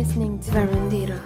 listening 0.00 0.38
to 0.38 0.50
Verandira. 0.50 1.22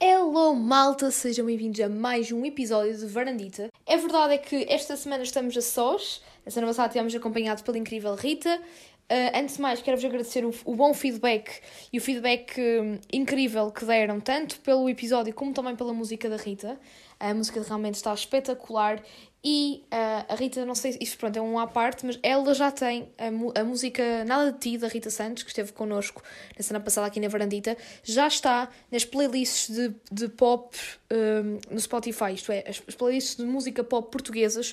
Hello 0.00 0.52
malta, 0.56 1.12
sejam 1.12 1.46
bem-vindos 1.46 1.78
a 1.78 1.88
mais 1.88 2.32
um 2.32 2.44
episódio 2.44 2.96
de 2.96 3.06
Varandita. 3.06 3.70
É 3.86 3.96
verdade 3.96 4.34
é 4.34 4.38
que 4.38 4.66
esta 4.68 4.96
semana 4.96 5.22
estamos 5.22 5.56
a 5.56 5.60
sós, 5.60 6.20
a 6.44 6.50
semana 6.50 6.72
passada 6.72 6.88
tivemos 6.88 7.14
acompanhados 7.14 7.62
pela 7.62 7.78
incrível 7.78 8.16
Rita. 8.16 8.60
Uh, 9.08 9.38
antes 9.38 9.54
de 9.54 9.62
mais, 9.62 9.80
quero-vos 9.80 10.04
agradecer 10.04 10.44
o, 10.44 10.52
o, 10.64 10.74
bom 10.74 10.92
feedback 10.92 11.60
e 11.92 11.98
o 11.98 12.00
feedback 12.00 12.60
um, 12.60 12.98
incrível 13.12 13.70
que 13.70 13.84
deram, 13.84 14.18
tanto 14.18 14.58
pelo 14.58 14.90
episódio 14.90 15.32
como 15.32 15.52
também 15.52 15.76
pela 15.76 15.92
música 15.92 16.28
da 16.28 16.36
Rita. 16.36 16.76
A 17.20 17.32
música 17.32 17.62
realmente 17.62 17.94
está 17.94 18.12
espetacular 18.12 19.00
e 19.48 19.84
uh, 19.92 20.32
a 20.32 20.34
Rita, 20.34 20.66
não 20.66 20.74
sei, 20.74 20.98
isto 21.00 21.16
pronto, 21.18 21.36
é 21.36 21.40
um 21.40 21.56
à 21.56 21.68
parte, 21.68 22.04
mas 22.04 22.18
ela 22.20 22.52
já 22.52 22.72
tem 22.72 23.08
a, 23.16 23.60
a 23.60 23.62
música 23.62 24.24
Nada 24.24 24.50
de 24.50 24.58
Ti, 24.58 24.76
da 24.76 24.88
Rita 24.88 25.08
Santos, 25.08 25.44
que 25.44 25.50
esteve 25.50 25.70
connosco 25.70 26.20
na 26.58 26.64
semana 26.64 26.84
passada 26.84 27.06
aqui 27.06 27.20
na 27.20 27.28
Varandita, 27.28 27.76
já 28.02 28.26
está 28.26 28.68
nas 28.90 29.04
playlists 29.04 29.72
de, 29.72 29.94
de 30.10 30.28
pop 30.30 30.76
um, 31.12 31.60
no 31.70 31.78
Spotify, 31.78 32.34
isto 32.34 32.50
é, 32.50 32.64
as, 32.66 32.82
as, 32.88 32.96
playlists 32.96 33.36
de 33.36 33.44
música 33.44 33.84
pop 33.84 34.10
portuguesas, 34.10 34.72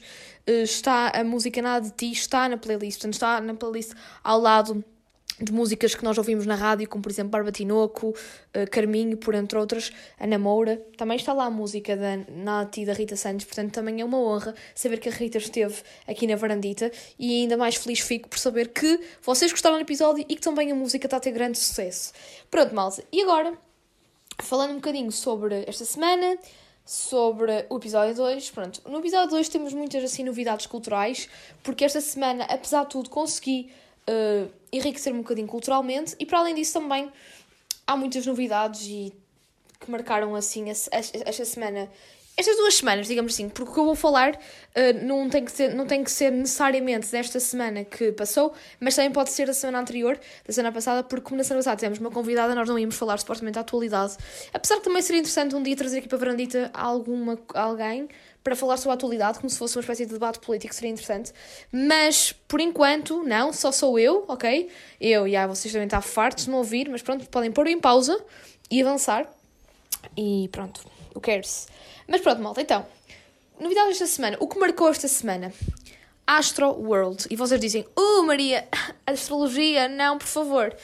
uh, 0.49 0.63
está 0.63 1.09
a 1.09 1.23
música 1.23 1.61
Nada 1.61 1.85
de 1.85 1.91
Ti, 1.91 2.11
está 2.11 2.49
na 2.49 2.57
playlist, 2.57 2.97
portanto 2.97 3.13
está 3.13 3.39
na 3.41 3.53
playlist 3.53 3.93
ao 4.23 4.39
lado 4.39 4.83
de 5.39 5.51
músicas 5.51 5.95
que 5.95 6.03
nós 6.03 6.17
ouvimos 6.17 6.45
na 6.45 6.55
rádio, 6.55 6.87
como 6.87 7.01
por 7.01 7.11
exemplo 7.11 7.31
Barba 7.31 7.51
Tinoco, 7.51 8.09
uh, 8.09 8.69
Carminho, 8.69 9.17
por 9.17 9.33
entre 9.35 9.57
outras, 9.57 9.91
Ana 10.19 10.37
Moura. 10.37 10.81
Também 10.97 11.17
está 11.17 11.33
lá 11.33 11.45
a 11.45 11.49
música 11.49 11.97
da 11.97 12.17
Nati 12.29 12.81
e 12.81 12.85
da 12.85 12.93
Rita 12.93 13.15
Santos, 13.15 13.45
portanto 13.45 13.73
também 13.73 14.01
é 14.01 14.05
uma 14.05 14.19
honra 14.19 14.53
saber 14.75 14.99
que 14.99 15.09
a 15.09 15.11
Rita 15.11 15.37
esteve 15.37 15.75
aqui 16.07 16.27
na 16.27 16.35
varandita 16.35 16.91
e 17.17 17.41
ainda 17.41 17.57
mais 17.57 17.75
feliz 17.75 17.99
fico 17.99 18.29
por 18.29 18.37
saber 18.37 18.69
que 18.69 18.99
vocês 19.21 19.51
gostaram 19.51 19.77
do 19.77 19.81
episódio 19.81 20.25
e 20.27 20.35
que 20.35 20.41
também 20.41 20.71
a 20.71 20.75
música 20.75 21.07
está 21.07 21.17
a 21.17 21.19
ter 21.19 21.31
grande 21.31 21.57
sucesso. 21.57 22.13
Pronto, 22.49 22.75
malta. 22.75 23.03
E 23.11 23.21
agora, 23.21 23.53
falando 24.39 24.71
um 24.71 24.75
bocadinho 24.75 25.11
sobre 25.11 25.63
esta 25.67 25.85
semana, 25.85 26.37
sobre 26.85 27.65
o 27.69 27.77
episódio 27.77 28.15
2. 28.15 28.51
Pronto, 28.51 28.81
no 28.87 28.99
episódio 28.99 29.29
2 29.31 29.49
temos 29.49 29.73
muitas 29.73 30.03
assim 30.03 30.23
novidades 30.23 30.65
culturais, 30.65 31.29
porque 31.63 31.85
esta 31.85 32.01
semana, 32.01 32.45
apesar 32.45 32.83
de 32.83 32.89
tudo, 32.89 33.09
consegui 33.09 33.71
uh, 34.09 34.62
enriquecer-me 34.73 35.19
um 35.19 35.21
bocadinho 35.21 35.47
culturalmente 35.47 36.15
e 36.19 36.25
para 36.25 36.39
além 36.39 36.55
disso 36.55 36.73
também 36.73 37.11
há 37.85 37.95
muitas 37.95 38.25
novidades 38.25 38.85
e 38.87 39.13
que 39.79 39.91
marcaram 39.91 40.35
assim 40.35 40.69
esta 40.69 41.45
semana 41.45 41.89
estas 42.35 42.57
duas 42.57 42.73
semanas, 42.73 43.07
digamos 43.07 43.33
assim, 43.33 43.47
porque 43.47 43.69
o 43.69 43.73
que 43.73 43.79
eu 43.79 43.85
vou 43.85 43.95
falar 43.95 44.33
uh, 44.33 45.05
não, 45.05 45.29
tem 45.29 45.45
que 45.45 45.51
ser, 45.51 45.73
não 45.75 45.85
tem 45.85 46.03
que 46.03 46.09
ser 46.09 46.31
necessariamente 46.31 47.11
desta 47.11 47.39
semana 47.39 47.83
que 47.83 48.11
passou, 48.11 48.53
mas 48.79 48.95
também 48.95 49.11
pode 49.11 49.29
ser 49.29 49.45
da 49.45 49.53
semana 49.53 49.79
anterior, 49.79 50.19
da 50.45 50.51
semana 50.51 50.73
passada, 50.73 51.03
porque 51.03 51.25
como 51.25 51.37
na 51.37 51.43
semana 51.43 51.59
passada 51.59 51.77
tivemos 51.77 51.99
uma 51.99 52.09
convidada, 52.09 52.55
nós 52.55 52.67
não 52.67 52.79
íamos 52.79 52.95
falar 52.95 53.19
supostamente 53.19 53.53
da 53.53 53.61
atualidade. 53.61 54.17
Apesar 54.51 54.77
que 54.77 54.83
também 54.83 55.01
seria 55.03 55.19
interessante 55.19 55.55
um 55.55 55.61
dia 55.61 55.75
trazer 55.75 55.99
aqui 55.99 56.07
para 56.07 56.17
a 56.17 56.19
Varandita 56.19 56.71
alguma, 56.73 57.37
alguém 57.53 58.09
para 58.43 58.55
falar 58.55 58.77
sobre 58.77 58.91
a 58.91 58.93
atualidade, 58.95 59.39
como 59.39 59.49
se 59.49 59.57
fosse 59.57 59.77
uma 59.77 59.81
espécie 59.81 60.05
de 60.05 60.13
debate 60.13 60.39
político, 60.39 60.75
seria 60.75 60.89
interessante. 60.91 61.31
Mas, 61.71 62.33
por 62.47 62.59
enquanto, 62.59 63.23
não, 63.23 63.53
só 63.53 63.71
sou 63.71 63.97
eu, 63.97 64.25
ok? 64.27 64.69
Eu, 64.99 65.27
e 65.27 65.35
ah, 65.35 65.47
vocês 65.47 65.71
também 65.71 65.87
estão 65.87 66.01
fartos 66.01 66.45
de 66.45 66.49
me 66.49 66.57
ouvir, 66.57 66.89
mas 66.89 67.01
pronto, 67.01 67.27
podem 67.29 67.51
pôr 67.51 67.67
em 67.67 67.79
pausa 67.79 68.19
e 68.69 68.81
avançar. 68.81 69.31
E 70.17 70.49
pronto, 70.51 70.81
o 71.15 71.21
cares. 71.21 71.67
Mas 72.07 72.19
pronto, 72.19 72.41
malta, 72.41 72.61
então, 72.61 72.85
novidade 73.59 73.89
desta 73.89 74.07
semana, 74.07 74.35
o 74.39 74.47
que 74.47 74.59
marcou 74.59 74.89
esta 74.89 75.07
semana? 75.07 75.53
Astro 76.27 76.69
World. 76.69 77.27
E 77.29 77.35
vocês 77.35 77.59
dizem, 77.59 77.85
oh 77.95 78.23
Maria, 78.23 78.67
astrologia, 79.07 79.87
não, 79.87 80.17
por 80.17 80.27
favor. 80.27 80.75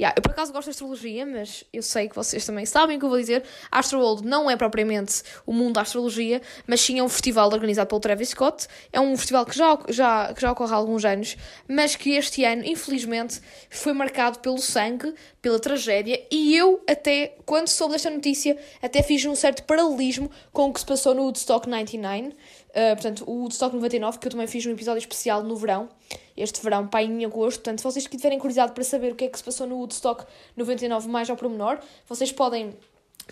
Yeah, 0.00 0.14
eu 0.16 0.22
por 0.22 0.30
acaso 0.30 0.50
gosto 0.50 0.64
de 0.64 0.70
astrologia, 0.70 1.26
mas 1.26 1.62
eu 1.70 1.82
sei 1.82 2.08
que 2.08 2.16
vocês 2.16 2.46
também 2.46 2.64
sabem 2.64 2.96
o 2.96 2.98
que 2.98 3.04
eu 3.04 3.10
vou 3.10 3.18
dizer. 3.18 3.44
Astroworld 3.70 4.26
não 4.26 4.50
é 4.50 4.56
propriamente 4.56 5.22
o 5.44 5.52
mundo 5.52 5.74
da 5.74 5.82
astrologia, 5.82 6.40
mas 6.66 6.80
sim 6.80 6.98
é 6.98 7.02
um 7.02 7.08
festival 7.08 7.52
organizado 7.52 7.86
pelo 7.86 8.00
Travis 8.00 8.30
Scott. 8.30 8.66
É 8.90 8.98
um 8.98 9.14
festival 9.14 9.44
que 9.44 9.54
já, 9.54 9.78
já, 9.90 10.32
que 10.32 10.40
já 10.40 10.52
ocorre 10.52 10.72
há 10.72 10.76
alguns 10.76 11.04
anos, 11.04 11.36
mas 11.68 11.96
que 11.96 12.12
este 12.12 12.42
ano, 12.46 12.64
infelizmente, 12.64 13.42
foi 13.68 13.92
marcado 13.92 14.38
pelo 14.38 14.56
sangue, 14.56 15.14
pela 15.42 15.58
tragédia, 15.58 16.18
e 16.30 16.56
eu 16.56 16.82
até, 16.88 17.34
quando 17.44 17.68
soube 17.68 17.92
desta 17.92 18.08
notícia, 18.08 18.56
até 18.80 19.02
fiz 19.02 19.22
um 19.26 19.34
certo 19.34 19.64
paralelismo 19.64 20.30
com 20.50 20.70
o 20.70 20.72
que 20.72 20.80
se 20.80 20.86
passou 20.86 21.14
no 21.14 21.24
Woodstock 21.24 21.68
99. 21.68 22.34
Uh, 22.70 22.94
portanto, 22.94 23.24
o 23.26 23.40
Woodstock 23.40 23.74
99, 23.74 24.18
que 24.18 24.26
eu 24.28 24.30
também 24.30 24.46
fiz 24.46 24.64
um 24.64 24.70
episódio 24.70 24.98
especial 24.98 25.42
no 25.42 25.56
verão, 25.56 25.88
este 26.36 26.62
verão, 26.62 26.86
pai 26.86 27.04
em 27.04 27.24
agosto. 27.24 27.58
Portanto, 27.58 27.78
se 27.78 27.84
vocês 27.84 28.06
tiverem 28.06 28.38
curiosidade 28.38 28.72
para 28.72 28.84
saber 28.84 29.12
o 29.12 29.16
que 29.16 29.24
é 29.24 29.28
que 29.28 29.36
se 29.36 29.44
passou 29.44 29.66
no 29.66 29.76
Woodstock 29.76 30.24
99 30.56 31.08
mais 31.08 31.28
ao 31.28 31.36
pormenor, 31.36 31.78
vocês 32.08 32.30
podem 32.30 32.74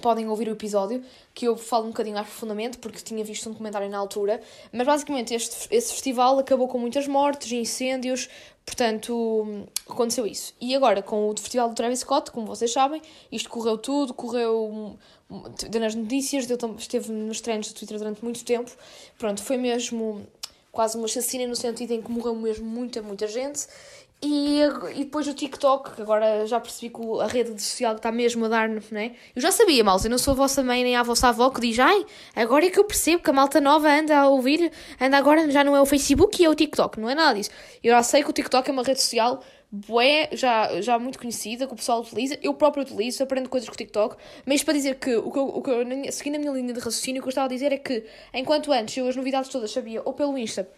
podem 0.00 0.28
ouvir 0.28 0.48
o 0.48 0.52
episódio, 0.52 1.02
que 1.34 1.46
eu 1.46 1.56
falo 1.56 1.86
um 1.86 1.88
bocadinho 1.88 2.14
mais 2.14 2.26
profundamente, 2.26 2.78
porque 2.78 2.98
tinha 3.00 3.24
visto 3.24 3.48
um 3.48 3.54
comentário 3.54 3.88
na 3.88 3.98
altura. 3.98 4.40
Mas 4.72 4.86
basicamente 4.86 5.34
este, 5.34 5.68
esse 5.70 5.92
festival 5.92 6.38
acabou 6.38 6.68
com 6.68 6.78
muitas 6.78 7.06
mortes, 7.06 7.50
incêndios, 7.52 8.28
portanto 8.64 9.66
aconteceu 9.88 10.26
isso. 10.26 10.54
E 10.60 10.74
agora 10.74 11.02
com 11.02 11.28
o 11.28 11.36
festival 11.36 11.68
do 11.68 11.74
Travis 11.74 12.00
Scott, 12.00 12.30
como 12.30 12.46
vocês 12.46 12.72
sabem, 12.72 13.00
isto 13.30 13.48
correu 13.48 13.78
tudo, 13.78 14.14
correu 14.14 14.96
deu 15.68 15.80
nas 15.80 15.94
notícias, 15.94 16.46
deu, 16.46 16.56
esteve 16.78 17.12
nos 17.12 17.40
treinos 17.40 17.68
do 17.68 17.74
Twitter 17.74 17.98
durante 17.98 18.24
muito 18.24 18.44
tempo. 18.44 18.70
Pronto, 19.18 19.42
foi 19.42 19.56
mesmo 19.56 20.26
quase 20.72 20.96
uma 20.96 21.08
chacina 21.08 21.46
no 21.46 21.56
sentido 21.56 21.92
em 21.92 22.00
que 22.00 22.10
morreu 22.10 22.34
mesmo 22.34 22.66
muita, 22.66 23.02
muita 23.02 23.26
gente. 23.26 23.66
E, 24.20 24.60
e 24.96 25.04
depois 25.04 25.28
o 25.28 25.34
TikTok, 25.34 25.94
que 25.94 26.02
agora 26.02 26.44
já 26.44 26.58
percebi 26.58 26.92
que 26.92 27.00
a 27.20 27.26
rede 27.28 27.62
social 27.62 27.94
está 27.94 28.10
mesmo 28.10 28.46
a 28.46 28.48
dar, 28.48 28.68
né? 28.68 29.14
Eu 29.34 29.40
já 29.40 29.52
sabia, 29.52 29.84
malta, 29.84 30.06
eu 30.06 30.10
não 30.10 30.18
sou 30.18 30.32
a 30.32 30.34
vossa 30.34 30.60
mãe 30.60 30.82
nem 30.82 30.96
a 30.96 31.04
vossa 31.04 31.28
avó 31.28 31.50
que 31.50 31.60
diz, 31.60 31.78
ai, 31.78 32.04
agora 32.34 32.66
é 32.66 32.70
que 32.70 32.80
eu 32.80 32.84
percebo 32.84 33.22
que 33.22 33.30
a 33.30 33.32
malta 33.32 33.60
nova 33.60 33.88
anda 33.88 34.18
a 34.18 34.28
ouvir, 34.28 34.72
anda 35.00 35.16
agora, 35.16 35.48
já 35.52 35.62
não 35.62 35.76
é 35.76 35.80
o 35.80 35.86
Facebook 35.86 36.42
e 36.42 36.46
é 36.46 36.50
o 36.50 36.54
TikTok, 36.56 36.98
não 36.98 37.08
é 37.08 37.14
nada 37.14 37.38
disso. 37.38 37.50
Eu 37.82 37.92
já 37.92 38.02
sei 38.02 38.24
que 38.24 38.30
o 38.30 38.32
TikTok 38.32 38.68
é 38.68 38.72
uma 38.72 38.82
rede 38.82 39.00
social 39.00 39.40
bué, 39.70 40.30
já, 40.32 40.80
já 40.80 40.98
muito 40.98 41.18
conhecida, 41.18 41.68
que 41.68 41.72
o 41.74 41.76
pessoal 41.76 42.00
utiliza, 42.00 42.36
eu 42.42 42.54
próprio 42.54 42.82
utilizo, 42.82 43.22
aprendo 43.22 43.48
coisas 43.48 43.68
com 43.68 43.74
o 43.74 43.78
TikTok, 43.78 44.16
mas 44.44 44.64
para 44.64 44.74
dizer 44.74 44.96
que, 44.96 45.14
o 45.14 45.30
que, 45.30 45.38
eu, 45.38 45.46
o 45.46 45.62
que 45.62 45.70
eu, 45.70 46.12
seguindo 46.12 46.36
a 46.36 46.38
minha 46.40 46.52
linha 46.52 46.72
de 46.72 46.80
raciocínio, 46.80 47.20
o 47.20 47.22
que 47.22 47.28
eu 47.28 47.30
estava 47.30 47.46
a 47.46 47.50
dizer 47.50 47.72
é 47.72 47.78
que, 47.78 48.04
enquanto 48.34 48.72
antes 48.72 48.96
eu 48.96 49.06
as 49.06 49.14
novidades 49.14 49.48
todas 49.48 49.70
sabia 49.70 50.02
ou 50.04 50.12
pelo 50.12 50.36
Insta 50.36 50.68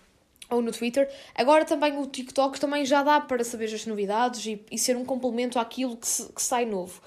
ou 0.50 0.60
no 0.60 0.72
Twitter, 0.72 1.08
agora 1.34 1.64
também 1.64 1.96
o 1.98 2.06
TikTok 2.06 2.58
também 2.58 2.84
já 2.84 3.02
dá 3.02 3.20
para 3.20 3.44
saber 3.44 3.72
as 3.72 3.86
novidades 3.86 4.44
e, 4.46 4.64
e 4.70 4.78
ser 4.78 4.96
um 4.96 5.04
complemento 5.04 5.58
àquilo 5.58 5.96
que, 5.96 6.06
se, 6.06 6.32
que 6.32 6.42
sai 6.42 6.64
novo. 6.64 7.00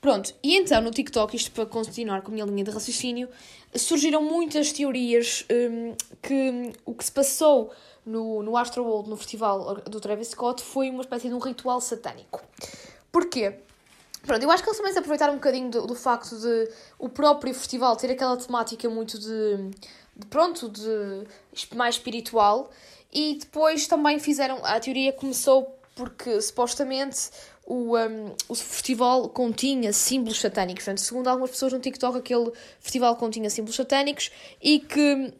Pronto, 0.00 0.34
e 0.42 0.56
então 0.56 0.80
no 0.80 0.90
TikTok, 0.90 1.36
isto 1.36 1.50
para 1.50 1.66
continuar 1.66 2.22
com 2.22 2.30
a 2.30 2.34
minha 2.34 2.46
linha 2.46 2.64
de 2.64 2.70
raciocínio, 2.70 3.28
surgiram 3.74 4.22
muitas 4.22 4.72
teorias 4.72 5.44
um, 5.50 5.94
que 6.22 6.72
o 6.86 6.94
que 6.94 7.04
se 7.04 7.12
passou 7.12 7.70
no, 8.04 8.42
no 8.42 8.56
Astroworld, 8.56 9.10
no 9.10 9.16
festival 9.16 9.74
do 9.76 10.00
Travis 10.00 10.28
Scott, 10.28 10.62
foi 10.62 10.88
uma 10.88 11.02
espécie 11.02 11.28
de 11.28 11.34
um 11.34 11.38
ritual 11.38 11.80
satânico. 11.80 12.40
Porquê? 13.12 13.56
Pronto, 14.22 14.42
eu 14.42 14.50
acho 14.50 14.62
que 14.62 14.68
eles 14.68 14.76
também 14.76 14.92
se 14.92 14.98
aproveitaram 14.98 15.34
um 15.34 15.36
bocadinho 15.36 15.70
do, 15.70 15.86
do 15.86 15.94
facto 15.94 16.36
de 16.38 16.70
o 16.98 17.08
próprio 17.08 17.54
festival 17.54 17.96
ter 17.96 18.10
aquela 18.10 18.36
temática 18.36 18.88
muito 18.88 19.18
de 19.18 19.70
pronto, 20.26 20.68
de 20.68 21.26
mais 21.74 21.96
espiritual. 21.96 22.70
E 23.12 23.36
depois 23.40 23.86
também 23.86 24.18
fizeram, 24.18 24.64
a 24.64 24.78
teoria 24.78 25.12
começou 25.12 25.76
porque 25.96 26.40
supostamente 26.40 27.30
o, 27.66 27.96
um, 27.96 28.34
o 28.48 28.54
festival 28.54 29.28
continha 29.28 29.92
símbolos 29.92 30.40
satânicos. 30.40 30.84
Portanto, 30.84 31.00
segundo 31.00 31.28
algumas 31.28 31.50
pessoas 31.50 31.72
no 31.72 31.80
TikTok, 31.80 32.18
aquele 32.18 32.52
festival 32.80 33.16
continha 33.16 33.50
símbolos 33.50 33.76
satânicos 33.76 34.30
e 34.62 34.80
que 34.80 35.32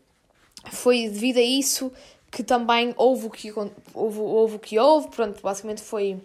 foi 0.71 1.09
devido 1.09 1.39
a 1.39 1.43
isso 1.43 1.93
que 2.31 2.45
também 2.45 2.95
houve 2.97 3.27
o 3.27 3.31
que 3.31 3.53
houve, 3.95 4.21
houve 4.21 4.57
o 4.57 4.59
que 4.59 4.79
houve, 4.79 5.09
pronto, 5.09 5.43
basicamente 5.43 5.83
foi 5.83 6.21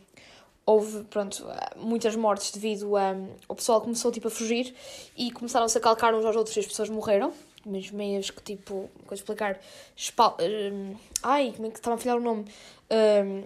houve, 0.66 1.04
pronto, 1.06 1.46
muitas 1.76 2.16
mortes 2.16 2.52
devido 2.52 2.96
a 2.96 3.16
o 3.48 3.56
pessoal 3.56 3.82
começou 3.82 4.12
tipo 4.12 4.28
a 4.28 4.32
fugir 4.32 4.76
e 5.16 5.32
começaram-se 5.32 5.78
a 5.78 5.82
calcar 5.82 6.14
uns 6.14 6.26
aos 6.26 6.36
outros 6.36 6.56
e 6.56 6.60
as 6.60 6.68
pessoas 6.68 6.90
morreram, 6.90 7.34
mas 7.66 7.92
meias 7.92 8.30
que 8.30 8.42
tipo, 8.42 8.90
como 9.06 9.14
explicar, 9.14 9.60
espal, 9.96 10.38
um, 10.40 10.96
ai, 11.24 11.54
como 11.56 11.68
é 11.68 11.72
que 11.72 11.78
estava 11.78 11.96
a 11.96 11.98
falhar 11.98 12.18
o 12.18 12.22
nome? 12.22 12.46
Um, 12.92 13.44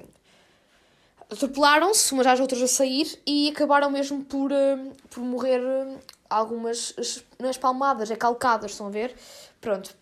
atropelaram-se 1.32 2.12
umas 2.14 2.28
às 2.28 2.40
outras 2.40 2.62
a 2.62 2.68
sair 2.68 3.20
e 3.26 3.50
acabaram 3.50 3.90
mesmo 3.90 4.24
por, 4.26 4.52
um, 4.52 4.92
por 5.10 5.22
morrer 5.22 5.62
algumas, 6.30 6.94
nas 7.40 7.58
palmadas, 7.58 8.12
é 8.12 8.16
calcadas, 8.16 8.72
estão 8.72 8.88
a 8.88 8.90
ver? 8.90 9.16
Pronto, 9.62 9.96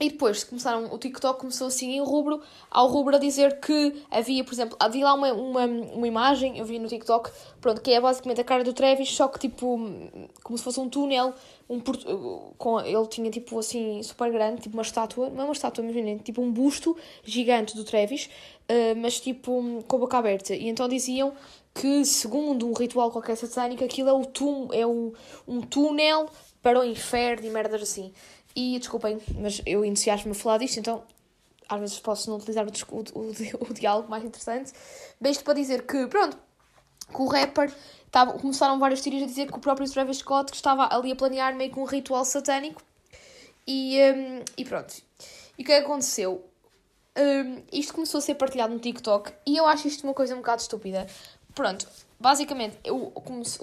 E 0.00 0.10
depois 0.10 0.42
começaram, 0.42 0.92
o 0.92 0.98
TikTok 0.98 1.38
começou 1.38 1.68
assim 1.68 1.92
em 1.92 2.00
rubro, 2.00 2.40
ao 2.68 2.88
rubro 2.88 3.14
a 3.14 3.18
dizer 3.18 3.60
que 3.60 4.02
havia, 4.10 4.42
por 4.42 4.52
exemplo, 4.52 4.76
havia 4.80 5.04
lá 5.04 5.14
uma, 5.14 5.32
uma, 5.32 5.66
uma 5.66 6.06
imagem, 6.08 6.58
eu 6.58 6.64
vi 6.64 6.80
no 6.80 6.88
TikTok, 6.88 7.30
pronto, 7.60 7.80
que 7.80 7.92
é 7.92 8.00
basicamente 8.00 8.40
a 8.40 8.44
cara 8.44 8.64
do 8.64 8.72
Travis, 8.72 9.08
só 9.10 9.28
que 9.28 9.38
tipo, 9.38 9.78
como 10.42 10.58
se 10.58 10.64
fosse 10.64 10.80
um 10.80 10.88
túnel, 10.88 11.32
um, 11.70 11.80
com, 12.58 12.80
ele 12.80 13.06
tinha 13.06 13.30
tipo 13.30 13.56
assim, 13.58 14.02
super 14.02 14.32
grande, 14.32 14.62
tipo 14.62 14.76
uma 14.76 14.82
estátua, 14.82 15.30
não 15.30 15.42
é 15.42 15.44
uma 15.44 15.52
estátua, 15.52 15.84
mas 15.84 16.22
tipo 16.22 16.42
um 16.42 16.52
busto 16.52 16.96
gigante 17.22 17.76
do 17.76 17.84
Travis, 17.84 18.28
uh, 18.68 18.96
mas 18.96 19.20
tipo 19.20 19.84
com 19.86 19.96
a 19.96 19.98
boca 20.00 20.18
aberta. 20.18 20.54
E 20.54 20.68
então 20.68 20.88
diziam 20.88 21.32
que, 21.74 22.04
segundo 22.04 22.68
um 22.68 22.72
ritual 22.72 23.10
qualquer 23.10 23.36
satânico, 23.36 23.84
aquilo 23.84 24.08
é, 24.08 24.12
o 24.12 24.24
tum, 24.24 24.68
é 24.72 24.86
o, 24.86 25.12
um 25.46 25.60
túnel 25.60 26.28
para 26.62 26.80
o 26.80 26.84
inferno 26.84 27.46
e 27.46 27.50
merdas 27.50 27.82
assim. 27.82 28.12
E 28.56 28.78
desculpem, 28.78 29.20
mas 29.36 29.60
eu 29.66 29.84
entusiasmo-me 29.84 30.36
a 30.36 30.40
falar 30.40 30.58
disto, 30.58 30.78
então 30.78 31.02
às 31.68 31.80
vezes 31.80 31.98
posso 31.98 32.30
não 32.30 32.36
utilizar 32.36 32.64
o, 32.64 32.70
o, 33.18 33.30
o, 33.70 33.74
diálogo 33.74 34.08
mais 34.08 34.24
interessante. 34.24 34.72
Bem, 35.20 35.32
isto 35.32 35.44
para 35.44 35.54
dizer 35.54 35.86
que, 35.86 36.06
pronto, 36.06 36.38
que 37.08 37.22
o 37.22 37.26
rapper 37.26 37.72
tava, 38.10 38.38
começaram 38.38 38.78
várias 38.78 39.00
teorias 39.00 39.24
a 39.24 39.26
dizer 39.26 39.50
que 39.50 39.56
o 39.56 39.60
próprio 39.60 39.90
Travis 39.90 40.18
Scott 40.18 40.52
estava 40.52 40.94
ali 40.94 41.12
a 41.12 41.16
planear 41.16 41.54
meio 41.54 41.72
que 41.72 41.78
um 41.78 41.84
ritual 41.84 42.24
satânico 42.24 42.82
e, 43.66 43.98
um, 44.00 44.44
e 44.56 44.64
pronto. 44.64 44.94
E 45.58 45.62
o 45.62 45.64
que 45.64 45.72
é 45.72 45.80
que 45.80 45.86
aconteceu? 45.86 46.44
Um, 47.16 47.62
isto 47.72 47.94
começou 47.94 48.18
a 48.18 48.20
ser 48.20 48.34
partilhado 48.34 48.72
no 48.74 48.80
TikTok 48.80 49.32
e 49.46 49.56
eu 49.56 49.66
acho 49.66 49.86
isto 49.86 50.02
uma 50.04 50.14
coisa 50.14 50.34
um 50.34 50.38
bocado 50.38 50.62
estúpida. 50.62 51.06
Pronto, 51.54 51.86
basicamente, 52.18 52.78
eu 52.82 53.12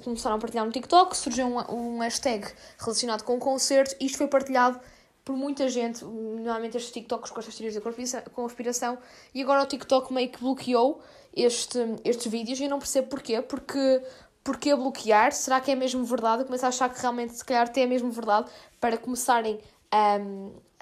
começaram 0.03 0.37
a 0.37 0.39
partilhar 0.39 0.65
no 0.65 0.71
TikTok, 0.71 1.15
surgiu 1.15 1.45
um, 1.45 1.97
um 1.97 1.99
hashtag 1.99 2.47
relacionado 2.77 3.23
com 3.23 3.35
o 3.35 3.39
concerto, 3.39 3.95
isto 3.99 4.17
foi 4.17 4.27
partilhado 4.27 4.79
por 5.25 5.35
muita 5.35 5.67
gente, 5.67 6.03
normalmente 6.03 6.77
estes 6.77 6.91
TikToks 6.91 7.31
com 7.31 7.39
estas 7.39 7.55
teorias 7.55 7.75
da 7.75 8.21
conspiração, 8.31 8.97
e 9.33 9.41
agora 9.41 9.63
o 9.63 9.65
TikTok 9.65 10.11
meio 10.13 10.29
que 10.29 10.39
bloqueou 10.39 11.01
este, 11.35 11.79
estes 12.03 12.31
vídeos 12.31 12.59
e 12.59 12.63
eu 12.63 12.69
não 12.69 12.79
percebo 12.79 13.07
porquê, 13.07 13.41
porque 13.41 14.01
porquê 14.43 14.75
bloquear? 14.75 15.31
Será 15.31 15.59
que 15.61 15.71
é 15.71 15.75
mesmo 15.75 16.03
verdade? 16.03 16.41
Eu 16.41 16.45
começo 16.45 16.65
a 16.65 16.69
achar 16.69 16.89
que 16.89 16.99
realmente 16.99 17.33
se 17.33 17.45
calhar 17.45 17.67
até 17.67 17.81
é 17.81 17.85
mesmo 17.85 18.11
verdade 18.11 18.49
para 18.79 18.97
começarem 18.97 19.59
a, 19.91 20.17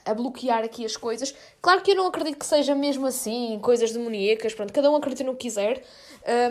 a 0.05 0.13
bloquear 0.13 0.63
aqui 0.63 0.85
as 0.85 0.95
coisas. 0.95 1.35
Claro 1.61 1.81
que 1.81 1.91
eu 1.91 1.95
não 1.95 2.07
acredito 2.07 2.37
que 2.37 2.45
seja 2.45 2.73
mesmo 2.73 3.05
assim, 3.05 3.59
coisas 3.61 3.91
demoníacas, 3.91 4.53
pronto, 4.53 4.71
cada 4.71 4.89
um 4.89 4.95
acredita 4.95 5.23
no 5.23 5.33
que 5.33 5.41
quiser. 5.41 5.83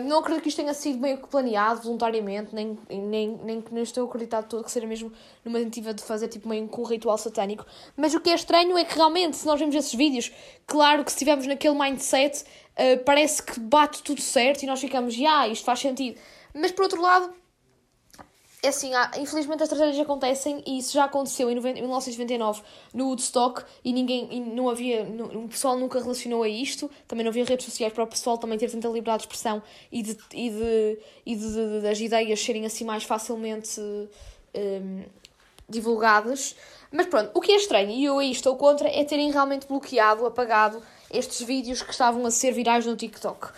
Não 0.05 0.19
acredito 0.19 0.43
que 0.43 0.49
isto 0.49 0.57
tenha 0.57 0.73
sido 0.73 0.99
meio 0.99 1.17
que 1.17 1.27
planeado 1.27 1.81
voluntariamente, 1.81 2.53
nem, 2.53 2.77
nem, 2.89 3.39
nem 3.43 3.61
que 3.61 3.73
não 3.73 3.81
estou 3.81 4.07
acreditado 4.07 4.47
todo 4.47 4.63
que 4.63 4.71
seja 4.71 4.85
mesmo 4.85 5.11
numa 5.45 5.59
tentativa 5.59 5.93
de 5.93 6.03
fazer 6.03 6.27
tipo 6.27 6.49
meio 6.49 6.67
com 6.67 6.81
um 6.81 6.85
ritual 6.85 7.17
satânico. 7.17 7.65
Mas 7.95 8.13
o 8.13 8.19
que 8.19 8.29
é 8.29 8.35
estranho 8.35 8.77
é 8.77 8.83
que 8.83 8.95
realmente, 8.95 9.37
se 9.37 9.45
nós 9.45 9.59
vemos 9.59 9.75
esses 9.75 9.93
vídeos, 9.93 10.31
claro 10.65 11.03
que 11.03 11.11
se 11.11 11.15
estivermos 11.17 11.47
naquele 11.47 11.77
mindset, 11.77 12.43
uh, 12.43 13.03
parece 13.05 13.43
que 13.43 13.59
bate 13.59 14.03
tudo 14.03 14.21
certo 14.21 14.63
e 14.63 14.65
nós 14.65 14.79
ficamos, 14.79 15.13
já, 15.13 15.19
yeah, 15.19 15.47
isto 15.47 15.63
faz 15.63 15.79
sentido. 15.79 16.19
Mas 16.53 16.71
por 16.71 16.83
outro 16.83 17.01
lado, 17.01 17.33
assim, 18.67 18.93
há, 18.93 19.11
infelizmente 19.17 19.63
as 19.63 19.69
tragédias 19.69 19.99
acontecem 19.99 20.61
e 20.65 20.79
isso 20.79 20.93
já 20.93 21.05
aconteceu 21.05 21.49
em, 21.49 21.55
90, 21.55 21.79
em 21.79 21.81
1999 21.81 22.61
no 22.93 23.07
Woodstock 23.07 23.63
e 23.83 23.93
ninguém, 23.93 24.27
e 24.31 24.39
não 24.39 24.69
havia, 24.69 25.05
no, 25.05 25.45
o 25.45 25.47
pessoal 25.47 25.77
nunca 25.77 25.99
relacionou 25.99 26.43
a 26.43 26.49
isto, 26.49 26.89
também 27.07 27.23
não 27.23 27.29
havia 27.29 27.45
redes 27.45 27.65
sociais 27.65 27.93
para 27.93 28.03
o 28.03 28.07
pessoal 28.07 28.37
também 28.37 28.57
ter 28.57 28.69
tanta 28.69 28.87
liberdade 28.87 29.19
de 29.19 29.27
expressão 29.27 29.63
e 29.91 30.03
de, 30.03 30.17
e 30.33 30.49
de, 30.49 30.99
e 31.25 31.35
de, 31.35 31.53
de 31.53 31.81
das 31.81 31.99
ideias 31.99 32.39
serem 32.39 32.65
assim 32.65 32.83
mais 32.83 33.03
facilmente 33.03 33.79
um, 33.79 35.03
divulgadas. 35.69 36.55
Mas 36.91 37.05
pronto, 37.05 37.31
o 37.35 37.39
que 37.39 37.51
é 37.51 37.55
estranho, 37.55 37.91
e 37.91 38.03
eu 38.03 38.17
aí 38.17 38.31
estou 38.31 38.55
contra, 38.55 38.89
é 38.89 39.03
terem 39.03 39.31
realmente 39.31 39.67
bloqueado, 39.67 40.25
apagado 40.25 40.81
estes 41.11 41.41
vídeos 41.41 41.81
que 41.81 41.91
estavam 41.91 42.25
a 42.25 42.31
ser 42.31 42.51
virais 42.51 42.85
no 42.85 42.95
TikTok. 42.95 43.49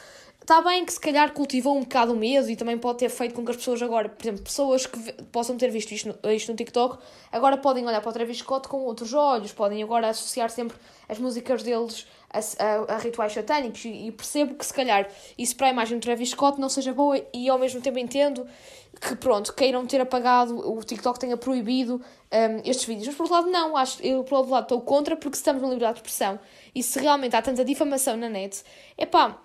Está 0.42 0.60
bem 0.60 0.84
que 0.84 0.92
se 0.92 1.00
calhar 1.00 1.32
cultivou 1.34 1.78
um 1.78 1.82
bocado 1.82 2.14
o 2.14 2.16
medo 2.16 2.50
e 2.50 2.56
também 2.56 2.76
pode 2.76 2.98
ter 2.98 3.10
feito 3.10 3.36
com 3.36 3.46
que 3.46 3.52
as 3.52 3.58
pessoas 3.58 3.80
agora, 3.80 4.10
por 4.10 4.24
exemplo, 4.24 4.42
pessoas 4.42 4.88
que 4.88 4.98
possam 5.32 5.56
ter 5.56 5.70
visto 5.70 5.92
isto 5.92 6.18
no, 6.24 6.32
isto 6.32 6.52
no 6.52 6.58
TikTok, 6.58 6.98
agora 7.32 7.58
podem 7.58 7.86
olhar 7.86 8.02
para 8.02 8.10
o 8.10 8.14
Travis 8.14 8.40
Scott 8.40 8.68
com 8.68 8.78
outros 8.80 9.14
olhos, 9.14 9.54
podem 9.54 9.84
agora 9.84 10.10
associar 10.10 10.50
sempre 10.50 10.76
as 11.08 11.20
músicas 11.20 11.62
deles 11.62 12.08
a, 12.28 12.40
a, 12.40 12.96
a 12.96 12.98
rituais 12.98 13.34
satânicos 13.34 13.86
e, 13.86 14.08
e, 14.08 14.12
percebo 14.12 14.56
que 14.56 14.66
se 14.66 14.74
calhar 14.74 15.08
isso 15.38 15.56
para 15.56 15.68
a 15.68 15.70
imagem 15.70 16.00
do 16.00 16.02
Travis 16.02 16.32
Scott 16.32 16.60
não 16.60 16.70
seja 16.70 16.92
boa 16.92 17.24
e 17.32 17.48
ao 17.48 17.60
mesmo 17.60 17.80
tempo 17.80 18.00
entendo 18.00 18.48
que 19.00 19.16
pronto, 19.16 19.54
queiram 19.54 19.86
ter 19.86 20.02
apagado, 20.02 20.58
o 20.58 20.84
TikTok 20.84 21.20
tenha 21.20 21.38
proibido 21.38 22.02
um, 22.32 22.70
estes 22.70 22.86
vídeos. 22.86 23.08
Mas 23.08 23.16
por 23.16 23.24
outro 23.24 23.38
lado 23.38 23.50
não, 23.52 23.78
acho, 23.78 24.02
eu 24.02 24.24
por 24.24 24.38
outro 24.40 24.52
lado 24.52 24.64
estou 24.64 24.82
contra 24.82 25.16
porque 25.16 25.38
estamos 25.38 25.62
na 25.62 25.68
liberdade 25.68 25.94
de 25.94 26.00
expressão 26.00 26.40
e 26.74 26.82
se 26.82 27.00
realmente 27.00 27.36
há 27.36 27.42
tanta 27.44 27.64
difamação 27.64 28.18
na 28.18 28.28
net, 28.28 28.64
é 28.98 29.06
pá 29.06 29.40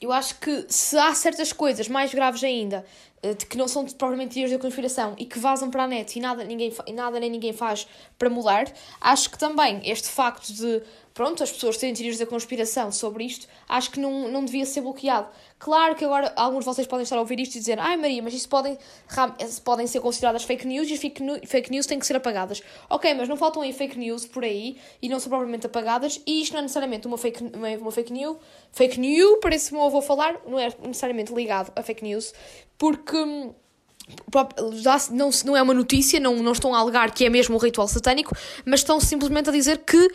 eu 0.00 0.12
acho 0.12 0.38
que 0.38 0.66
se 0.68 0.98
há 0.98 1.14
certas 1.14 1.52
coisas 1.52 1.88
mais 1.88 2.12
graves 2.12 2.44
ainda, 2.44 2.84
eh, 3.22 3.34
de 3.34 3.46
que 3.46 3.56
não 3.56 3.66
são 3.66 3.84
propriamente 3.84 4.34
teorias 4.34 4.52
da 4.52 4.58
conspiração 4.58 5.14
e 5.18 5.24
que 5.24 5.38
vazam 5.38 5.70
para 5.70 5.84
a 5.84 5.88
net 5.88 6.18
e 6.18 6.20
nada, 6.20 6.44
ninguém, 6.44 6.72
nada 6.94 7.18
nem 7.18 7.30
ninguém 7.30 7.52
faz 7.52 7.86
para 8.18 8.28
mudar, 8.28 8.66
acho 9.00 9.30
que 9.30 9.38
também 9.38 9.80
este 9.84 10.08
facto 10.08 10.52
de 10.52 10.82
pronto, 11.16 11.42
as 11.42 11.50
pessoas 11.50 11.78
terem 11.78 11.94
teorias 11.94 12.18
da 12.18 12.26
conspiração 12.26 12.92
sobre 12.92 13.24
isto, 13.24 13.48
acho 13.66 13.90
que 13.90 13.98
não, 13.98 14.28
não 14.28 14.44
devia 14.44 14.66
ser 14.66 14.82
bloqueado. 14.82 15.26
Claro 15.58 15.94
que 15.94 16.04
agora 16.04 16.30
alguns 16.36 16.58
de 16.58 16.66
vocês 16.66 16.86
podem 16.86 17.04
estar 17.04 17.16
a 17.16 17.20
ouvir 17.20 17.40
isto 17.40 17.54
e 17.54 17.58
dizer 17.58 17.78
ai 17.78 17.96
Maria, 17.96 18.22
mas 18.22 18.34
isso 18.34 18.46
podem, 18.46 18.76
podem 19.64 19.86
ser 19.86 20.00
consideradas 20.00 20.44
fake 20.44 20.66
news 20.66 20.86
e 20.90 20.92
as 20.92 21.00
fake 21.00 21.70
news 21.70 21.86
têm 21.86 21.98
que 21.98 22.06
ser 22.06 22.16
apagadas. 22.16 22.62
Ok, 22.90 23.14
mas 23.14 23.30
não 23.30 23.36
faltam 23.38 23.62
aí 23.62 23.72
fake 23.72 23.98
news 23.98 24.26
por 24.26 24.44
aí 24.44 24.76
e 25.00 25.08
não 25.08 25.18
são 25.18 25.30
propriamente 25.30 25.64
apagadas 25.64 26.20
e 26.26 26.42
isto 26.42 26.52
não 26.52 26.58
é 26.58 26.62
necessariamente 26.62 27.06
uma 27.06 27.16
fake, 27.16 27.42
uma, 27.42 27.68
uma 27.70 27.90
fake 27.90 28.12
news. 28.12 28.36
Fake 28.70 29.00
news, 29.00 29.38
parece 29.40 29.70
que 29.70 29.74
eu 29.74 29.88
vou 29.88 30.02
falar, 30.02 30.38
não 30.46 30.58
é 30.58 30.68
necessariamente 30.82 31.32
ligado 31.32 31.72
a 31.74 31.82
fake 31.82 32.04
news, 32.04 32.34
porque 32.76 33.16
hum, 33.16 33.54
já 34.74 34.98
não, 35.10 35.30
não 35.46 35.56
é 35.56 35.62
uma 35.62 35.72
notícia, 35.72 36.20
não, 36.20 36.36
não 36.36 36.52
estão 36.52 36.74
a 36.74 36.78
alegar 36.78 37.10
que 37.10 37.24
é 37.24 37.30
mesmo 37.30 37.56
um 37.56 37.58
ritual 37.58 37.88
satânico, 37.88 38.36
mas 38.66 38.80
estão 38.80 39.00
simplesmente 39.00 39.48
a 39.48 39.52
dizer 39.52 39.78
que 39.78 40.10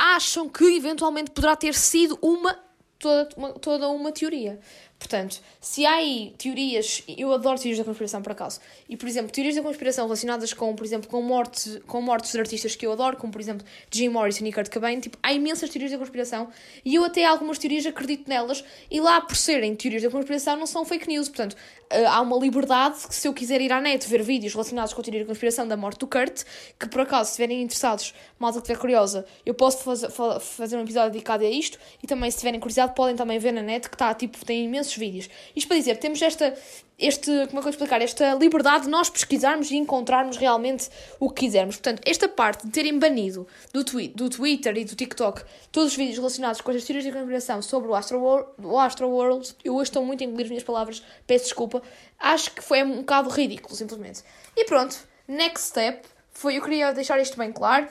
acham 0.00 0.48
que 0.48 0.64
eventualmente 0.64 1.30
poderá 1.30 1.54
ter 1.54 1.74
sido 1.74 2.18
uma 2.22 2.58
toda 2.98 3.28
uma, 3.36 3.52
toda 3.54 3.88
uma 3.88 4.12
teoria. 4.12 4.60
Portanto, 4.98 5.40
se 5.58 5.86
há 5.86 5.94
aí 5.94 6.34
teorias, 6.36 7.02
eu 7.08 7.32
adoro 7.32 7.58
teorias 7.58 7.78
da 7.78 7.84
conspiração 7.84 8.20
por 8.20 8.32
acaso, 8.32 8.60
e 8.86 8.98
por 8.98 9.08
exemplo, 9.08 9.32
teorias 9.32 9.56
da 9.56 9.62
conspiração 9.62 10.04
relacionadas 10.04 10.52
com, 10.52 10.76
por 10.76 10.84
exemplo, 10.84 11.08
com, 11.08 11.22
morte, 11.22 11.80
com 11.86 12.02
mortes 12.02 12.32
de 12.32 12.38
artistas 12.38 12.76
que 12.76 12.86
eu 12.86 12.92
adoro, 12.92 13.16
como 13.16 13.32
por 13.32 13.40
exemplo 13.40 13.66
Jim 13.90 14.10
Morrison 14.10 14.44
e 14.44 14.52
Kurt 14.52 14.70
Cobain, 14.70 15.00
tipo, 15.00 15.18
há 15.22 15.32
imensas 15.32 15.70
teorias 15.70 15.90
da 15.90 15.96
conspiração 15.96 16.50
e 16.84 16.96
eu 16.96 17.02
até 17.02 17.24
algumas 17.24 17.58
teorias 17.58 17.86
acredito 17.86 18.28
nelas, 18.28 18.62
e 18.90 19.00
lá 19.00 19.22
por 19.22 19.36
serem 19.36 19.74
teorias 19.74 20.02
da 20.02 20.10
conspiração 20.10 20.56
não 20.56 20.66
são 20.66 20.84
fake 20.84 21.08
news, 21.08 21.30
portanto, 21.30 21.56
uh, 21.92 22.08
há 22.08 22.20
uma 22.20 22.36
liberdade 22.36 23.06
que 23.06 23.14
se 23.14 23.26
eu 23.26 23.34
quiser 23.34 23.60
ir 23.60 23.72
à 23.72 23.80
net 23.80 24.08
ver 24.08 24.22
vídeos 24.22 24.52
relacionados 24.52 24.92
com 24.92 25.00
a 25.00 25.04
teoria 25.04 25.20
da 25.20 25.26
conspiração 25.26 25.66
da 25.66 25.76
morte 25.76 25.98
do 25.98 26.06
Kurt, 26.06 26.44
que 26.78 26.88
por 26.88 27.02
acaso, 27.02 27.26
se 27.26 27.30
estiverem 27.32 27.62
interessados, 27.62 28.14
malta 28.38 28.58
que 28.58 28.64
estiver 28.64 28.80
curiosa, 28.80 29.24
eu 29.44 29.54
posso 29.54 29.82
fazer, 29.84 30.10
fazer 30.10 30.76
um 30.76 30.82
episódio 30.82 31.10
dedicado 31.12 31.44
a 31.44 31.50
isto, 31.50 31.78
e 32.02 32.06
também 32.06 32.30
se 32.30 32.38
tiverem 32.38 32.60
curiosidade 32.60 32.94
podem 32.94 33.16
também 33.16 33.38
ver 33.38 33.52
na 33.52 33.62
net 33.62 33.88
que 33.88 33.94
está, 33.94 34.14
tipo, 34.14 34.44
tem 34.44 34.64
imensos 34.64 34.96
vídeos. 34.96 35.28
Isto 35.54 35.68
para 35.68 35.76
dizer, 35.76 35.96
temos 35.98 36.20
esta, 36.22 36.54
este, 37.00 37.30
como 37.46 37.58
é 37.58 37.62
que 37.62 37.68
eu 37.68 37.70
explicar, 37.70 38.02
esta 38.02 38.34
liberdade 38.34 38.84
de 38.84 38.90
nós 38.90 39.08
pesquisarmos 39.08 39.70
e 39.70 39.76
encontrarmos 39.76 40.36
realmente 40.36 40.88
o 41.18 41.30
que 41.30 41.46
quisermos. 41.46 41.76
Portanto, 41.76 42.02
esta 42.04 42.28
parte 42.28 42.66
de 42.66 42.72
terem 42.72 42.98
banido 42.98 43.46
do, 43.72 43.82
twi 43.82 44.08
do 44.08 44.28
Twitter 44.28 44.76
e 44.76 44.84
do 44.84 44.94
TikTok 44.94 45.42
todos 45.72 45.92
os 45.92 45.96
vídeos 45.96 46.18
relacionados 46.18 46.60
com 46.60 46.70
as 46.70 46.84
teorias 46.84 47.04
de 47.04 47.12
conspiração 47.12 47.62
sobre 47.62 47.88
o 47.88 47.94
Astro, 47.94 48.20
World, 48.20 48.50
o 48.62 48.78
Astro 48.78 49.08
World, 49.08 49.54
eu 49.64 49.74
hoje 49.74 49.90
estou 49.90 50.04
muito 50.04 50.22
a 50.22 50.26
engolir 50.26 50.44
as 50.44 50.50
minhas 50.50 50.64
palavras, 50.64 51.02
peço 51.26 51.44
desculpa, 51.44 51.82
acho 52.18 52.52
que 52.52 52.62
foi 52.62 52.82
um 52.82 52.98
bocado 52.98 53.30
ridículo, 53.30 53.74
simplesmente. 53.74 54.22
E 54.56 54.64
pronto, 54.64 54.96
next 55.26 55.68
step, 55.68 56.06
foi, 56.30 56.58
eu 56.58 56.62
queria 56.62 56.92
deixar 56.92 57.18
isto 57.20 57.38
bem 57.38 57.52
claro, 57.52 57.88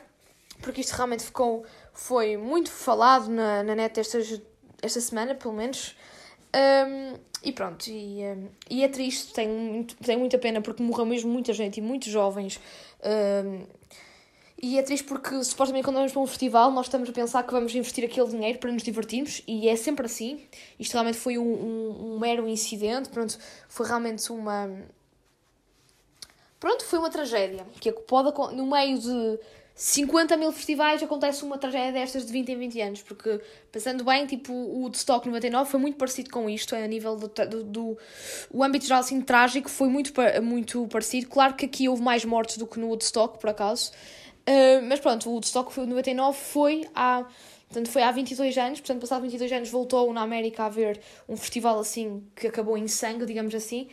porque 0.61 0.81
isto 0.81 0.91
realmente 0.91 1.23
ficou, 1.23 1.65
foi 1.93 2.37
muito 2.37 2.69
falado 2.69 3.29
na, 3.29 3.63
na 3.63 3.75
net 3.75 3.99
estas, 3.99 4.41
esta 4.81 5.01
semana, 5.01 5.35
pelo 5.35 5.53
menos, 5.53 5.95
um, 6.55 7.19
e 7.43 7.51
pronto, 7.51 7.87
e, 7.87 8.23
um, 8.23 8.49
e 8.69 8.83
é 8.83 8.87
triste, 8.87 9.33
tenho, 9.33 9.85
tenho 10.03 10.19
muita 10.19 10.37
pena 10.37 10.61
porque 10.61 10.83
morreu 10.83 11.05
mesmo 11.05 11.31
muita 11.31 11.53
gente 11.53 11.77
e 11.77 11.81
muitos 11.81 12.09
jovens. 12.09 12.59
Um, 13.03 13.65
e 14.61 14.77
é 14.77 14.83
triste 14.83 15.05
porque 15.05 15.41
supostamente 15.43 15.85
quando 15.85 15.95
vamos 15.95 16.11
para 16.11 16.21
um 16.21 16.27
festival 16.27 16.69
nós 16.71 16.87
estamos 16.87 17.07
a 17.09 17.13
pensar 17.13 17.43
que 17.43 17.51
vamos 17.53 17.73
investir 17.73 18.03
aquele 18.03 18.27
dinheiro 18.27 18.59
para 18.59 18.69
nos 18.71 18.83
divertirmos 18.83 19.41
e 19.47 19.69
é 19.69 19.75
sempre 19.75 20.05
assim. 20.05 20.41
Isto 20.77 20.93
realmente 20.93 21.17
foi 21.17 21.37
um, 21.37 21.43
um, 21.43 22.15
um 22.15 22.19
mero 22.19 22.47
incidente, 22.47 23.09
pronto, 23.09 23.37
foi 23.69 23.87
realmente 23.87 24.29
uma. 24.31 24.69
Pronto, 26.59 26.83
foi 26.83 26.99
uma 26.99 27.09
tragédia 27.09 27.65
que 27.79 27.89
pode, 27.91 28.33
no 28.53 28.65
meio 28.65 28.99
de 28.99 29.39
50 29.81 30.36
mil 30.36 30.51
festivais 30.51 31.01
acontece 31.01 31.41
uma 31.41 31.57
tragédia 31.57 31.93
destas 31.93 32.25
de 32.25 32.33
20 32.33 32.51
em 32.51 32.57
20 32.57 32.81
anos, 32.81 33.01
porque 33.01 33.39
pensando 33.71 34.03
bem, 34.03 34.25
tipo, 34.25 34.51
o 34.51 34.81
Woodstock 34.81 35.25
99 35.25 35.71
foi 35.71 35.79
muito 35.79 35.98
parecido 35.98 36.29
com 36.29 36.50
isto, 36.50 36.75
a 36.75 36.86
nível 36.86 37.15
do, 37.15 37.29
do, 37.29 37.63
do 37.63 37.98
o 38.51 38.62
âmbito 38.62 38.83
geral 38.83 39.00
assim 39.00 39.21
trágico 39.21 39.69
foi 39.69 39.88
muito, 39.88 40.12
muito 40.43 40.86
parecido. 40.89 41.29
Claro 41.29 41.53
que 41.53 41.65
aqui 41.65 41.88
houve 41.88 42.01
mais 42.01 42.25
mortes 42.25 42.57
do 42.57 42.67
que 42.67 42.77
no 42.77 42.88
Woodstock, 42.88 43.39
por 43.39 43.50
acaso. 43.50 43.93
Uh, 44.41 44.83
mas 44.86 45.00
pronto, 45.00 45.29
o 45.29 45.31
Woodstock 45.31 45.79
99 45.79 46.38
foi 46.38 46.86
há, 46.93 47.25
portanto, 47.69 47.89
foi 47.89 48.03
há 48.03 48.12
22 48.12 48.57
anos, 48.57 48.81
portanto, 48.81 49.00
passado 49.00 49.21
22 49.21 49.50
anos 49.50 49.69
voltou 49.69 50.12
na 50.12 50.24
América 50.24 50.63
a 50.63 50.65
haver 50.65 51.00
um 51.29 51.38
festival 51.38 51.79
assim 51.79 52.21
que 52.36 52.48
acabou 52.48 52.77
em 52.77 52.89
sangue, 52.89 53.25
digamos 53.25 53.55
assim. 53.55 53.88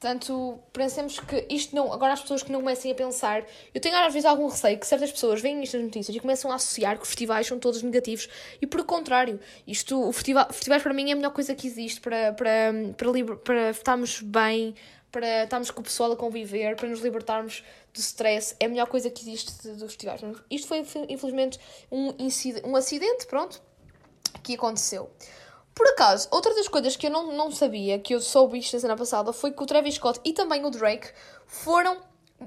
Portanto, 0.00 0.60
pensemos 0.72 1.18
que 1.18 1.44
isto 1.50 1.74
não. 1.74 1.92
Agora, 1.92 2.12
as 2.12 2.20
pessoas 2.20 2.44
que 2.44 2.52
não 2.52 2.60
comecem 2.60 2.92
a 2.92 2.94
pensar. 2.94 3.44
Eu 3.74 3.80
tenho 3.80 3.96
às 3.96 4.12
vezes 4.12 4.26
algum 4.26 4.46
receio 4.46 4.78
que 4.78 4.86
certas 4.86 5.10
pessoas 5.10 5.40
veem 5.40 5.60
estas 5.60 5.82
notícias 5.82 6.16
e 6.16 6.20
começam 6.20 6.52
a 6.52 6.54
associar 6.54 6.96
que 6.96 7.02
os 7.02 7.08
festivais 7.08 7.48
são 7.48 7.58
todos 7.58 7.82
negativos. 7.82 8.28
E 8.62 8.66
por 8.66 8.84
contrário, 8.84 9.40
isto, 9.66 10.00
o 10.08 10.12
festival, 10.12 10.46
festivais 10.52 10.84
para 10.84 10.94
mim 10.94 11.10
é 11.10 11.14
a 11.14 11.16
melhor 11.16 11.32
coisa 11.32 11.52
que 11.52 11.66
existe 11.66 12.00
para, 12.00 12.32
para, 12.32 12.72
para, 12.96 13.36
para, 13.38 13.70
estarmos 13.70 14.20
bem, 14.20 14.72
para 15.10 15.42
estarmos 15.42 15.72
com 15.72 15.80
o 15.80 15.84
pessoal 15.84 16.12
a 16.12 16.16
conviver, 16.16 16.76
para 16.76 16.88
nos 16.88 17.00
libertarmos 17.00 17.64
do 17.92 17.98
stress. 17.98 18.54
É 18.60 18.66
a 18.66 18.68
melhor 18.68 18.86
coisa 18.86 19.10
que 19.10 19.20
existe 19.22 19.66
dos 19.66 19.82
festivais. 19.82 20.20
Isto 20.48 20.68
foi, 20.68 20.78
infelizmente, 21.08 21.58
um, 21.90 22.14
um 22.64 22.76
acidente, 22.76 23.26
pronto, 23.26 23.60
que 24.44 24.54
aconteceu. 24.54 25.10
Por 25.78 25.86
acaso, 25.86 26.26
outra 26.32 26.52
das 26.56 26.66
coisas 26.66 26.96
que 26.96 27.06
eu 27.06 27.10
não, 27.10 27.32
não 27.32 27.52
sabia, 27.52 28.00
que 28.00 28.12
eu 28.12 28.20
soube 28.20 28.58
isto 28.58 28.74
na 28.74 28.80
semana 28.80 28.98
passada, 28.98 29.32
foi 29.32 29.52
que 29.52 29.62
o 29.62 29.64
Travis 29.64 29.94
Scott 29.94 30.20
e 30.24 30.32
também 30.32 30.64
o 30.64 30.70
Drake 30.70 31.08
foram 31.46 31.98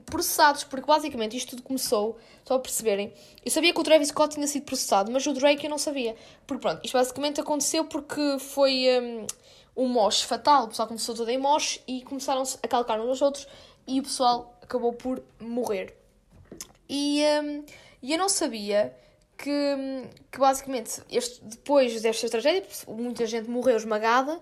processados, 0.06 0.66
porque 0.66 0.86
basicamente 0.86 1.38
isto 1.38 1.52
tudo 1.52 1.62
começou, 1.62 2.20
só 2.44 2.56
a 2.56 2.60
perceberem. 2.60 3.14
Eu 3.46 3.50
sabia 3.50 3.74
que 3.74 3.80
o 3.80 3.84
Travis 3.86 4.10
Scott 4.10 4.36
tinha 4.36 4.46
sido 4.48 4.64
processado, 4.64 5.10
mas 5.14 5.26
o 5.26 5.32
Drake 5.32 5.64
eu 5.64 5.70
não 5.70 5.78
sabia. 5.78 6.14
Porque 6.46 6.62
pronto, 6.62 6.82
isto 6.84 6.98
basicamente 6.98 7.40
aconteceu 7.40 7.86
porque 7.86 8.38
foi 8.38 8.88
um, 9.00 9.28
um 9.78 9.88
mosh 9.88 10.24
fatal. 10.24 10.66
O 10.66 10.68
pessoal 10.68 10.90
começou 10.90 11.16
todo 11.16 11.30
em 11.30 11.38
mosh 11.38 11.82
e 11.88 12.02
começaram-se 12.02 12.60
a 12.62 12.68
calcar 12.68 13.00
uns 13.00 13.08
aos 13.08 13.22
outros 13.22 13.48
e 13.88 14.02
o 14.02 14.04
pessoal 14.04 14.58
acabou 14.62 14.92
por 14.92 15.24
morrer. 15.40 15.98
E, 16.90 17.24
um, 17.42 17.64
e 18.04 18.12
eu 18.12 18.18
não 18.18 18.28
sabia 18.28 18.94
que, 19.41 20.07
que 20.31 20.39
basicamente, 20.39 21.01
este, 21.12 21.43
depois 21.43 22.00
desta 22.01 22.29
tragédia, 22.29 22.63
muita 22.88 23.25
gente 23.25 23.50
morreu 23.50 23.75
esmagada, 23.75 24.39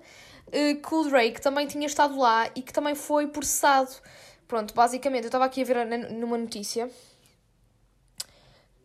eh, 0.52 0.76
que 0.76 0.94
o 0.94 1.04
Drake 1.06 1.40
também 1.40 1.66
tinha 1.66 1.88
estado 1.88 2.20
lá 2.20 2.50
e 2.54 2.62
que 2.62 2.74
também 2.74 2.96
foi 2.96 3.28
processado. 3.28 3.92
Pronto, 4.46 4.74
basicamente, 4.74 5.24
eu 5.24 5.28
estava 5.30 5.46
aqui 5.46 5.62
a 5.62 5.66
ver 5.66 5.86
numa 6.12 6.38
notícia 6.38 6.90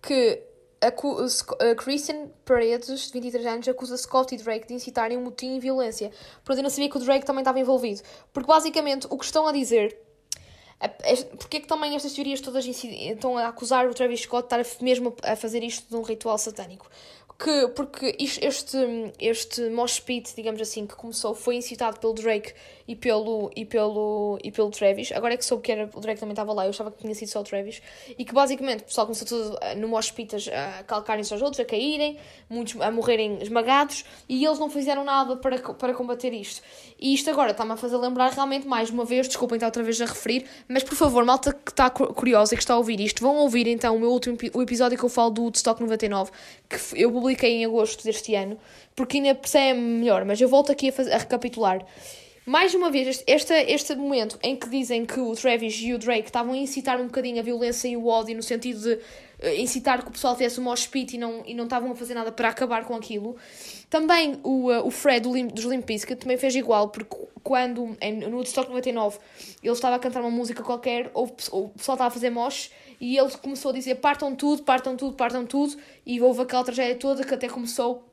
que 0.01 0.41
a, 0.81 0.89
a 0.89 1.75
Christian 1.75 2.29
Paredes, 2.45 3.07
de 3.07 3.13
23 3.13 3.47
anos, 3.47 3.69
acusa 3.69 3.97
Scott 3.97 4.35
e 4.35 4.39
Drake 4.39 4.69
de 4.69 4.75
incitarem 4.75 5.17
um 5.17 5.23
motim 5.23 5.57
e 5.57 5.61
violência. 5.61 6.13
Pronto, 6.45 6.59
eu 6.59 6.63
não 6.63 6.71
sabia 6.71 6.89
que 6.89 6.97
o 6.97 7.01
Drake 7.01 7.27
também 7.27 7.41
estava 7.41 7.59
envolvido. 7.59 8.03
Porque 8.33 8.47
basicamente 8.47 9.09
o 9.11 9.19
que 9.19 9.25
estão 9.25 9.49
a 9.49 9.53
dizer 9.53 9.99
porque 11.39 11.59
é 11.59 11.61
que 11.61 11.67
também 11.67 11.95
estas 11.95 12.13
teorias 12.13 12.41
todas 12.41 12.67
estão 12.67 13.39
a 13.39 13.49
acusar 13.49 13.89
o 13.89 13.95
Travis 13.95 14.21
Scott 14.21 14.49
de 14.49 14.61
estar 14.61 14.85
mesmo 14.85 15.15
a 15.23 15.37
fazer 15.37 15.63
isto 15.63 15.89
de 15.89 15.97
um 15.97 16.03
ritual 16.03 16.39
satânico? 16.39 16.89
que, 17.39 17.69
porque 17.69 18.17
este, 18.19 18.77
este 19.19 19.69
mosh 19.71 20.01
pit, 20.01 20.35
digamos 20.37 20.61
assim, 20.61 20.87
que 20.87 20.95
começou, 20.95 21.35
foi 21.35 21.57
incitado 21.57 21.99
pelo 21.99 22.13
Drake 22.15 22.55
e 22.87 22.95
pelo, 22.95 23.51
e 23.57 23.65
pelo, 23.65 24.39
e 24.43 24.51
pelo 24.51 24.71
Travis. 24.71 25.11
Agora 25.13 25.35
é 25.35 25.37
que 25.37 25.45
soube 25.45 25.63
que 25.63 25.73
era, 25.73 25.89
o 25.93 26.01
Drake 26.01 26.21
também 26.21 26.33
estava 26.33 26.53
lá, 26.53 26.65
eu 26.65 26.71
achava 26.71 26.91
que 26.91 26.99
tinha 26.99 27.15
sido 27.15 27.29
só 27.29 27.41
o 27.41 27.45
Travis. 27.45 27.81
E 28.19 28.25
que 28.25 28.35
basicamente 28.35 28.83
o 28.83 28.85
pessoal 28.85 29.07
começou 29.07 29.27
tudo 29.27 29.59
eh, 29.63 29.75
no 29.75 29.91
pit 30.15 30.37
a 30.51 30.83
calcarem-se 30.85 31.33
aos 31.33 31.43
outros, 31.43 31.61
a 31.61 31.65
caírem, 31.65 32.19
muitos 32.49 32.81
a 32.81 32.91
morrerem 32.91 33.39
esmagados, 33.41 34.05
e 34.29 34.45
eles 34.45 34.59
não 34.59 34.69
fizeram 34.69 35.05
nada 35.05 35.37
para, 35.37 35.59
para 35.59 35.95
combater 35.95 36.33
isto. 36.33 36.63
E 37.01 37.15
isto 37.15 37.31
agora 37.31 37.53
está-me 37.53 37.73
a 37.73 37.77
fazer 37.77 37.97
lembrar 37.97 38.33
realmente 38.33 38.67
mais 38.67 38.91
uma 38.91 39.05
vez, 39.05 39.27
desculpem 39.27 39.57
estar 39.57 39.67
outra 39.67 39.83
vez 39.83 40.01
a 40.01 40.07
referir, 40.07 40.45
mas 40.69 40.83
por 40.83 40.95
favor, 40.95 41.25
malta 41.25 41.53
que 41.53 41.71
está 41.71 41.89
curiosa 41.91 42.55
e 42.55 42.57
que 42.57 42.63
está 42.63 42.75
a 42.75 42.79
ouvir 42.79 43.01
isto, 43.01 43.23
vão 43.23 43.37
ouvir 43.37 43.67
então 43.67 43.97
o 43.97 44.01
meu 44.01 44.11
último 44.11 44.37
o 44.53 44.63
episódio 44.63 44.99
que 44.99 45.05
eu 45.05 45.09
falo 45.09 45.31
do 45.31 45.43
Woodstock 45.43 45.81
99, 45.81 46.31
que 46.69 46.77
eu 47.03 47.11
publiquei 47.11 47.53
em 47.53 47.65
agosto 47.65 48.05
deste 48.05 48.35
ano, 48.35 48.59
porque 48.95 49.19
ainda 49.19 49.35
percebe 49.35 49.79
melhor, 49.81 50.25
mas 50.25 50.41
eu 50.41 50.49
volto 50.49 50.71
aqui 50.71 50.89
a, 50.89 50.93
fazer, 50.93 51.13
a 51.13 51.19
recapitular. 51.19 51.85
Mais 52.47 52.75
uma 52.75 52.91
vez, 52.91 53.25
este, 53.27 53.55
este, 53.55 53.95
momento 53.95 54.39
em 54.43 54.55
que 54.55 54.69
dizem 54.69 55.07
que 55.07 55.19
o 55.19 55.35
Travis 55.35 55.81
e 55.81 55.95
o 55.95 55.99
Drake 55.99 56.27
estavam 56.27 56.53
a 56.53 56.57
incitar 56.59 57.01
um 57.01 57.07
bocadinho 57.07 57.41
a 57.41 57.43
violência 57.43 57.89
e 57.89 57.97
o 57.97 58.07
ódio, 58.07 58.37
no 58.37 58.43
sentido 58.43 58.81
de 58.81 58.93
uh, 58.93 59.01
incitar 59.57 60.03
que 60.03 60.09
o 60.09 60.13
pessoal 60.13 60.35
tivesse 60.37 60.61
um 60.61 60.65
mosh 60.65 60.87
pit 60.87 61.17
e 61.17 61.19
não, 61.19 61.43
e 61.47 61.55
não 61.55 61.65
estavam 61.65 61.91
a 61.91 61.95
fazer 61.95 62.13
nada 62.13 62.31
para 62.31 62.51
acabar 62.51 62.85
com 62.85 62.95
aquilo. 62.95 63.35
Também 63.89 64.39
o, 64.43 64.71
uh, 64.71 64.87
o 64.87 64.91
Fred 64.91 65.27
dos 65.55 65.65
Limp 65.65 65.87
Bizkit 65.87 66.21
também 66.21 66.37
fez 66.37 66.55
igual, 66.55 66.91
porque 66.91 67.17
quando, 67.43 67.97
em, 67.99 68.19
no 68.19 68.37
Woodstock 68.37 68.69
99, 68.69 69.19
ele 69.63 69.73
estava 69.73 69.97
a 69.97 69.99
cantar 69.99 70.21
uma 70.21 70.31
música 70.31 70.63
qualquer, 70.63 71.11
ou 71.15 71.25
o 71.25 71.29
pessoal 71.71 71.73
estava 71.95 72.07
a 72.09 72.11
fazer 72.11 72.29
mosh, 72.29 72.71
e 73.01 73.17
ele 73.17 73.31
começou 73.39 73.71
a 73.71 73.75
dizer 73.75 73.95
partam 73.95 74.37
tudo, 74.37 74.65
partam 74.65 74.97
tudo, 74.99 75.17
partam 75.17 75.47
tudo, 75.47 75.79
e 76.05 76.21
houve 76.21 76.43
aquela 76.43 76.63
tragédia 76.63 76.97
toda 76.97 77.25
que 77.25 77.33
até 77.33 77.49
começou 77.49 78.05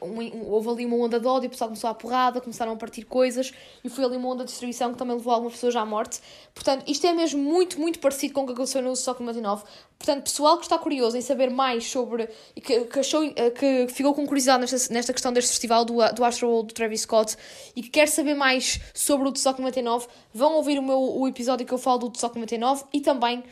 houve 0.00 0.68
ali 0.68 0.86
uma 0.86 0.96
onda 0.96 1.18
de 1.18 1.26
ódio, 1.26 1.48
o 1.48 1.50
pessoal 1.50 1.68
começou 1.68 1.90
a 1.90 1.94
porrada, 1.94 2.40
começaram 2.40 2.72
a 2.72 2.76
partir 2.76 3.04
coisas 3.04 3.52
e 3.82 3.88
foi 3.88 4.04
ali 4.04 4.16
uma 4.16 4.28
onda 4.28 4.44
de 4.44 4.50
destruição 4.50 4.92
que 4.92 4.98
também 4.98 5.16
levou 5.16 5.32
algumas 5.32 5.54
pessoas 5.54 5.76
à 5.76 5.84
morte. 5.84 6.20
Portanto, 6.54 6.84
isto 6.88 7.06
é 7.06 7.12
mesmo 7.12 7.42
muito, 7.42 7.80
muito 7.80 7.98
parecido 7.98 8.34
com 8.34 8.42
o 8.42 8.46
que 8.46 8.52
aconteceu 8.52 8.82
no 8.82 8.92
Stock 8.92 9.22
99. 9.22 9.64
Portanto, 9.98 10.24
pessoal 10.24 10.56
que 10.56 10.64
está 10.64 10.78
curioso 10.78 11.16
em 11.16 11.20
saber 11.20 11.50
mais 11.50 11.88
sobre 11.90 12.28
e 12.56 12.60
que, 12.60 12.84
que, 12.86 12.98
achou, 12.98 13.24
eh, 13.24 13.50
que 13.50 13.86
ficou 13.88 14.14
com 14.14 14.26
curiosidade 14.26 14.60
nesta, 14.60 14.92
nesta 14.92 15.12
questão 15.12 15.32
deste 15.32 15.50
festival 15.50 15.84
do, 15.84 15.94
do 16.12 16.24
Astroworld 16.24 16.68
do 16.68 16.74
Travis 16.74 17.02
Scott 17.02 17.36
e 17.76 17.82
que 17.82 17.90
quer 17.90 18.08
saber 18.08 18.34
mais 18.34 18.80
sobre 18.92 19.28
o 19.28 19.32
Stock 19.32 19.60
99, 19.60 20.06
vão 20.34 20.54
ouvir 20.54 20.78
o 20.78 20.82
meu 20.82 21.00
o 21.00 21.28
episódio 21.28 21.66
que 21.66 21.72
eu 21.72 21.78
falo 21.78 22.08
do 22.08 22.16
Stock 22.16 22.34
99 22.34 22.84
e 22.92 23.00
também 23.00 23.44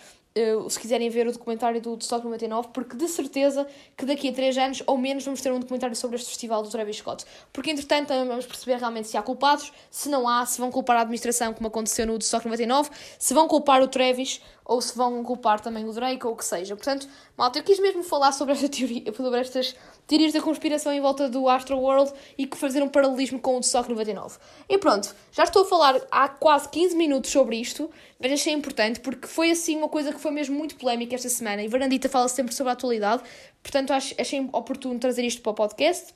se 0.69 0.79
quiserem 0.79 1.11
ver 1.11 1.27
o 1.27 1.33
documentário 1.33 1.81
do 1.81 1.99
Stock 2.01 2.25
99, 2.25 2.69
porque 2.73 2.97
de 2.97 3.09
certeza 3.09 3.67
que 3.97 4.05
daqui 4.05 4.29
a 4.29 4.33
3 4.33 4.59
anos 4.59 4.83
ou 4.87 4.97
menos 4.97 5.25
vamos 5.25 5.41
ter 5.41 5.53
um 5.53 5.59
documentário 5.59 5.97
sobre 5.97 6.17
este 6.17 6.29
festival 6.29 6.63
do 6.63 6.71
Travis 6.71 6.97
Scott. 6.97 7.25
Porque 7.53 7.71
entretanto 7.71 8.09
vamos 8.09 8.47
perceber 8.47 8.77
realmente 8.77 9.09
se 9.09 9.17
há 9.17 9.23
culpados, 9.23 9.73
se 9.91 10.09
não 10.09 10.29
há, 10.29 10.47
se 10.47 10.61
vão 10.61 10.71
culpar 10.71 10.97
a 10.99 11.01
administração, 11.01 11.53
como 11.53 11.67
aconteceu 11.67 12.07
no 12.07 12.17
Stock 12.19 12.45
99, 12.45 12.91
se 13.19 13.35
vão 13.35 13.49
culpar 13.49 13.83
o 13.83 13.89
Travis 13.89 14.41
ou 14.65 14.81
se 14.81 14.97
vão 14.97 15.25
culpar 15.25 15.61
também 15.61 15.85
o 15.85 15.93
Drake 15.93 16.25
ou 16.25 16.33
o 16.33 16.37
que 16.37 16.45
seja. 16.45 16.77
Portanto, 16.77 17.09
malta, 17.37 17.59
eu 17.59 17.65
quis 17.65 17.81
mesmo 17.81 18.05
falar 18.05 18.31
sobre 18.31 18.55
esta 18.55 18.69
teoria, 18.69 19.03
sobre 19.13 19.41
estas 19.41 19.75
teorias 20.11 20.33
da 20.33 20.41
conspiração 20.41 20.93
em 20.93 21.01
volta 21.01 21.29
do 21.29 21.49
Astro 21.49 21.79
World 21.79 22.13
e 22.37 22.45
que 22.45 22.57
fazer 22.57 22.83
um 22.83 22.89
paralelismo 22.89 23.39
com 23.39 23.57
o 23.57 23.61
de 23.61 23.67
Stock 23.67 23.89
99. 23.89 24.39
E 24.69 24.77
pronto, 24.77 25.15
já 25.31 25.45
estou 25.45 25.63
a 25.63 25.65
falar 25.65 26.01
há 26.11 26.29
quase 26.29 26.69
15 26.69 26.97
minutos 26.97 27.31
sobre 27.31 27.55
isto, 27.55 27.89
mas 28.19 28.33
achei 28.33 28.53
importante 28.53 28.99
porque 28.99 29.29
foi 29.29 29.53
assim 29.53 29.77
uma 29.77 29.89
coisa 29.89 30.13
que 30.13 30.19
foi 30.19 30.33
mesmo 30.33 30.59
muito 30.59 30.75
polémica 30.75 31.15
esta 31.15 31.29
semana 31.29 31.63
e 31.63 31.69
Varandita 31.69 32.09
fala 32.09 32.27
sempre 32.27 32.53
sobre 32.53 32.71
a 32.71 32.73
atualidade, 32.73 33.23
portanto 33.63 33.93
achei 33.93 34.49
oportuno 34.53 34.99
trazer 34.99 35.23
isto 35.23 35.43
para 35.43 35.53
o 35.53 35.55
podcast. 35.55 36.13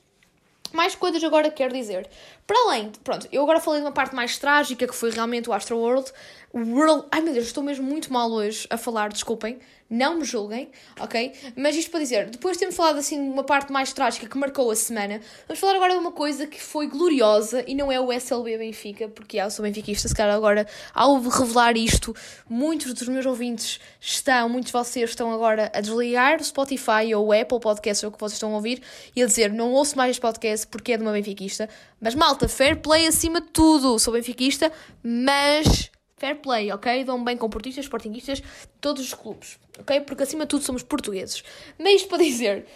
Mais 0.73 0.97
coisas 0.97 1.23
agora 1.23 1.49
quero 1.53 1.73
dizer. 1.73 2.11
Para 2.49 2.59
além, 2.67 2.91
pronto, 3.05 3.29
eu 3.31 3.45
agora 3.45 3.61
falei 3.61 3.81
de 3.81 3.87
uma 3.87 3.93
parte 3.93 4.13
mais 4.13 4.37
trágica 4.39 4.89
que 4.89 4.95
foi 4.95 5.13
realmente 5.13 5.49
o 5.49 5.53
Astro 5.53 5.79
World. 5.79 6.11
World. 6.53 7.07
Ai 7.13 7.21
meu 7.21 7.33
Deus, 7.33 7.47
estou 7.47 7.63
mesmo 7.63 7.87
muito 7.87 8.13
mal 8.13 8.29
hoje 8.33 8.67
a 8.69 8.77
falar, 8.77 9.13
desculpem 9.13 9.61
não 9.95 10.19
me 10.19 10.25
julguem, 10.25 10.69
ok? 10.99 11.33
Mas 11.57 11.77
isto 11.77 11.91
para 11.91 12.01
dizer, 12.01 12.29
depois 12.29 12.57
de 12.57 12.61
termos 12.61 12.77
falado 12.77 12.99
assim 12.99 13.23
de 13.23 13.31
uma 13.31 13.45
parte 13.45 13.73
mais 13.73 13.93
trágica 13.93 14.27
que 14.27 14.37
marcou 14.37 14.71
a 14.71 14.77
semana, 14.77 15.21
vamos 15.47 15.61
falar 15.61 15.77
agora 15.77 15.93
de 15.93 16.01
uma 16.01 16.11
coisa 16.11 16.47
que 16.47 16.61
foi 16.61 16.89
gloriosa 16.89 17.65
e 17.67 17.75
não 17.75 17.93
é 17.93 18.01
o 18.01 18.13
SLB 18.13 18.59
Benfica, 18.59 19.09
porque 19.09 19.39
ah, 19.39 19.45
eu 19.45 19.51
sou 19.51 19.63
benfiquista, 19.63 20.09
se 20.09 20.15
calhar 20.15 20.35
agora, 20.35 20.67
ao 20.93 21.21
revelar 21.21 21.77
isto, 21.77 22.15
muitos 22.49 22.93
dos 22.93 23.07
meus 23.09 23.25
ouvintes 23.25 23.79
estão, 24.01 24.49
muitos 24.49 24.73
de 24.73 24.73
vocês 24.73 25.11
estão 25.11 25.33
agora 25.33 25.71
a 25.73 25.81
desligar 25.81 26.41
o 26.41 26.45
Spotify 26.45 27.15
ou 27.15 27.27
o 27.27 27.33
Apple 27.33 27.61
Podcast, 27.61 28.05
ou 28.05 28.11
o 28.11 28.13
que 28.13 28.19
vocês 28.19 28.35
estão 28.35 28.53
a 28.53 28.57
ouvir, 28.57 28.83
e 29.15 29.23
a 29.23 29.27
dizer, 29.27 29.53
não 29.53 29.73
ouço 29.73 29.97
mais 29.97 30.11
este 30.11 30.21
podcast 30.21 30.67
porque 30.67 30.93
é 30.93 30.97
de 30.97 31.03
uma 31.03 31.13
benfiquista. 31.13 31.69
Mas 32.01 32.15
malta, 32.15 32.49
fair 32.49 32.81
play 32.81 33.07
acima 33.07 33.41
de 33.41 33.49
tudo, 33.49 33.99
sou 33.99 34.13
benfiquista, 34.13 34.73
mas 35.03 35.94
fair 36.25 36.37
play, 36.37 36.73
ok? 36.73 37.05
Dão 37.05 37.23
bem 37.23 37.37
com 37.37 37.51
portistas, 37.51 37.85
sportinguistas, 37.85 38.43
todos 38.81 39.03
os 39.03 39.13
clubes, 39.13 39.59
ok? 39.79 40.01
Porque 40.01 40.23
acima 40.23 40.45
de 40.45 40.49
tudo 40.49 40.65
somos 40.65 40.83
portugueses. 40.83 41.45
Mas 41.79 41.97
isto 41.97 42.09
para 42.09 42.23
dizer, 42.23 42.67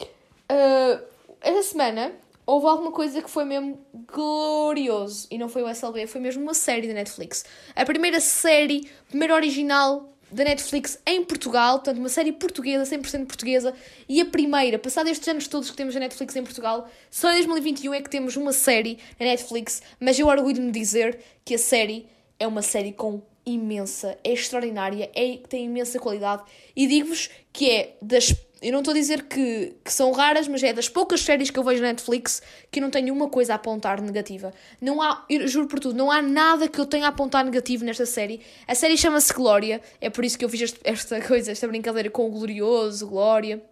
uh, 0.00 1.04
esta 1.42 1.62
semana 1.62 2.12
houve 2.46 2.66
alguma 2.66 2.92
coisa 2.92 3.20
que 3.20 3.28
foi 3.28 3.44
mesmo 3.44 3.78
glorioso 4.10 5.26
e 5.30 5.36
não 5.36 5.48
foi 5.48 5.62
o 5.62 5.68
SLB, 5.68 6.06
foi 6.06 6.20
mesmo 6.20 6.42
uma 6.42 6.54
série 6.54 6.88
da 6.88 6.94
Netflix. 6.94 7.44
A 7.74 7.84
primeira 7.84 8.18
série, 8.18 8.88
primeira 9.08 9.34
original 9.34 10.12
da 10.30 10.42
Netflix 10.42 10.98
em 11.06 11.24
Portugal, 11.24 11.74
portanto, 11.74 11.98
uma 11.98 12.08
série 12.08 12.32
portuguesa, 12.32 12.96
100% 12.96 13.26
portuguesa, 13.26 13.74
e 14.08 14.20
a 14.20 14.24
primeira, 14.24 14.78
passado 14.78 15.08
estes 15.08 15.28
anos 15.28 15.46
todos 15.46 15.70
que 15.70 15.76
temos 15.76 15.94
a 15.94 16.00
Netflix 16.00 16.34
em 16.34 16.42
Portugal, 16.42 16.88
só 17.10 17.30
em 17.30 17.34
2021 17.36 17.94
é 17.94 18.00
que 18.00 18.10
temos 18.10 18.36
uma 18.36 18.52
série 18.52 18.98
na 19.20 19.26
Netflix, 19.26 19.82
mas 20.00 20.18
eu 20.18 20.26
orgulho-me 20.26 20.72
de 20.72 20.80
dizer 20.80 21.20
que 21.44 21.54
a 21.54 21.58
série 21.58 22.08
é 22.38 22.46
uma 22.46 22.62
série 22.62 22.92
com 22.92 23.22
imensa, 23.44 24.18
é 24.24 24.32
extraordinária, 24.32 25.10
é, 25.14 25.38
tem 25.48 25.66
imensa 25.66 26.00
qualidade 26.00 26.42
e 26.74 26.86
digo-vos 26.86 27.30
que 27.52 27.70
é 27.70 27.96
das 28.02 28.34
eu 28.62 28.72
não 28.72 28.78
estou 28.78 28.92
a 28.92 28.94
dizer 28.94 29.24
que, 29.24 29.76
que 29.84 29.92
são 29.92 30.12
raras, 30.12 30.48
mas 30.48 30.62
é 30.62 30.72
das 30.72 30.88
poucas 30.88 31.20
séries 31.20 31.50
que 31.50 31.58
eu 31.58 31.62
vejo 31.62 31.82
na 31.82 31.88
Netflix 31.88 32.42
que 32.70 32.80
não 32.80 32.90
tenho 32.90 33.12
uma 33.12 33.28
coisa 33.28 33.52
a 33.52 33.56
apontar 33.56 34.00
negativa. 34.00 34.52
Não 34.80 35.02
há, 35.02 35.26
juro 35.44 35.68
por 35.68 35.78
tudo, 35.78 35.96
não 35.96 36.10
há 36.10 36.22
nada 36.22 36.66
que 36.66 36.80
eu 36.80 36.86
tenha 36.86 37.04
a 37.04 37.08
apontar 37.10 37.44
negativo 37.44 37.84
nesta 37.84 38.06
série. 38.06 38.40
A 38.66 38.74
série 38.74 38.96
chama-se 38.96 39.32
Glória, 39.32 39.82
é 40.00 40.08
por 40.08 40.24
isso 40.24 40.38
que 40.38 40.44
eu 40.44 40.48
fiz 40.48 40.62
este, 40.62 40.80
esta 40.84 41.20
coisa, 41.20 41.52
esta 41.52 41.68
brincadeira 41.68 42.08
com 42.08 42.26
o 42.26 42.30
Glorioso, 42.30 43.06
Glória. 43.06 43.62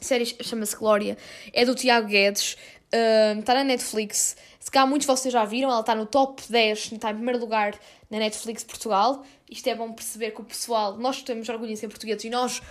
Série 0.00 0.26
chama-se 0.26 0.76
Glória, 0.76 1.16
é 1.52 1.64
do 1.64 1.74
Tiago 1.74 2.08
Guedes, 2.08 2.56
uh, 2.94 3.38
está 3.38 3.54
na 3.54 3.64
Netflix. 3.64 4.36
Se 4.60 4.70
calhar 4.70 4.88
muitos 4.88 5.06
de 5.06 5.12
vocês 5.12 5.32
já 5.32 5.44
viram, 5.44 5.70
ela 5.70 5.80
está 5.80 5.94
no 5.94 6.06
top 6.06 6.42
10, 6.48 6.92
está 6.92 7.10
em 7.10 7.14
primeiro 7.14 7.40
lugar 7.40 7.78
na 8.10 8.18
Netflix 8.18 8.62
Portugal. 8.64 9.24
Isto 9.50 9.68
é 9.68 9.74
bom 9.74 9.92
perceber 9.92 10.30
que 10.30 10.40
o 10.40 10.44
pessoal, 10.44 10.96
nós 10.96 11.22
temos 11.22 11.48
orgulho 11.48 11.72
em 11.72 11.76
ser 11.76 11.88
portugueses 11.88 12.24
e 12.24 12.30
nós 12.30 12.62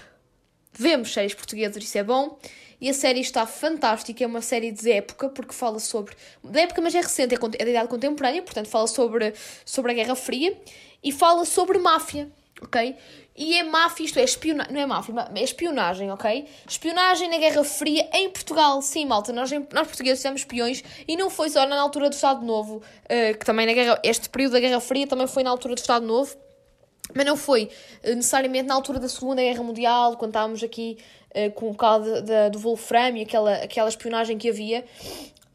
vemos 0.74 1.13
séries 1.13 1.34
portuguesas, 1.34 1.84
isso 1.84 1.98
é 1.98 2.03
bom. 2.03 2.38
E 2.82 2.89
a 2.89 2.94
série 2.94 3.22
está 3.22 3.46
fantástica, 3.46 4.24
é 4.24 4.27
uma 4.27 4.42
série 4.42 4.72
de 4.72 4.92
época, 4.92 5.30
porque 5.30 5.53
fala 5.53 5.80
sobre. 5.80 6.15
da 6.44 6.62
época, 6.62 6.82
mas 6.82 6.94
é 6.96 7.01
recente, 7.01 7.36
é, 7.36 7.38
é 7.38 7.65
da 7.65 7.72
idade 7.72 7.88
contemporânea, 7.88 8.42
portanto 8.42 8.68
fala 8.68 8.88
sobre, 8.88 9.34
sobre 9.63 9.92
a 9.92 9.94
Guerra 9.94 10.15
Fria 10.15 10.58
e 11.03 11.12
fala 11.12 11.46
sobre 11.46 11.77
máfia, 11.77 12.30
ok? 12.63 12.96
E 13.36 13.58
é 13.58 13.63
máfia, 13.63 14.05
isto 14.05 14.20
é 14.20 14.24
espionagem, 14.24 14.74
não 14.74 14.82
é 14.82 14.86
máfia, 14.86 15.13
é 15.36 15.43
espionagem, 15.43 16.12
ok? 16.12 16.48
Espionagem 16.67 17.29
na 17.29 17.38
Guerra 17.38 17.63
Fria 17.63 18.08
em 18.13 18.29
Portugal, 18.29 18.79
sim, 18.82 19.05
malta, 19.05 19.34
nós, 19.34 19.51
nós 19.51 19.88
portugueses 19.88 20.22
temos 20.22 20.41
espiões 20.41 20.84
e 21.08 21.17
não 21.17 21.32
foi 21.32 21.50
só 21.50 21.65
na 21.65 21.79
altura 21.79 22.10
do 22.10 22.13
Estado 22.13 22.46
Novo, 22.46 22.77
uh, 22.77 23.38
que 23.38 23.46
também 23.46 23.65
na 23.65 23.74
Guerra, 23.74 24.00
este 24.03 24.29
período 24.29 24.53
da 24.53 24.60
Guerra 24.60 24.79
Fria 24.79 25.08
também 25.08 25.25
foi 25.25 25.41
na 25.41 25.50
altura 25.50 25.74
do 25.74 25.79
Estado 25.79 26.05
Novo, 26.05 26.38
mas 27.13 27.25
não 27.25 27.36
foi 27.36 27.70
eh, 28.01 28.15
necessariamente 28.15 28.67
na 28.67 28.75
altura 28.75 29.00
da 29.00 29.10
Segunda 29.10 29.41
Guerra 29.41 29.62
Mundial, 29.62 30.15
quando 30.15 30.29
estávamos 30.32 30.63
aqui 30.63 30.98
uh, 31.36 31.52
com 31.52 31.70
o 31.70 31.75
caso 31.75 32.10
do 32.52 32.60
Wolfram 32.60 33.18
e 33.18 33.22
aquela, 33.22 33.56
aquela 33.56 33.90
espionagem 33.90 34.38
que 34.38 34.50
havia. 34.50 34.84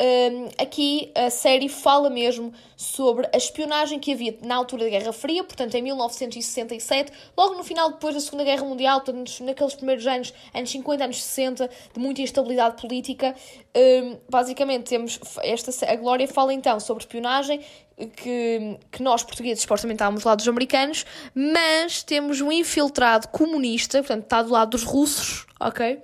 Um, 0.00 0.48
aqui 0.62 1.10
a 1.12 1.28
série 1.28 1.68
fala 1.68 2.08
mesmo 2.08 2.52
sobre 2.76 3.28
a 3.32 3.36
espionagem 3.36 3.98
que 3.98 4.12
havia 4.12 4.38
na 4.44 4.54
altura 4.54 4.84
da 4.84 4.90
Guerra 4.90 5.12
Fria, 5.12 5.42
portanto 5.42 5.74
em 5.74 5.82
1967, 5.82 7.10
logo 7.36 7.54
no 7.54 7.64
final 7.64 7.90
depois 7.90 8.14
da 8.14 8.20
Segunda 8.20 8.44
Guerra 8.44 8.64
Mundial, 8.64 9.00
portanto 9.00 9.42
naqueles 9.42 9.74
primeiros 9.74 10.06
anos, 10.06 10.32
anos 10.54 10.70
50, 10.70 11.02
anos 11.04 11.24
60, 11.24 11.68
de 11.94 12.00
muita 12.00 12.22
instabilidade 12.22 12.80
política. 12.80 13.34
Um, 13.76 14.18
basicamente 14.30 14.84
temos 14.84 15.18
esta 15.42 15.72
a 15.90 15.96
Glória 15.96 16.28
fala 16.28 16.54
então 16.54 16.78
sobre 16.78 17.02
espionagem 17.02 17.60
que, 18.06 18.78
que 18.90 19.02
nós 19.02 19.22
portugueses 19.22 19.62
supostamente 19.62 19.96
estávamos 19.96 20.22
do 20.22 20.26
lado 20.28 20.38
dos 20.38 20.48
americanos, 20.48 21.04
mas 21.34 22.02
temos 22.02 22.40
um 22.40 22.52
infiltrado 22.52 23.28
comunista, 23.28 23.98
portanto 23.98 24.24
está 24.24 24.42
do 24.42 24.50
lado 24.50 24.70
dos 24.70 24.84
russos, 24.84 25.46
ok? 25.58 26.00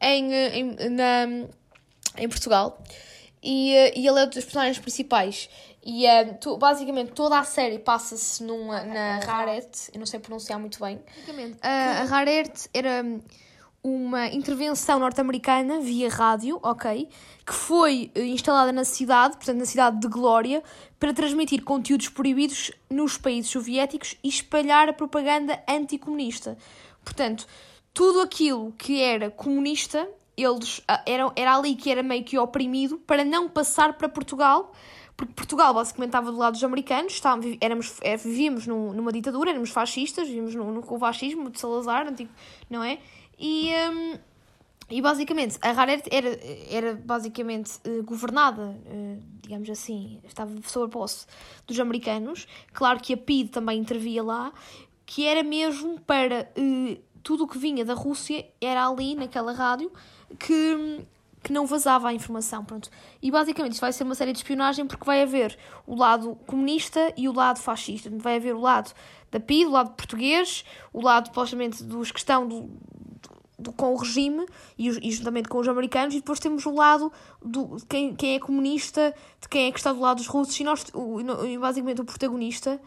Em, 0.00 0.32
em, 0.32 0.88
na, 0.90 1.26
em 2.16 2.28
Portugal 2.28 2.82
e, 3.42 3.74
eh, 3.74 3.92
e 3.96 4.06
ele 4.06 4.20
é 4.20 4.24
um 4.24 4.28
dos 4.28 4.44
personagens 4.44 4.78
principais. 4.78 5.48
E 5.84 6.06
uh, 6.06 6.36
tu, 6.40 6.56
basicamente 6.58 7.12
toda 7.12 7.38
a 7.38 7.44
série 7.44 7.78
passa-se 7.78 8.42
na 8.42 9.20
Rarete, 9.20 9.90
eu 9.94 9.98
não 9.98 10.06
sei 10.06 10.20
pronunciar 10.20 10.58
muito 10.58 10.78
bem. 10.80 10.96
Uh, 10.96 12.02
a 12.02 12.04
Rarete 12.04 12.68
era 12.74 13.02
uma 13.94 14.26
intervenção 14.28 14.98
norte-americana 14.98 15.80
via 15.80 16.08
rádio, 16.08 16.58
ok? 16.62 17.08
Que 17.46 17.54
foi 17.54 18.10
instalada 18.14 18.72
na 18.72 18.84
cidade, 18.84 19.36
portanto 19.36 19.58
na 19.58 19.66
cidade 19.66 20.00
de 20.00 20.08
Glória, 20.08 20.62
para 20.98 21.12
transmitir 21.12 21.62
conteúdos 21.62 22.08
proibidos 22.08 22.70
nos 22.90 23.16
países 23.16 23.50
soviéticos 23.50 24.16
e 24.22 24.28
espalhar 24.28 24.88
a 24.88 24.92
propaganda 24.92 25.62
anticomunista. 25.68 26.56
Portanto, 27.04 27.46
tudo 27.94 28.20
aquilo 28.20 28.72
que 28.76 29.00
era 29.00 29.30
comunista 29.30 30.08
eles 30.38 30.80
ah, 30.86 31.02
eram, 31.04 31.32
era 31.34 31.56
ali 31.56 31.74
que 31.74 31.90
era 31.90 32.02
meio 32.02 32.22
que 32.22 32.38
oprimido 32.38 32.98
para 32.98 33.24
não 33.24 33.48
passar 33.48 33.94
para 33.94 34.08
Portugal, 34.08 34.72
porque 35.16 35.32
Portugal 35.34 35.74
basicamente 35.74 36.10
estava 36.10 36.30
do 36.30 36.38
lado 36.38 36.52
dos 36.52 36.62
americanos, 36.62 37.14
estávamos, 37.14 37.56
éramos, 37.60 37.96
é, 38.02 38.16
vivíamos 38.16 38.66
num, 38.66 38.92
numa 38.92 39.10
ditadura, 39.10 39.50
éramos 39.50 39.70
fascistas, 39.70 40.28
vivíamos 40.28 40.54
no, 40.54 40.70
no, 40.70 40.84
o 40.86 40.98
fascismo 40.98 41.50
de 41.50 41.58
Salazar, 41.58 42.06
antigo, 42.06 42.30
não 42.70 42.84
é? 42.84 42.98
E, 43.38 43.72
um, 43.90 44.18
e 44.90 45.02
basicamente 45.02 45.58
a 45.60 45.70
Rara 45.72 46.00
era, 46.10 46.40
era 46.70 46.94
basicamente 46.94 47.78
uh, 47.86 48.02
governada, 48.02 48.62
uh, 48.62 49.22
digamos 49.42 49.68
assim, 49.70 50.20
estava 50.24 50.50
sob 50.64 50.86
a 50.86 50.88
posse 50.88 51.26
dos 51.66 51.78
americanos. 51.78 52.46
Claro 52.72 53.00
que 53.00 53.12
a 53.14 53.16
PID 53.16 53.50
também 53.50 53.78
intervia 53.78 54.22
lá, 54.22 54.52
que 55.06 55.26
era 55.26 55.42
mesmo 55.42 56.00
para 56.00 56.50
uh, 56.56 56.98
tudo 57.22 57.44
o 57.44 57.48
que 57.48 57.58
vinha 57.58 57.84
da 57.84 57.94
Rússia, 57.94 58.46
era 58.60 58.86
ali 58.86 59.14
naquela 59.14 59.52
rádio 59.52 59.92
que, 60.38 61.04
que 61.42 61.52
não 61.52 61.66
vazava 61.66 62.08
a 62.08 62.14
informação. 62.14 62.64
Pronto. 62.64 62.90
E 63.20 63.30
basicamente 63.30 63.72
isto 63.72 63.82
vai 63.82 63.92
ser 63.92 64.04
uma 64.04 64.14
série 64.14 64.32
de 64.32 64.38
espionagem 64.38 64.86
porque 64.86 65.04
vai 65.04 65.22
haver 65.22 65.58
o 65.86 65.94
lado 65.94 66.34
comunista 66.46 67.12
e 67.16 67.28
o 67.28 67.32
lado 67.32 67.58
fascista. 67.58 68.10
Vai 68.10 68.36
haver 68.36 68.54
o 68.54 68.60
lado 68.60 68.92
da 69.30 69.40
PID, 69.40 69.66
o 69.66 69.70
lado 69.70 69.90
português, 69.90 70.64
o 70.92 71.00
lado, 71.00 71.26
supostamente, 71.26 71.82
dos 71.82 72.10
que 72.10 72.18
estão 72.18 72.46
do, 72.46 72.70
do, 73.58 73.72
com 73.72 73.92
o 73.92 73.96
regime 73.96 74.46
e, 74.78 74.88
e, 74.88 75.10
juntamente 75.10 75.48
com 75.48 75.58
os 75.58 75.68
americanos, 75.68 76.14
e 76.14 76.18
depois 76.18 76.38
temos 76.38 76.64
o 76.66 76.74
lado 76.74 77.12
do, 77.42 77.76
de 77.76 77.86
quem, 77.86 78.14
quem 78.14 78.34
é 78.36 78.38
comunista, 78.38 79.14
de 79.40 79.48
quem 79.48 79.66
é 79.66 79.72
que 79.72 79.78
está 79.78 79.92
do 79.92 80.00
lado 80.00 80.18
dos 80.18 80.26
russos, 80.26 80.58
e, 80.58 80.64
nós, 80.64 80.86
o, 80.94 81.18
basicamente 81.60 82.00
o 82.00 82.04
protagonista 82.04 82.80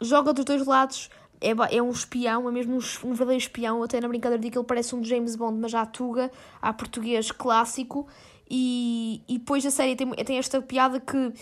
joga 0.00 0.32
dos 0.32 0.44
dois 0.44 0.66
lados 0.66 1.08
é, 1.40 1.76
é 1.76 1.82
um 1.82 1.90
espião, 1.90 2.48
é 2.48 2.52
mesmo 2.52 2.74
um, 2.74 2.78
um 2.78 3.10
verdadeiro 3.10 3.42
espião. 3.42 3.82
Até 3.82 4.00
na 4.00 4.08
brincadeira 4.08 4.42
de 4.42 4.50
que 4.50 4.56
ele 4.56 4.66
parece 4.66 4.94
um 4.94 5.04
James 5.04 5.36
Bond, 5.36 5.58
mas 5.60 5.74
à 5.74 5.84
tuga, 5.84 6.30
à 6.60 6.72
português 6.72 7.30
clássico. 7.30 8.06
E, 8.48 9.22
e 9.28 9.38
depois 9.38 9.64
a 9.64 9.70
série 9.70 9.96
tem, 9.96 10.10
tem 10.10 10.38
esta 10.38 10.60
piada 10.60 11.00
que 11.00 11.32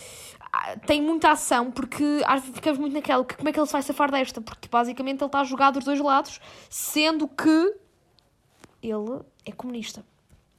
tem 0.86 1.00
muita 1.00 1.30
ação, 1.30 1.70
porque 1.70 2.04
ficamos 2.54 2.78
muito 2.78 2.92
naquela, 2.92 3.24
como 3.24 3.48
é 3.48 3.52
que 3.52 3.58
ele 3.58 3.66
se 3.66 3.72
vai 3.72 3.82
safar 3.82 4.10
desta? 4.10 4.40
Porque 4.40 4.68
basicamente 4.68 5.20
ele 5.20 5.26
está 5.26 5.40
a 5.40 5.44
jogar 5.44 5.70
dos 5.70 5.84
dois 5.84 5.98
lados, 5.98 6.40
sendo 6.68 7.26
que 7.26 7.74
ele 8.82 9.20
é 9.46 9.52
comunista. 9.52 10.04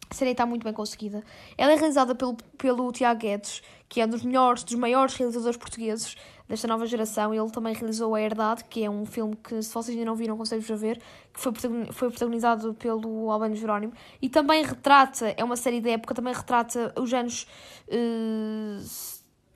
A 0.09 0.15
série 0.15 0.31
está 0.31 0.45
muito 0.45 0.63
bem 0.63 0.73
conseguida. 0.73 1.23
Ela 1.57 1.71
é 1.71 1.75
realizada 1.75 2.13
pelo, 2.13 2.35
pelo 2.57 2.91
Tiago 2.91 3.19
Guedes, 3.19 3.63
que 3.89 3.99
é 3.99 4.05
um 4.05 4.09
dos 4.09 4.23
melhores, 4.23 4.63
dos 4.63 4.75
maiores 4.75 5.15
realizadores 5.15 5.57
portugueses 5.57 6.15
desta 6.47 6.67
nova 6.67 6.85
geração. 6.85 7.33
Ele 7.33 7.49
também 7.49 7.73
realizou 7.73 8.13
A 8.13 8.21
Herdade, 8.21 8.63
que 8.65 8.83
é 8.83 8.89
um 8.89 9.07
filme 9.07 9.35
que, 9.35 9.61
se 9.61 9.73
vocês 9.73 9.97
ainda 9.97 10.05
não 10.05 10.15
viram, 10.15 10.35
aconselho-vos 10.35 10.69
a 10.69 10.75
ver, 10.75 11.01
que 11.33 11.39
foi, 11.39 11.51
foi 11.91 12.09
protagonizado 12.09 12.75
pelo 12.75 13.31
Albano 13.31 13.55
Jerónimo. 13.55 13.93
E 14.21 14.29
também 14.29 14.63
retrata, 14.63 15.33
é 15.35 15.43
uma 15.43 15.55
série 15.55 15.81
de 15.81 15.89
época, 15.89 16.13
também 16.13 16.33
retrata 16.33 16.93
os 16.95 17.11
anos 17.11 17.47
uh, 17.87 18.79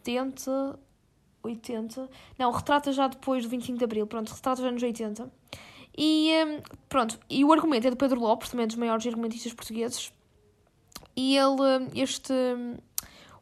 70, 0.08 0.80
80. 1.44 2.10
Não, 2.40 2.52
retrata 2.52 2.92
já 2.94 3.08
depois 3.08 3.44
do 3.44 3.50
25 3.50 3.78
de 3.78 3.84
Abril, 3.84 4.08
pronto, 4.08 4.32
retrata 4.32 4.62
os 4.62 4.68
anos 4.68 4.82
80. 4.82 5.30
E 5.98 6.32
um, 6.46 6.62
pronto, 6.88 7.20
e 7.30 7.44
o 7.44 7.52
argumento 7.52 7.88
é 7.88 7.90
do 7.90 7.98
Pedro 7.98 8.20
Lopes, 8.20 8.50
também 8.50 8.64
um 8.64 8.68
dos 8.68 8.78
maiores 8.78 9.06
argumentistas 9.06 9.54
portugueses. 9.54 10.14
E 11.16 11.36
ele, 11.36 11.90
este, 11.96 12.34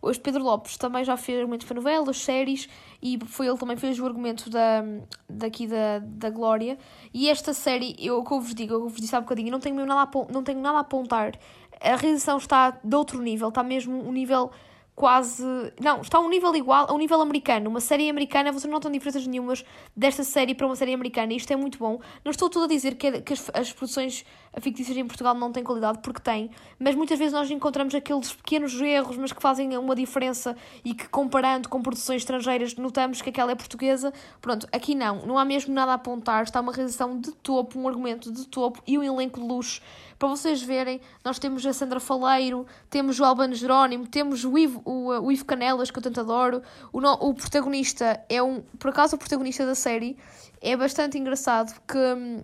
este 0.06 0.21
Pedro 0.21 0.43
Lopes 0.43 0.78
também 0.78 1.04
já 1.04 1.17
fez 1.17 1.39
argumentos 1.39 1.67
para 1.67 1.75
novelas, 1.75 2.17
séries, 2.17 2.69
e 3.01 3.19
foi 3.25 3.47
ele 3.47 3.58
também 3.58 3.75
fez 3.75 3.99
o 3.99 4.06
argumento 4.06 4.49
da, 4.49 4.84
daqui 5.30 5.67
da, 5.67 5.99
da 5.99 6.30
Glória. 6.30 6.80
E 7.13 7.30
esta 7.30 7.54
série, 7.54 7.95
eu, 7.99 8.23
que 8.23 8.34
eu 8.34 8.39
vos 8.39 8.56
digo, 8.56 8.73
eu 8.73 8.88
vos 8.88 9.01
disse 9.01 9.15
há 9.15 9.21
bocadinho, 9.21 9.51
não 9.51 9.60
tenho, 9.60 9.86
nada 9.86 10.10
a, 10.10 10.32
não 10.32 10.43
tenho 10.43 10.62
nada 10.62 10.78
a 10.78 10.82
apontar. 10.82 11.38
A 11.82 11.95
realização 11.97 12.38
está 12.38 12.71
de 12.82 12.95
outro 12.95 13.21
nível, 13.21 13.49
está 13.49 13.62
mesmo 13.62 13.93
um 14.08 14.13
nível 14.13 14.49
quase. 14.95 15.43
Não, 15.79 16.01
está 16.01 16.17
a 16.17 16.21
um 16.21 16.29
nível 16.29 16.55
igual 16.55 16.89
ao 16.89 16.97
nível 16.97 17.19
americano. 17.21 17.69
Uma 17.69 17.81
série 17.81 18.10
americana, 18.10 18.51
vocês 18.51 18.63
não 18.63 18.71
notam 18.71 18.91
diferenças 18.91 19.27
nenhumas 19.27 19.65
desta 19.95 20.23
série 20.23 20.55
para 20.55 20.65
uma 20.65 20.75
série 20.75 20.93
americana. 20.93 21.34
Isto 21.34 21.51
é 21.51 21.55
muito 21.55 21.77
bom. 21.77 21.99
Não 22.23 22.31
estou 22.31 22.49
tudo 22.49 22.65
a 22.65 22.67
dizer 22.67 22.95
que, 22.95 23.21
que 23.21 23.34
as, 23.34 23.51
as, 23.53 23.73
produções 23.73 24.25
fictícias 24.59 24.97
em 24.97 25.05
Portugal 25.05 25.35
não 25.35 25.51
têm 25.51 25.63
qualidade, 25.63 25.99
porque 25.99 26.21
têm. 26.21 26.49
Mas 26.79 26.95
muitas 26.95 27.17
vezes 27.17 27.33
nós 27.33 27.49
encontramos 27.49 27.93
aqueles 27.93 28.33
pequenos 28.33 28.79
erros, 28.79 29.17
mas 29.17 29.31
que 29.31 29.41
fazem 29.41 29.77
uma 29.77 29.95
diferença 29.95 30.55
e 30.83 30.93
que, 30.93 31.07
comparando 31.09 31.69
com 31.69 31.81
produções 31.81 32.21
estrangeiras, 32.21 32.75
notamos 32.75 33.21
que 33.21 33.29
aquela 33.29 33.51
é 33.51 33.55
portuguesa. 33.55 34.13
Pronto, 34.41 34.67
aqui 34.71 34.95
não. 34.95 35.25
Não 35.25 35.37
há 35.37 35.45
mesmo 35.45 35.73
nada 35.73 35.91
a 35.91 35.95
apontar. 35.95 36.43
Está 36.43 36.61
uma 36.61 36.71
realização 36.71 37.19
de 37.19 37.31
topo, 37.31 37.79
um 37.79 37.87
argumento 37.87 38.31
de 38.31 38.47
topo 38.47 38.81
e 38.87 38.97
um 38.97 39.03
elenco 39.03 39.39
de 39.39 39.45
luxo 39.45 39.81
para 40.17 40.29
vocês 40.29 40.61
verem, 40.61 41.01
nós 41.23 41.39
temos 41.39 41.65
a 41.65 41.73
Sandra 41.73 41.99
Faleiro, 41.99 42.65
temos 42.89 43.19
o 43.19 43.25
Albano 43.25 43.53
Jerónimo, 43.53 44.07
temos 44.07 44.45
o 44.45 44.57
Ivo, 44.57 44.81
o, 44.85 45.09
o 45.09 45.31
Ivo 45.31 45.43
Canelas, 45.43 45.91
que 45.91 45.99
eu 45.99 46.03
tanto 46.03 46.21
adoro. 46.21 46.61
O, 46.93 46.99
o 46.99 47.33
protagonista 47.33 48.23
é 48.29 48.41
um. 48.41 48.61
Por 48.79 48.91
acaso, 48.91 49.15
o 49.15 49.19
protagonista 49.19 49.65
da 49.65 49.75
série 49.75 50.17
é 50.61 50.75
bastante 50.77 51.17
engraçado, 51.17 51.73
porque 51.73 51.97
hum, 51.97 52.43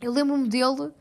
eu 0.00 0.12
lembro-me 0.12 0.48
dele 0.48 0.92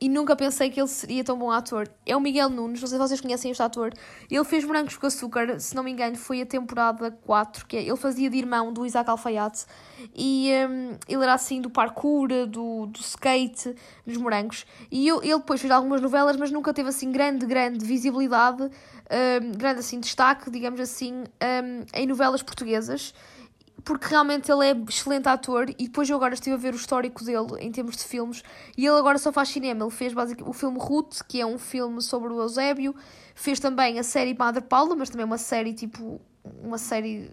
e 0.00 0.08
nunca 0.08 0.34
pensei 0.34 0.70
que 0.70 0.80
ele 0.80 0.88
seria 0.88 1.22
tão 1.22 1.38
bom 1.38 1.50
ator. 1.50 1.86
É 2.06 2.16
o 2.16 2.20
Miguel 2.20 2.48
Nunes, 2.48 2.80
não 2.80 2.88
sei 2.88 2.98
se 2.98 3.08
vocês 3.08 3.20
conhecem 3.20 3.50
este 3.50 3.62
ator. 3.62 3.92
Ele 4.30 4.44
fez 4.44 4.64
Brancos 4.64 4.96
com 4.96 5.06
Açúcar, 5.06 5.60
se 5.60 5.74
não 5.74 5.82
me 5.82 5.90
engano, 5.90 6.16
foi 6.16 6.40
a 6.40 6.46
temporada 6.46 7.10
4, 7.10 7.66
que 7.66 7.76
é, 7.76 7.82
ele 7.82 7.96
fazia 7.96 8.30
de 8.30 8.38
irmão 8.38 8.72
do 8.72 8.86
Isaac 8.86 9.10
Alfaiate. 9.10 9.66
E 10.16 10.50
um, 10.68 10.96
ele 11.06 11.22
era 11.22 11.34
assim 11.34 11.60
do 11.60 11.68
parkour, 11.68 12.28
do, 12.46 12.86
do 12.86 13.00
skate, 13.00 13.74
dos 14.06 14.16
morangos. 14.16 14.64
E 14.90 15.06
eu, 15.06 15.22
ele 15.22 15.36
depois 15.36 15.60
fez 15.60 15.70
algumas 15.70 16.00
novelas, 16.00 16.36
mas 16.36 16.50
nunca 16.50 16.72
teve 16.72 16.88
assim 16.88 17.12
grande, 17.12 17.44
grande 17.44 17.84
visibilidade, 17.84 18.62
um, 18.62 19.52
grande 19.52 19.80
assim 19.80 20.00
destaque, 20.00 20.50
digamos 20.50 20.80
assim, 20.80 21.24
um, 21.24 21.84
em 21.92 22.06
novelas 22.06 22.42
portuguesas 22.42 23.12
porque 23.84 24.06
realmente 24.08 24.50
ele 24.50 24.66
é 24.66 24.76
excelente 24.88 25.28
ator 25.28 25.70
e 25.70 25.84
depois 25.84 26.08
eu 26.08 26.16
agora 26.16 26.34
estive 26.34 26.54
a 26.54 26.58
ver 26.58 26.74
o 26.74 26.76
histórico 26.76 27.24
dele 27.24 27.56
em 27.60 27.70
termos 27.70 27.96
de 27.96 28.04
filmes 28.04 28.42
e 28.76 28.86
ele 28.86 28.98
agora 28.98 29.18
só 29.18 29.32
faz 29.32 29.48
cinema. 29.48 29.84
Ele 29.84 29.90
fez 29.90 30.12
basicamente 30.12 30.48
o 30.48 30.52
filme 30.52 30.78
Ruth, 30.78 31.22
que 31.28 31.40
é 31.40 31.46
um 31.46 31.58
filme 31.58 32.00
sobre 32.02 32.32
o 32.32 32.40
Eusébio, 32.40 32.94
fez 33.34 33.60
também 33.60 33.98
a 33.98 34.02
série 34.02 34.34
Madre 34.34 34.62
Paula, 34.62 34.94
mas 34.94 35.10
também 35.10 35.24
uma 35.24 35.38
série 35.38 35.72
tipo 35.72 36.20
uma 36.62 36.78
série 36.78 37.32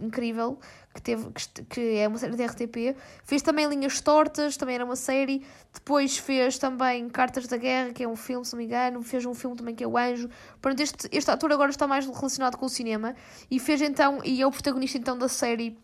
incrível 0.00 0.58
que 0.94 1.02
teve 1.02 1.28
que 1.68 1.96
é 1.96 2.08
uma 2.08 2.18
série 2.18 2.36
da 2.36 2.46
RTP. 2.46 2.96
Fez 3.24 3.42
também 3.42 3.66
Linhas 3.66 4.00
Tortas, 4.00 4.56
também 4.56 4.74
era 4.74 4.84
uma 4.84 4.96
série. 4.96 5.44
Depois 5.72 6.16
fez 6.16 6.58
também 6.58 7.08
Cartas 7.08 7.46
da 7.46 7.56
Guerra, 7.56 7.92
que 7.92 8.02
é 8.02 8.08
um 8.08 8.16
filme, 8.16 8.44
se 8.44 8.52
não 8.52 8.58
me 8.58 8.64
engano. 8.64 9.02
Fez 9.02 9.24
um 9.26 9.34
filme 9.34 9.56
também 9.56 9.74
que 9.74 9.84
é 9.84 9.86
O 9.86 9.96
Anjo. 9.96 10.28
Portanto, 10.60 10.80
este, 10.80 11.08
este 11.12 11.30
ator 11.30 11.52
agora 11.52 11.70
está 11.70 11.86
mais 11.86 12.06
relacionado 12.06 12.56
com 12.56 12.66
o 12.66 12.68
cinema 12.68 13.14
e 13.50 13.60
fez 13.60 13.82
então 13.82 14.20
e 14.24 14.40
é 14.40 14.46
o 14.46 14.50
protagonista 14.50 14.96
então 14.96 15.18
da 15.18 15.28
série 15.28 15.78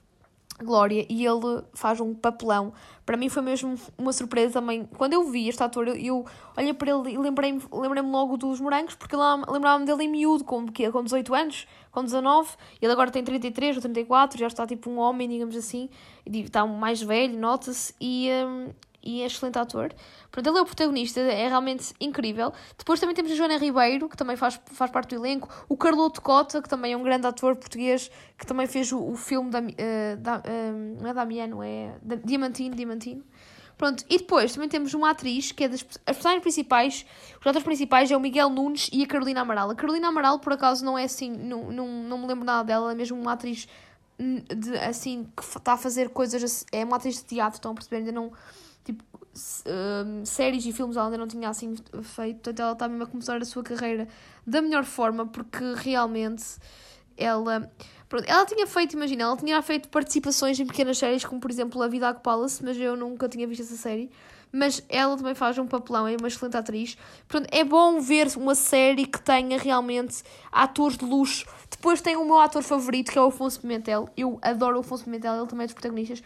Glória 0.60 1.06
e 1.08 1.26
ele 1.26 1.62
faz 1.72 2.00
um 2.00 2.14
papelão. 2.14 2.72
Para 3.04 3.16
mim 3.16 3.28
foi 3.28 3.42
mesmo 3.42 3.74
uma 3.98 4.12
surpresa 4.12 4.54
também. 4.54 4.84
Quando 4.96 5.12
eu 5.12 5.24
vi 5.24 5.48
este 5.48 5.62
ator, 5.62 5.88
eu, 5.88 5.96
eu 5.96 6.26
olhei 6.56 6.72
para 6.72 6.90
ele 6.90 7.14
e 7.14 7.18
lembrei-me 7.18 7.62
lembrei 7.72 8.02
logo 8.02 8.36
dos 8.36 8.60
morangos, 8.60 8.94
porque 8.94 9.16
lembrava-me 9.16 9.84
dele 9.84 10.04
em 10.04 10.08
miúdo, 10.08 10.44
com, 10.44 10.66
com 10.66 11.02
18 11.02 11.34
anos, 11.34 11.66
com 11.90 12.04
19. 12.04 12.50
Ele 12.80 12.92
agora 12.92 13.10
tem 13.10 13.24
33 13.24 13.76
ou 13.76 13.82
34, 13.82 14.38
já 14.38 14.46
está 14.46 14.66
tipo 14.66 14.90
um 14.90 14.98
homem, 14.98 15.28
digamos 15.28 15.56
assim. 15.56 15.88
Está 16.24 16.66
mais 16.66 17.02
velho, 17.02 17.38
nota-se. 17.38 17.94
E, 18.00 18.28
um, 18.46 18.70
e 19.02 19.22
é 19.22 19.26
excelente 19.26 19.58
ator. 19.58 19.92
Portanto, 20.30 20.46
ele 20.46 20.58
é 20.58 20.62
o 20.62 20.64
protagonista, 20.64 21.20
é 21.20 21.48
realmente 21.48 21.92
incrível. 22.00 22.52
Depois 22.78 23.00
também 23.00 23.14
temos 23.14 23.32
a 23.32 23.34
Joana 23.34 23.56
Ribeiro, 23.56 24.08
que 24.08 24.16
também 24.16 24.36
faz, 24.36 24.60
faz 24.66 24.90
parte 24.90 25.14
do 25.14 25.24
elenco. 25.24 25.48
O 25.68 25.76
Carloto 25.76 26.22
Cota, 26.22 26.62
que 26.62 26.68
também 26.68 26.92
é 26.92 26.96
um 26.96 27.02
grande 27.02 27.26
ator 27.26 27.56
português, 27.56 28.10
que 28.38 28.46
também 28.46 28.66
fez 28.66 28.92
o, 28.92 28.98
o 28.98 29.16
filme 29.16 29.50
da, 29.50 29.60
uh, 29.60 30.16
da 30.18 30.38
uh, 30.38 31.02
não 31.02 31.10
é 31.10 31.14
Damiano, 31.14 31.62
é 31.62 31.94
da, 32.02 32.16
Diamantino, 32.16 32.74
Diamantino. 32.74 33.24
Pronto, 33.76 34.04
e 34.08 34.18
depois 34.18 34.52
também 34.52 34.68
temos 34.68 34.94
uma 34.94 35.10
atriz 35.10 35.50
que 35.50 35.64
é 35.64 35.68
das 35.68 35.80
as 36.06 36.14
personagens 36.14 36.42
principais, 36.42 37.06
os 37.40 37.46
atores 37.46 37.64
principais 37.64 38.10
é 38.10 38.16
o 38.16 38.20
Miguel 38.20 38.48
Nunes 38.48 38.88
e 38.92 39.02
a 39.02 39.06
Carolina 39.06 39.40
Amaral. 39.40 39.70
A 39.70 39.74
Carolina 39.74 40.08
Amaral, 40.08 40.38
por 40.38 40.52
acaso, 40.52 40.84
não 40.84 40.96
é 40.96 41.04
assim, 41.04 41.30
não, 41.30 41.72
não, 41.72 41.88
não 41.88 42.18
me 42.18 42.26
lembro 42.28 42.44
nada 42.44 42.62
dela, 42.62 42.92
é 42.92 42.94
mesmo 42.94 43.20
uma 43.20 43.32
atriz 43.32 43.66
de, 44.18 44.76
assim 44.78 45.26
que 45.36 45.42
está 45.42 45.72
a 45.72 45.76
fazer 45.76 46.10
coisas, 46.10 46.64
é 46.70 46.84
uma 46.84 46.96
atriz 46.96 47.16
de 47.16 47.24
teatro, 47.24 47.56
estão 47.56 47.72
a 47.72 47.74
perceber? 47.74 47.96
Ainda 47.96 48.12
não 48.12 48.32
uh, 49.34 50.26
séries 50.26 50.64
e 50.66 50.72
filmes 50.72 50.96
ela 50.96 51.06
ainda 51.06 51.18
não 51.18 51.26
tinha 51.26 51.48
assim 51.48 51.74
feito, 52.02 52.36
portanto 52.36 52.60
ela 52.60 52.72
está 52.72 52.88
mesmo 52.88 53.04
a 53.04 53.06
começar 53.06 53.40
a 53.40 53.44
sua 53.44 53.62
carreira 53.62 54.08
da 54.46 54.60
melhor 54.60 54.84
forma, 54.84 55.26
porque 55.26 55.74
realmente 55.76 56.44
ela. 57.16 57.70
Pronto, 58.08 58.28
ela 58.28 58.44
tinha 58.44 58.66
feito, 58.66 58.92
imagina, 58.92 59.22
ela 59.22 59.36
tinha 59.36 59.62
feito 59.62 59.88
participações 59.88 60.60
em 60.60 60.66
pequenas 60.66 60.98
séries, 60.98 61.24
como 61.24 61.40
por 61.40 61.50
exemplo 61.50 61.82
A 61.82 61.88
Vida 61.88 62.12
Palace, 62.12 62.62
mas 62.62 62.76
eu 62.76 62.94
nunca 62.94 63.26
tinha 63.26 63.46
visto 63.46 63.62
essa 63.62 63.76
série. 63.76 64.10
Mas 64.54 64.84
ela 64.86 65.16
também 65.16 65.34
faz 65.34 65.56
um 65.56 65.66
papelão, 65.66 66.06
é 66.06 66.14
uma 66.14 66.28
excelente 66.28 66.58
atriz. 66.58 66.98
Pronto, 67.26 67.48
é 67.50 67.64
bom 67.64 67.98
ver 68.00 68.28
uma 68.36 68.54
série 68.54 69.06
que 69.06 69.18
tenha 69.18 69.58
realmente 69.58 70.22
atores 70.50 70.98
de 70.98 71.06
luxo. 71.06 71.46
Depois 71.70 72.02
tem 72.02 72.16
o 72.16 72.24
meu 72.26 72.38
ator 72.38 72.62
favorito, 72.62 73.10
que 73.10 73.18
é 73.18 73.22
o 73.22 73.28
Afonso 73.28 73.62
Pimentel. 73.62 74.10
Eu 74.14 74.38
adoro 74.42 74.76
o 74.76 74.80
Afonso 74.80 75.04
Pimentel, 75.04 75.36
ele 75.38 75.46
também 75.46 75.64
é 75.64 75.66
dos 75.68 75.72
protagonistas, 75.72 76.22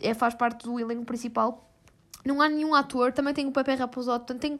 é, 0.00 0.14
faz 0.14 0.34
parte 0.34 0.64
do 0.64 0.80
elenco 0.80 1.04
principal. 1.04 1.70
Não 2.26 2.42
há 2.42 2.48
nenhum 2.48 2.74
ator, 2.74 3.12
também 3.12 3.32
tem 3.32 3.46
o 3.46 3.52
Pepe 3.52 3.74
Raposo, 3.74 4.10
portanto 4.10 4.40
tem 4.40 4.58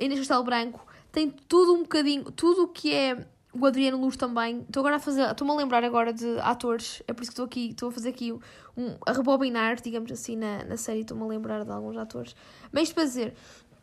Inês 0.00 0.20
Castelo 0.20 0.44
Branco, 0.44 0.84
tem 1.12 1.30
tudo 1.30 1.74
um 1.74 1.82
bocadinho, 1.82 2.24
tudo 2.32 2.64
o 2.64 2.68
que 2.68 2.92
é 2.92 3.26
o 3.52 3.66
Adriano 3.66 3.98
Luz 3.98 4.16
também. 4.16 4.60
Estou 4.60 4.80
agora 4.80 4.96
a 4.96 5.00
fazer, 5.00 5.28
estou-me 5.30 5.52
a 5.52 5.56
lembrar 5.56 5.84
agora 5.84 6.12
de 6.12 6.38
atores, 6.40 7.02
é 7.06 7.12
por 7.12 7.22
isso 7.22 7.30
que 7.30 7.34
estou 7.34 7.44
aqui, 7.44 7.70
estou 7.70 7.88
a 7.88 7.92
fazer 7.92 8.10
aqui 8.10 8.32
um, 8.32 8.96
a 9.06 9.12
rebobinar, 9.12 9.80
digamos 9.80 10.10
assim, 10.12 10.36
na, 10.36 10.64
na 10.64 10.76
série, 10.76 11.00
estou-me 11.00 11.22
a 11.24 11.26
lembrar 11.26 11.64
de 11.64 11.70
alguns 11.70 11.96
atores. 11.96 12.34
Mas 12.72 12.92
para 12.92 13.04
dizer, 13.04 13.34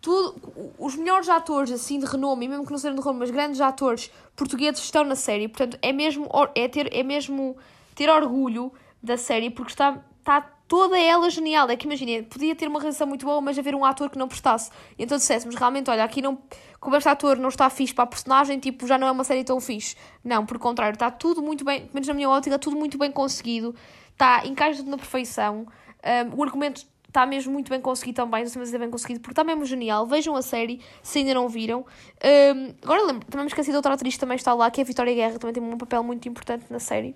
tudo, 0.02 0.74
os 0.78 0.96
melhores 0.96 1.28
atores 1.28 1.72
assim 1.72 2.00
de 2.00 2.06
renome, 2.06 2.46
e 2.46 2.50
mesmo 2.50 2.66
que 2.66 2.72
não 2.72 2.78
sejam 2.78 2.96
de 2.96 3.02
renome, 3.02 3.20
mas 3.20 3.32
grandes 3.32 3.60
atores 3.60 4.12
portugueses 4.36 4.82
estão 4.82 5.04
na 5.04 5.16
série, 5.16 5.48
portanto 5.48 5.78
é 5.82 5.92
mesmo, 5.92 6.30
é 6.56 6.68
ter, 6.68 6.94
é 6.94 7.04
mesmo 7.04 7.58
ter 7.96 8.10
orgulho 8.10 8.72
da 9.02 9.18
série, 9.18 9.50
porque 9.50 9.72
está, 9.72 10.04
está 10.20 10.57
toda 10.68 11.00
ela 11.00 11.30
genial. 11.30 11.70
É 11.70 11.76
que 11.76 11.86
imagina, 11.86 12.24
podia 12.24 12.56
ter 12.56 12.68
uma 12.68 12.80
realização 12.80 13.08
muito 13.08 13.26
boa, 13.26 13.40
mas 13.42 13.58
haver 13.58 13.74
um 13.76 13.86
ator 13.86 14.10
que 14.10 14.18
não 14.18 14.28
prestasse. 14.28 14.70
E 14.98 15.04
então 15.04 15.18
dissessemos, 15.18 15.56
realmente, 15.56 15.90
olha, 15.90 16.04
aqui 16.04 16.22
não. 16.22 16.38
Como 16.80 16.96
este 16.96 17.10
ator 17.10 17.38
não 17.38 17.50
está 17.50 17.70
fixe 17.70 17.94
para 17.94 18.04
a 18.04 18.08
personagem, 18.08 18.60
tipo, 18.60 18.86
já 18.86 18.98
não 18.98 19.08
é 19.08 19.12
uma 19.12 19.24
série 19.24 19.44
tão 19.44 19.60
fixe. 19.60 19.96
Não, 20.24 20.46
por 20.46 20.60
contrário, 20.60 20.94
está 20.94 21.10
tudo 21.10 21.42
muito 21.42 21.66
bem, 21.66 21.90
menos 21.92 22.08
na 22.08 22.14
minha 22.14 22.30
ótica, 22.30 22.60
tudo 22.60 22.76
muito 22.76 22.98
bem 22.98 23.12
conseguido. 23.12 23.74
Está, 24.12 24.46
encaixa 24.46 24.80
tudo 24.80 24.92
na 24.92 24.98
perfeição. 24.98 25.66
Um, 26.04 26.40
o 26.40 26.44
argumento 26.44 26.86
está 27.08 27.26
mesmo 27.26 27.52
muito 27.52 27.70
bem 27.70 27.82
conseguido 27.82 28.18
também, 28.18 28.44
não 28.44 28.50
sei 28.50 28.66
se 28.66 28.76
é 28.76 28.80
bem 28.80 28.92
conseguido, 28.92 29.20
porque 29.22 29.32
está 29.32 29.44
mesmo 29.44 29.66
genial. 29.66 30.06
Vejam 30.06 30.36
a 30.36 30.42
série, 30.42 30.80
se 31.02 31.20
ainda 31.20 31.34
não 31.34 31.50
viram. 31.50 31.80
Um, 32.24 32.76
agora 32.84 33.04
lembro, 33.04 33.26
também 33.26 33.46
me 33.46 33.48
esqueci 33.48 33.72
de 33.72 33.76
outra 33.76 33.94
atriz 33.94 34.14
que 34.14 34.20
também 34.20 34.36
está 34.36 34.54
lá, 34.54 34.70
que 34.70 34.80
é 34.80 34.84
a 34.84 34.86
Vitória 34.86 35.14
Guerra, 35.14 35.40
também 35.40 35.54
tem 35.54 35.64
um 35.64 35.78
papel 35.78 36.04
muito 36.04 36.30
importante 36.30 36.66
na 36.70 36.80
série. 36.80 37.16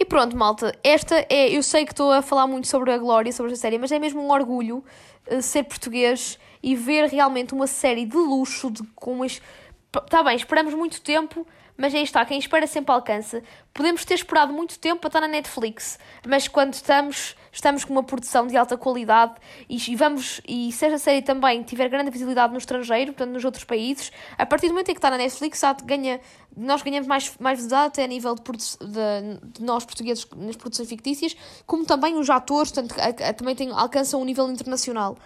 E 0.00 0.04
pronto, 0.04 0.36
malta, 0.36 0.72
esta 0.84 1.26
é. 1.28 1.48
Eu 1.50 1.62
sei 1.62 1.84
que 1.84 1.92
estou 1.92 2.12
a 2.12 2.22
falar 2.22 2.46
muito 2.46 2.68
sobre 2.68 2.92
a 2.92 2.98
Glória, 2.98 3.32
sobre 3.32 3.52
esta 3.52 3.62
série, 3.62 3.78
mas 3.78 3.90
é 3.90 3.98
mesmo 3.98 4.22
um 4.22 4.30
orgulho 4.30 4.84
uh, 5.30 5.42
ser 5.42 5.64
português 5.64 6.38
e 6.62 6.76
ver 6.76 7.08
realmente 7.08 7.52
uma 7.52 7.66
série 7.66 8.06
de 8.06 8.16
luxo, 8.16 8.70
de 8.70 8.82
como. 8.94 9.24
Está 9.24 10.22
bem, 10.22 10.36
esperamos 10.36 10.72
muito 10.74 11.00
tempo, 11.00 11.46
mas 11.78 11.94
aí 11.94 12.02
está, 12.02 12.24
quem 12.26 12.38
espera 12.40 12.66
sempre 12.66 12.92
alcança. 12.92 13.40
Podemos 13.72 14.04
ter 14.04 14.14
esperado 14.14 14.52
muito 14.52 14.78
tempo 14.80 15.00
para 15.00 15.08
estar 15.08 15.20
na 15.20 15.28
Netflix, 15.28 15.96
mas 16.26 16.48
quando 16.48 16.74
estamos 16.74 17.36
estamos 17.52 17.84
com 17.84 17.92
uma 17.92 18.02
produção 18.02 18.46
de 18.46 18.56
alta 18.56 18.76
qualidade 18.76 19.34
e, 19.68 19.96
vamos 19.96 20.40
e 20.46 20.70
se 20.70 20.84
esta 20.84 20.98
série 20.98 21.22
também 21.22 21.62
tiver 21.62 21.88
grande 21.88 22.10
visibilidade 22.10 22.52
no 22.52 22.58
estrangeiro, 22.58 23.12
portanto 23.12 23.32
nos 23.32 23.44
outros 23.44 23.64
países, 23.64 24.12
a 24.36 24.46
partir 24.46 24.66
do 24.66 24.72
momento 24.72 24.90
em 24.90 24.94
que 24.94 24.98
está 24.98 25.10
na 25.10 25.16
Netflix, 25.16 25.60
ganha, 25.84 26.20
nós 26.56 26.82
ganhamos 26.82 27.08
mais, 27.08 27.32
mais 27.38 27.58
visibilidade 27.58 27.88
até 27.88 28.04
a 28.04 28.06
nível 28.06 28.34
de, 28.34 28.42
de, 28.42 29.58
de, 29.58 29.64
nós 29.64 29.84
portugueses 29.84 30.26
nas 30.36 30.56
produções 30.56 30.88
fictícias, 30.88 31.36
como 31.66 31.84
também 31.84 32.16
os 32.16 32.28
atores, 32.30 32.70
portanto, 32.70 32.94
a, 33.00 33.28
a, 33.28 33.32
também 33.32 33.54
tem, 33.54 33.70
alcançam 33.70 34.20
um 34.20 34.24
nível 34.24 34.50
internacional. 34.50 35.16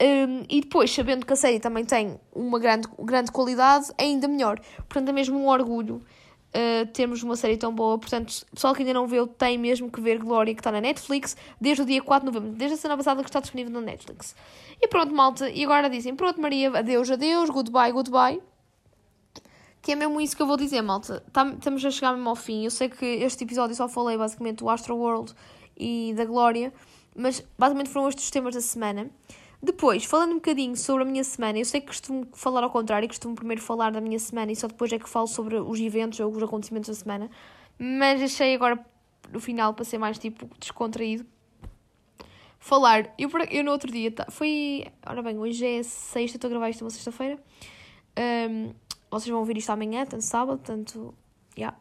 Um, 0.00 0.44
e 0.48 0.60
depois, 0.60 0.92
sabendo 0.92 1.26
que 1.26 1.32
a 1.32 1.36
série 1.36 1.58
também 1.58 1.84
tem 1.84 2.20
uma 2.32 2.58
grande, 2.58 2.86
grande 3.00 3.32
qualidade, 3.32 3.88
é 3.98 4.04
ainda 4.04 4.28
melhor. 4.28 4.60
Portanto, 4.88 5.08
é 5.08 5.12
mesmo 5.12 5.38
um 5.38 5.48
orgulho 5.48 6.02
uh, 6.48 6.86
termos 6.92 7.22
uma 7.22 7.36
série 7.36 7.56
tão 7.56 7.74
boa. 7.74 7.98
Portanto, 7.98 8.46
pessoal 8.54 8.74
que 8.74 8.82
ainda 8.82 8.94
não 8.94 9.06
viu, 9.06 9.26
tem 9.26 9.58
mesmo 9.58 9.90
que 9.90 10.00
ver 10.00 10.18
Glória, 10.18 10.54
que 10.54 10.60
está 10.60 10.70
na 10.70 10.80
Netflix, 10.80 11.36
desde 11.60 11.82
o 11.82 11.86
dia 11.86 12.02
4 12.02 12.30
de 12.30 12.34
novembro, 12.34 12.56
desde 12.56 12.74
a 12.74 12.76
semana 12.76 12.96
passada 12.96 13.22
que 13.22 13.28
está 13.28 13.40
disponível 13.40 13.72
na 13.72 13.80
Netflix. 13.80 14.34
E 14.80 14.86
pronto, 14.88 15.14
malta, 15.14 15.50
e 15.50 15.64
agora 15.64 15.90
dizem, 15.90 16.14
pronto, 16.14 16.40
Maria, 16.40 16.70
adeus, 16.78 17.10
adeus, 17.10 17.50
goodbye, 17.50 17.92
goodbye. 17.92 18.40
Que 19.82 19.92
é 19.92 19.94
mesmo 19.94 20.20
isso 20.20 20.36
que 20.36 20.42
eu 20.42 20.46
vou 20.46 20.56
dizer, 20.56 20.82
malta. 20.82 21.24
Estamos 21.26 21.84
a 21.84 21.90
chegar 21.90 22.12
mesmo 22.12 22.28
ao 22.28 22.36
fim. 22.36 22.64
Eu 22.64 22.70
sei 22.70 22.88
que 22.88 23.04
este 23.04 23.44
episódio 23.44 23.74
só 23.74 23.88
falei 23.88 24.16
basicamente 24.16 24.58
do 24.58 24.68
Astro 24.68 24.96
World 24.96 25.32
e 25.76 26.12
da 26.16 26.24
Glória, 26.24 26.72
mas 27.16 27.44
basicamente 27.56 27.88
foram 27.90 28.08
estes 28.08 28.24
os 28.24 28.30
temas 28.30 28.54
da 28.54 28.60
semana. 28.60 29.08
Depois, 29.60 30.04
falando 30.04 30.32
um 30.32 30.34
bocadinho 30.36 30.76
sobre 30.76 31.02
a 31.02 31.06
minha 31.06 31.24
semana, 31.24 31.58
eu 31.58 31.64
sei 31.64 31.80
que 31.80 31.88
costumo 31.88 32.28
falar 32.32 32.62
ao 32.62 32.70
contrário, 32.70 33.08
costumo 33.08 33.34
primeiro 33.34 33.60
falar 33.60 33.90
da 33.90 34.00
minha 34.00 34.18
semana 34.18 34.52
e 34.52 34.56
só 34.56 34.68
depois 34.68 34.92
é 34.92 34.98
que 34.98 35.08
falo 35.08 35.26
sobre 35.26 35.56
os 35.56 35.80
eventos 35.80 36.20
ou 36.20 36.30
os 36.30 36.42
acontecimentos 36.42 36.88
da 36.88 36.94
semana, 36.94 37.28
mas 37.76 38.22
achei 38.22 38.54
agora 38.54 38.78
no 39.32 39.40
final 39.40 39.74
para 39.74 39.84
ser 39.84 39.98
mais 39.98 40.16
tipo 40.16 40.48
descontraído. 40.60 41.26
Falar, 42.60 43.12
eu, 43.18 43.28
eu 43.50 43.64
no 43.64 43.72
outro 43.72 43.90
dia, 43.90 44.12
foi. 44.30 44.86
Ora 45.04 45.22
bem, 45.22 45.38
hoje 45.38 45.64
é 45.64 45.82
sexta, 45.82 46.36
estou 46.36 46.48
a 46.48 46.50
gravar 46.50 46.70
isto 46.70 46.82
uma 46.82 46.90
sexta-feira. 46.90 47.38
Um, 48.50 48.72
vocês 49.10 49.28
vão 49.28 49.40
ouvir 49.40 49.56
isto 49.56 49.70
amanhã, 49.70 50.04
tanto 50.06 50.24
sábado, 50.24 50.60
tanto. 50.62 51.14
Yeah. 51.56 51.76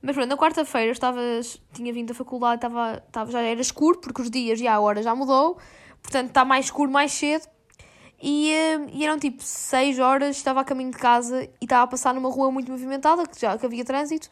Mas 0.00 0.16
pronto, 0.16 0.28
na 0.28 0.36
quarta-feira 0.36 0.90
estava, 0.90 1.20
tinha 1.72 1.92
vindo 1.92 2.08
da 2.08 2.14
faculdade, 2.14 2.56
estava, 2.56 3.02
estava, 3.06 3.30
já 3.30 3.40
era 3.40 3.60
escuro, 3.60 4.00
porque 4.00 4.22
os 4.22 4.30
dias 4.30 4.60
e 4.60 4.66
a 4.66 4.80
hora 4.80 5.02
já 5.02 5.14
mudou 5.14 5.58
portanto 6.02 6.28
está 6.28 6.44
mais 6.44 6.66
escuro 6.66 6.90
mais 6.90 7.12
cedo. 7.12 7.46
E, 8.22 8.52
uh, 8.52 8.88
e 8.92 9.04
eram 9.04 9.18
tipo 9.18 9.42
6 9.42 9.98
horas, 9.98 10.36
estava 10.36 10.60
a 10.60 10.64
caminho 10.64 10.92
de 10.92 10.98
casa 10.98 11.42
e 11.42 11.64
estava 11.64 11.82
a 11.82 11.86
passar 11.86 12.14
numa 12.14 12.30
rua 12.30 12.52
muito 12.52 12.70
movimentada, 12.70 13.26
que 13.26 13.40
já 13.40 13.58
que 13.58 13.66
havia 13.66 13.84
trânsito, 13.84 14.28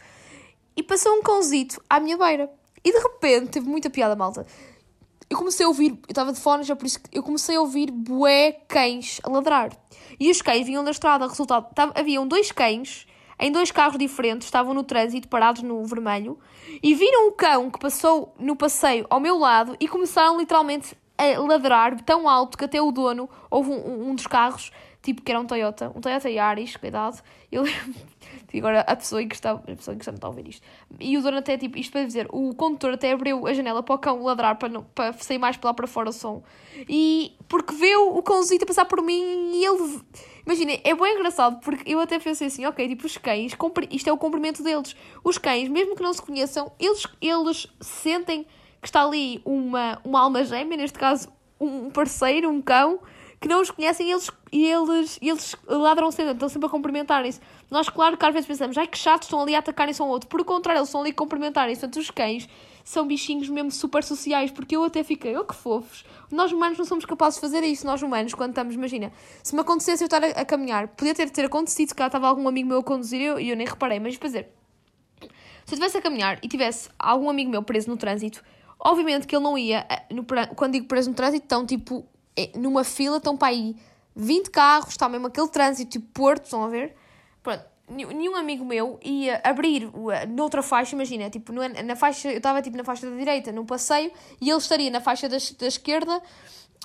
e 0.76 0.83
passou 0.83 1.12
um 1.14 1.22
cãozito 1.22 1.83
à 1.90 1.98
minha 1.98 2.16
beira. 2.16 2.48
E 2.85 2.92
de 2.92 2.98
repente, 2.98 3.50
teve 3.50 3.68
muita 3.68 3.90
piada, 3.90 4.14
malta. 4.14 4.46
eu 5.28 5.37
comecei 5.37 5.66
a 5.66 5.68
ouvir, 5.68 5.90
eu 5.90 5.98
estava 6.09 6.33
de 6.33 6.40
fones, 6.40 6.70
é 6.70 6.74
por 6.74 6.87
isso 6.87 7.00
eu 7.12 7.22
comecei 7.22 7.56
a 7.56 7.61
ouvir 7.61 7.90
bué 7.90 8.52
cães 8.68 9.20
a 9.24 9.28
ladrar. 9.28 9.70
E 10.20 10.30
os 10.30 10.40
cães 10.40 10.64
vinham 10.64 10.85
da 10.85 10.92
estrada, 10.92 11.26
resultado, 11.26 11.66
haviam 11.94 12.26
dois 12.26 12.52
cães 12.52 13.06
em 13.40 13.50
dois 13.50 13.70
carros 13.70 13.98
diferentes, 13.98 14.46
estavam 14.46 14.74
no 14.74 14.85
trânsito, 14.85 15.26
parados 15.26 15.62
no 15.62 15.83
vermelho, 15.85 16.38
e 16.83 16.94
viram 16.94 17.28
o 17.28 17.33
cão 17.33 17.70
que 17.70 17.78
passou 17.78 18.35
no 18.38 18.54
passeio 18.54 19.06
ao 19.09 19.18
meu 19.18 19.38
lado 19.38 19.76
e 19.80 19.88
começaram 19.88 20.38
literalmente 20.38 20.94
a 21.20 21.40
ladrar 21.40 22.00
tão 22.02 22.28
alto 22.28 22.56
que 22.56 22.64
até 22.64 22.80
o 22.80 22.90
dono, 22.90 23.28
houve 23.50 23.70
um, 23.70 24.11
um 24.11 24.14
dos 24.14 24.26
carros, 24.26 24.70
tipo 25.02 25.22
que 25.22 25.30
era 25.30 25.40
um 25.40 25.46
Toyota, 25.46 25.92
um 25.94 26.00
Toyota 26.00 26.28
Yaris, 26.28 26.76
cuidado, 26.76 27.22
eu 27.50 27.64
e 28.52 28.59
agora 28.59 28.80
a 28.80 28.96
pessoa 28.96 29.24
que 29.24 29.37
a 29.46 29.56
pessoa 29.56 29.96
que 29.96 30.09
está, 30.09 30.26
a 30.26 30.28
ouvir 30.28 30.48
isto. 30.48 30.66
E 30.98 31.16
o 31.16 31.22
dono 31.22 31.38
até, 31.38 31.56
tipo, 31.56 31.78
isto 31.78 31.92
para 31.92 32.04
dizer, 32.04 32.26
o 32.30 32.54
condutor 32.54 32.94
até 32.94 33.12
abriu 33.12 33.46
a 33.46 33.54
janela 33.54 33.83
para 33.83 33.94
o 33.94 33.98
cão 33.98 34.22
ladrar, 34.22 34.56
para, 34.56 34.68
não, 34.68 34.83
para 34.83 35.12
sair 35.14 35.38
mais 35.38 35.56
para 35.56 35.70
lá 35.70 35.74
para 35.74 35.87
fora 35.87 36.11
o 36.11 36.12
som. 36.12 36.42
E 36.88 37.33
porque 37.48 37.74
viu 37.74 38.16
o 38.16 38.22
cãozinho 38.22 38.61
a 38.62 38.66
passar 38.66 38.85
por 38.85 39.02
mim 39.02 39.52
e 39.54 39.64
ele. 39.64 40.00
Imagina, 40.44 40.72
é 40.83 40.94
bem 40.94 41.14
engraçado 41.14 41.61
porque 41.61 41.92
eu 41.92 42.00
até 42.00 42.18
pensei 42.18 42.48
assim, 42.48 42.66
ok, 42.66 42.88
tipo, 42.88 43.06
os 43.06 43.16
cães, 43.18 43.52
isto 43.90 44.09
é 44.09 44.12
o 44.12 44.18
cumprimento 44.18 44.62
deles. 44.62 44.96
Os 45.22 45.38
cães, 45.38 45.68
mesmo 45.68 45.94
que 45.94 46.02
não 46.02 46.12
se 46.12 46.22
conheçam, 46.22 46.72
eles, 46.78 47.06
eles 47.20 47.66
sentem 47.80 48.46
que 48.80 48.88
está 48.88 49.04
ali 49.04 49.40
uma, 49.44 50.00
uma 50.04 50.20
alma 50.20 50.44
gêmea, 50.44 50.76
neste 50.76 50.98
caso 50.98 51.28
um 51.60 51.90
parceiro, 51.90 52.48
um 52.48 52.62
cão, 52.62 53.00
que 53.40 53.48
não 53.48 53.60
os 53.60 53.70
conhecem 53.70 54.08
e 54.08 54.12
eles, 54.12 54.30
e 54.52 54.66
eles, 54.66 55.18
e 55.20 55.28
eles 55.30 55.56
ladram 55.66 56.10
sempre, 56.10 56.32
estão 56.32 56.48
sempre 56.48 56.66
a 56.66 56.70
cumprimentarem-se. 56.70 57.40
Nós, 57.70 57.88
claro 57.88 58.16
que 58.16 58.24
às 58.24 58.32
vezes 58.32 58.46
pensamos, 58.46 58.76
ai 58.76 58.86
que 58.86 58.98
chato, 58.98 59.22
estão 59.22 59.40
ali 59.40 59.54
a 59.54 59.60
atacarem-se 59.60 60.02
um 60.02 60.06
ao 60.06 60.10
outro. 60.10 60.28
Por 60.28 60.44
contrário, 60.44 60.78
eles 60.78 60.88
estão 60.88 61.00
ali 61.00 61.10
a 61.10 61.14
cumprimentarem-se. 61.14 61.80
Portanto, 61.80 62.02
os 62.02 62.10
cães 62.10 62.48
são 62.84 63.06
bichinhos 63.06 63.48
mesmo 63.48 63.70
super 63.70 64.04
sociais, 64.04 64.50
porque 64.50 64.76
eu 64.76 64.84
até 64.84 65.02
fiquei, 65.02 65.36
oh 65.36 65.44
que 65.44 65.54
fofos. 65.54 66.04
Nós 66.30 66.52
humanos 66.52 66.76
não 66.76 66.84
somos 66.84 67.04
capazes 67.04 67.36
de 67.36 67.40
fazer 67.40 67.62
isso, 67.64 67.86
nós 67.86 68.02
humanos, 68.02 68.34
quando 68.34 68.50
estamos, 68.50 68.74
imagina, 68.74 69.12
se 69.42 69.54
me 69.54 69.60
acontecesse 69.60 70.02
eu 70.02 70.06
estar 70.06 70.22
a, 70.22 70.28
a 70.28 70.44
caminhar, 70.44 70.88
podia 70.88 71.14
ter, 71.14 71.30
ter 71.30 71.46
acontecido, 71.46 71.94
cá 71.94 72.06
estava 72.06 72.28
algum 72.28 72.48
amigo 72.48 72.68
meu 72.68 72.80
a 72.80 72.82
conduzir 72.82 73.20
e 73.20 73.24
eu, 73.24 73.38
eu 73.38 73.56
nem 73.56 73.66
reparei, 73.66 74.00
mas 74.00 74.18
dizer, 74.18 74.48
se 75.20 75.74
eu 75.74 75.76
estivesse 75.76 75.98
a 75.98 76.02
caminhar 76.02 76.38
e 76.42 76.48
tivesse 76.48 76.88
algum 76.98 77.30
amigo 77.30 77.50
meu 77.50 77.62
preso 77.62 77.88
no 77.88 77.96
trânsito, 77.96 78.42
obviamente 78.80 79.26
que 79.26 79.36
ele 79.36 79.44
não 79.44 79.56
ia, 79.56 79.86
eh, 79.88 80.02
no, 80.12 80.24
quando 80.56 80.72
digo 80.72 80.86
preso 80.86 81.10
no 81.10 81.16
trânsito, 81.16 81.44
estão 81.44 81.64
tipo 81.64 82.06
é, 82.36 82.50
numa 82.58 82.84
fila, 82.84 83.18
estão 83.18 83.36
para 83.36 83.48
aí 83.48 83.76
20 84.16 84.50
carros, 84.50 84.90
está 84.90 85.08
mesmo 85.08 85.26
aquele 85.26 85.48
trânsito, 85.48 85.90
tipo 85.90 86.06
Porto, 86.12 86.44
estão 86.44 86.64
a 86.64 86.68
ver? 86.68 86.96
Pronto, 87.42 87.64
nenhum 87.88 88.36
amigo 88.36 88.64
meu 88.64 88.98
ia 89.02 89.40
abrir 89.44 89.90
noutra 90.28 90.62
faixa, 90.62 90.94
imagina, 90.94 91.28
tipo, 91.28 91.52
na 91.52 91.96
faixa, 91.96 92.30
eu 92.30 92.38
estava 92.38 92.62
tipo 92.62 92.76
na 92.76 92.84
faixa 92.84 93.08
da 93.08 93.16
direita, 93.16 93.52
num 93.52 93.66
passeio, 93.66 94.12
e 94.40 94.48
ele 94.48 94.58
estaria 94.58 94.90
na 94.90 95.00
faixa 95.00 95.28
da, 95.28 95.36
da 95.58 95.66
esquerda, 95.66 96.22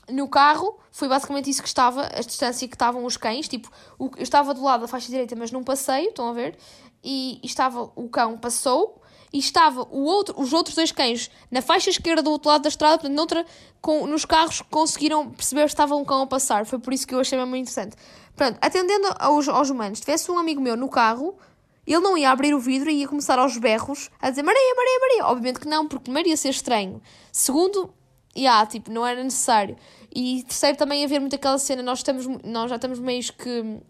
no 0.09 0.27
carro, 0.27 0.79
foi 0.91 1.07
basicamente 1.07 1.49
isso 1.49 1.61
que 1.61 1.67
estava, 1.67 2.05
a 2.05 2.21
distância 2.21 2.67
que 2.67 2.75
estavam 2.75 3.05
os 3.05 3.17
cães, 3.17 3.47
tipo, 3.47 3.71
eu 3.99 4.11
estava 4.17 4.53
do 4.53 4.63
lado 4.63 4.81
da 4.81 4.87
faixa 4.87 5.09
direita, 5.09 5.35
mas 5.35 5.51
num 5.51 5.63
passeio, 5.63 6.09
estão 6.09 6.29
a 6.29 6.33
ver? 6.33 6.57
E, 7.03 7.39
e 7.41 7.45
estava, 7.45 7.91
o 7.95 8.09
cão 8.09 8.37
passou, 8.37 9.01
e 9.35 9.39
estava 9.39 9.85
o 9.91 10.05
outro, 10.05 10.33
os 10.39 10.53
outros 10.53 10.77
dois 10.77 10.93
cães 10.93 11.29
na 11.51 11.61
faixa 11.61 11.89
esquerda 11.89 12.23
do 12.23 12.31
outro 12.31 12.49
lado 12.49 12.61
da 12.61 12.69
estrada, 12.69 12.99
portanto, 12.99 13.13
noutra, 13.13 13.45
com, 13.81 14.07
nos 14.07 14.23
carros 14.23 14.61
conseguiram 14.71 15.29
perceber 15.29 15.63
que 15.63 15.71
estava 15.71 15.93
um 15.93 16.05
cão 16.05 16.21
a 16.21 16.25
passar. 16.25 16.65
Foi 16.65 16.79
por 16.79 16.93
isso 16.93 17.05
que 17.05 17.13
eu 17.13 17.19
achei 17.19 17.37
muito 17.39 17.63
interessante. 17.63 17.97
Portanto, 18.33 18.57
atendendo 18.61 19.13
aos, 19.19 19.49
aos 19.49 19.69
humanos, 19.69 19.97
se 19.97 20.05
tivesse 20.05 20.31
um 20.31 20.39
amigo 20.39 20.61
meu 20.61 20.77
no 20.77 20.87
carro, 20.87 21.37
ele 21.85 21.99
não 21.99 22.17
ia 22.17 22.29
abrir 22.29 22.53
o 22.53 22.59
vidro 22.61 22.89
e 22.89 23.01
ia 23.01 23.09
começar 23.09 23.37
aos 23.37 23.57
berros 23.57 24.09
a 24.21 24.29
dizer 24.29 24.41
Maria, 24.41 24.73
Maria, 24.73 24.99
Maria. 25.01 25.25
Obviamente 25.25 25.59
que 25.59 25.67
não, 25.67 25.85
porque 25.85 26.05
primeiro 26.05 26.29
ia 26.29 26.37
ser 26.37 26.51
estranho. 26.51 27.01
Segundo, 27.29 27.93
yeah, 28.37 28.65
tipo, 28.65 28.89
não 28.89 29.05
era 29.05 29.21
necessário. 29.21 29.75
E 30.15 30.43
terceiro, 30.43 30.77
também 30.77 31.03
haver 31.03 31.19
muito 31.19 31.35
aquela 31.35 31.57
cena, 31.57 31.83
nós, 31.83 31.99
estamos, 31.99 32.25
nós 32.41 32.69
já 32.69 32.77
estamos 32.77 32.99
meio 32.99 33.21
que 33.33 33.81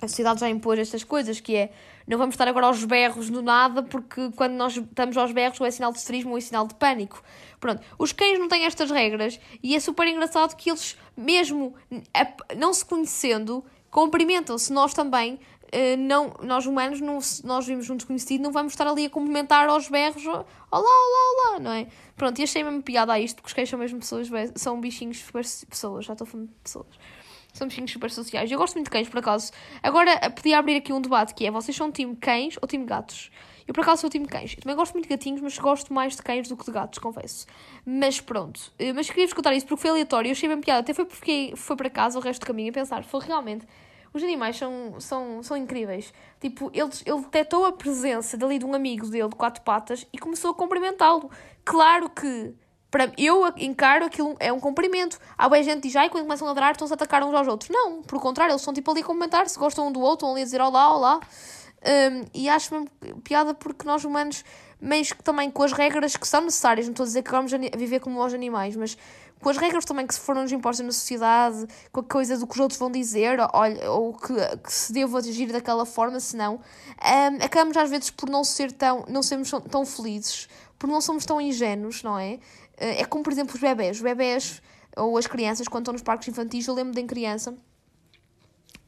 a 0.00 0.08
sociedade 0.08 0.40
já 0.40 0.50
impôs 0.50 0.80
estas 0.80 1.04
coisas, 1.04 1.38
que 1.38 1.54
é 1.54 1.72
não 2.06 2.18
vamos 2.18 2.34
estar 2.34 2.48
agora 2.48 2.66
aos 2.66 2.84
berros 2.84 3.30
do 3.30 3.42
nada, 3.42 3.82
porque 3.82 4.30
quando 4.36 4.52
nós 4.52 4.76
estamos 4.76 5.16
aos 5.16 5.32
berros 5.32 5.60
ou 5.60 5.66
é 5.66 5.70
sinal 5.70 5.92
de 5.92 5.98
estrismo 5.98 6.32
ou 6.32 6.38
é 6.38 6.40
sinal 6.40 6.66
de 6.66 6.74
pânico. 6.74 7.22
Pronto, 7.60 7.80
os 7.98 8.12
cães 8.12 8.38
não 8.38 8.48
têm 8.48 8.64
estas 8.64 8.90
regras 8.90 9.38
e 9.62 9.76
é 9.76 9.80
super 9.80 10.06
engraçado 10.06 10.56
que 10.56 10.70
eles, 10.70 10.96
mesmo 11.16 11.74
não 12.56 12.72
se 12.72 12.84
conhecendo, 12.84 13.64
cumprimentam-se. 13.90 14.72
Nós 14.72 14.92
também, 14.92 15.38
eh, 15.70 15.96
não, 15.96 16.34
nós 16.42 16.66
humanos, 16.66 17.00
não, 17.00 17.18
nós 17.44 17.66
vimos 17.66 17.88
um 17.88 17.96
desconhecido, 17.96 18.42
não 18.42 18.50
vamos 18.50 18.72
estar 18.72 18.86
ali 18.86 19.06
a 19.06 19.10
cumprimentar 19.10 19.68
aos 19.68 19.88
berros, 19.88 20.26
olá, 20.26 20.44
olá, 20.72 21.52
olá, 21.52 21.58
não 21.60 21.72
é? 21.72 21.86
Pronto, 22.16 22.38
e 22.40 22.42
achei 22.42 22.64
mesmo 22.64 22.82
piada 22.82 23.12
a 23.12 23.20
isto, 23.20 23.36
porque 23.36 23.48
os 23.48 23.52
cães 23.52 23.68
são 23.68 23.78
mesmo 23.78 24.00
pessoas, 24.00 24.28
são 24.56 24.80
bichinhos 24.80 25.24
pessoas, 25.68 26.04
já 26.04 26.14
estou 26.14 26.26
falando 26.26 26.48
de 26.48 26.54
pessoas. 26.64 26.98
São 27.52 27.68
bichinhos 27.68 27.90
super 27.90 28.10
sociais. 28.10 28.50
Eu 28.50 28.58
gosto 28.58 28.74
muito 28.74 28.86
de 28.86 28.90
cães, 28.90 29.08
por 29.08 29.18
acaso. 29.18 29.52
Agora, 29.82 30.30
podia 30.30 30.58
abrir 30.58 30.76
aqui 30.76 30.92
um 30.92 31.00
debate 31.00 31.34
que 31.34 31.46
é: 31.46 31.50
vocês 31.50 31.76
são 31.76 31.92
time 31.92 32.16
cães 32.16 32.56
ou 32.60 32.66
time 32.66 32.84
gatos? 32.84 33.30
Eu, 33.66 33.74
por 33.74 33.82
acaso, 33.82 34.00
sou 34.00 34.10
time 34.10 34.26
cães. 34.26 34.54
Eu 34.56 34.62
também 34.62 34.76
gosto 34.76 34.92
muito 34.94 35.04
de 35.04 35.10
gatinhos, 35.10 35.40
mas 35.40 35.56
gosto 35.58 35.92
mais 35.92 36.16
de 36.16 36.22
cães 36.22 36.48
do 36.48 36.56
que 36.56 36.64
de 36.64 36.72
gatos, 36.72 36.98
confesso. 36.98 37.46
Mas 37.84 38.20
pronto. 38.20 38.72
Eh, 38.78 38.92
mas 38.92 39.08
queria-vos 39.08 39.34
contar 39.34 39.54
isso 39.54 39.66
porque 39.66 39.82
foi 39.82 39.90
aleatório. 39.90 40.28
Eu 40.28 40.32
achei 40.32 40.48
bem 40.48 40.60
piada. 40.60 40.80
Até 40.80 40.94
foi 40.94 41.04
porque 41.04 41.52
foi 41.56 41.76
para 41.76 41.90
casa 41.90 42.18
o 42.18 42.22
resto 42.22 42.40
do 42.40 42.46
caminho 42.46 42.70
a 42.70 42.72
pensar: 42.72 43.04
foi 43.04 43.20
realmente. 43.20 43.66
Os 44.14 44.22
animais 44.22 44.56
são, 44.56 45.00
são, 45.00 45.42
são 45.42 45.56
incríveis. 45.56 46.12
Tipo, 46.38 46.70
ele, 46.74 46.90
ele 47.06 47.20
detectou 47.22 47.64
a 47.64 47.72
presença 47.72 48.36
dali 48.36 48.58
de 48.58 48.64
um 48.64 48.74
amigo 48.74 49.06
dele 49.08 49.28
de 49.28 49.36
quatro 49.36 49.62
patas 49.62 50.06
e 50.12 50.18
começou 50.18 50.50
a 50.50 50.54
cumprimentá-lo. 50.54 51.30
Claro 51.64 52.10
que 52.10 52.54
para, 52.92 53.10
eu 53.16 53.50
encaro 53.56 54.04
aquilo, 54.04 54.36
é 54.38 54.52
um 54.52 54.60
cumprimento. 54.60 55.18
Há 55.36 55.48
bem 55.48 55.62
gente 55.62 55.80
que 55.80 55.88
diz, 55.88 55.96
ai, 55.96 56.10
quando 56.10 56.24
começam 56.24 56.46
a 56.46 56.50
ladrar, 56.50 56.72
estão-se 56.72 56.92
a 56.92 56.94
atacar 56.94 57.24
uns 57.24 57.34
aos 57.34 57.48
outros. 57.48 57.70
Não, 57.70 58.02
pelo 58.02 58.20
contrário, 58.20 58.52
eles 58.52 58.60
estão 58.60 58.74
tipo 58.74 58.90
ali 58.90 59.00
a 59.00 59.04
comentar, 59.04 59.48
se 59.48 59.58
gostam 59.58 59.88
um 59.88 59.92
do 59.92 59.98
outro, 59.98 60.26
estão 60.26 60.32
ali 60.32 60.42
a 60.42 60.44
dizer 60.44 60.60
olá, 60.60 60.94
olá. 60.94 61.20
Um, 61.84 62.24
e 62.34 62.50
acho 62.50 62.72
mesmo 62.72 62.88
piada 63.24 63.54
porque 63.54 63.86
nós 63.86 64.04
humanos, 64.04 64.44
meio 64.78 65.04
que 65.04 65.24
também 65.24 65.50
com 65.50 65.62
as 65.62 65.72
regras 65.72 66.16
que 66.16 66.28
são 66.28 66.42
necessárias, 66.42 66.86
não 66.86 66.92
estou 66.92 67.04
a 67.04 67.06
dizer 67.06 67.22
que 67.22 67.30
vamos 67.30 67.50
viver 67.50 67.98
como 67.98 68.22
os 68.22 68.34
animais, 68.34 68.76
mas 68.76 68.96
com 69.40 69.48
as 69.48 69.56
regras 69.56 69.86
também 69.86 70.06
que 70.06 70.14
se 70.14 70.20
foram 70.20 70.42
nos 70.42 70.52
impostas 70.52 70.84
na 70.84 70.92
sociedade, 70.92 71.66
com 71.90 72.00
a 72.00 72.04
coisa 72.04 72.36
do 72.36 72.46
que 72.46 72.52
os 72.52 72.60
outros 72.60 72.78
vão 72.78 72.90
dizer, 72.90 73.38
olha, 73.54 73.90
ou 73.90 74.12
que, 74.14 74.34
que 74.58 74.72
se 74.72 74.92
devo 74.92 75.16
agir 75.16 75.50
daquela 75.50 75.86
forma, 75.86 76.20
senão, 76.20 76.60
um, 77.00 77.44
acabamos 77.44 77.76
às 77.76 77.88
vezes 77.88 78.10
por 78.10 78.28
não 78.28 78.44
ser 78.44 78.70
tão, 78.70 79.04
não 79.08 79.22
sermos 79.22 79.50
tão 79.68 79.84
felizes, 79.84 80.46
por 80.78 80.88
não 80.88 81.00
somos 81.00 81.24
tão 81.24 81.40
ingênuos, 81.40 82.02
não 82.02 82.18
é? 82.18 82.38
Eh, 82.82 83.02
é 83.02 83.04
como, 83.04 83.22
por 83.22 83.32
exemplo, 83.32 83.54
os 83.54 83.60
bebés. 83.60 83.98
Os 83.98 84.02
bebés 84.02 84.62
ou 84.96 85.16
as 85.16 85.26
crianças, 85.26 85.68
quando 85.68 85.84
estão 85.84 85.92
nos 85.92 86.02
parques 86.02 86.28
infantis, 86.28 86.66
eu 86.66 86.74
lembro 86.74 86.92
de 86.92 87.00
em 87.00 87.06
criança. 87.06 87.54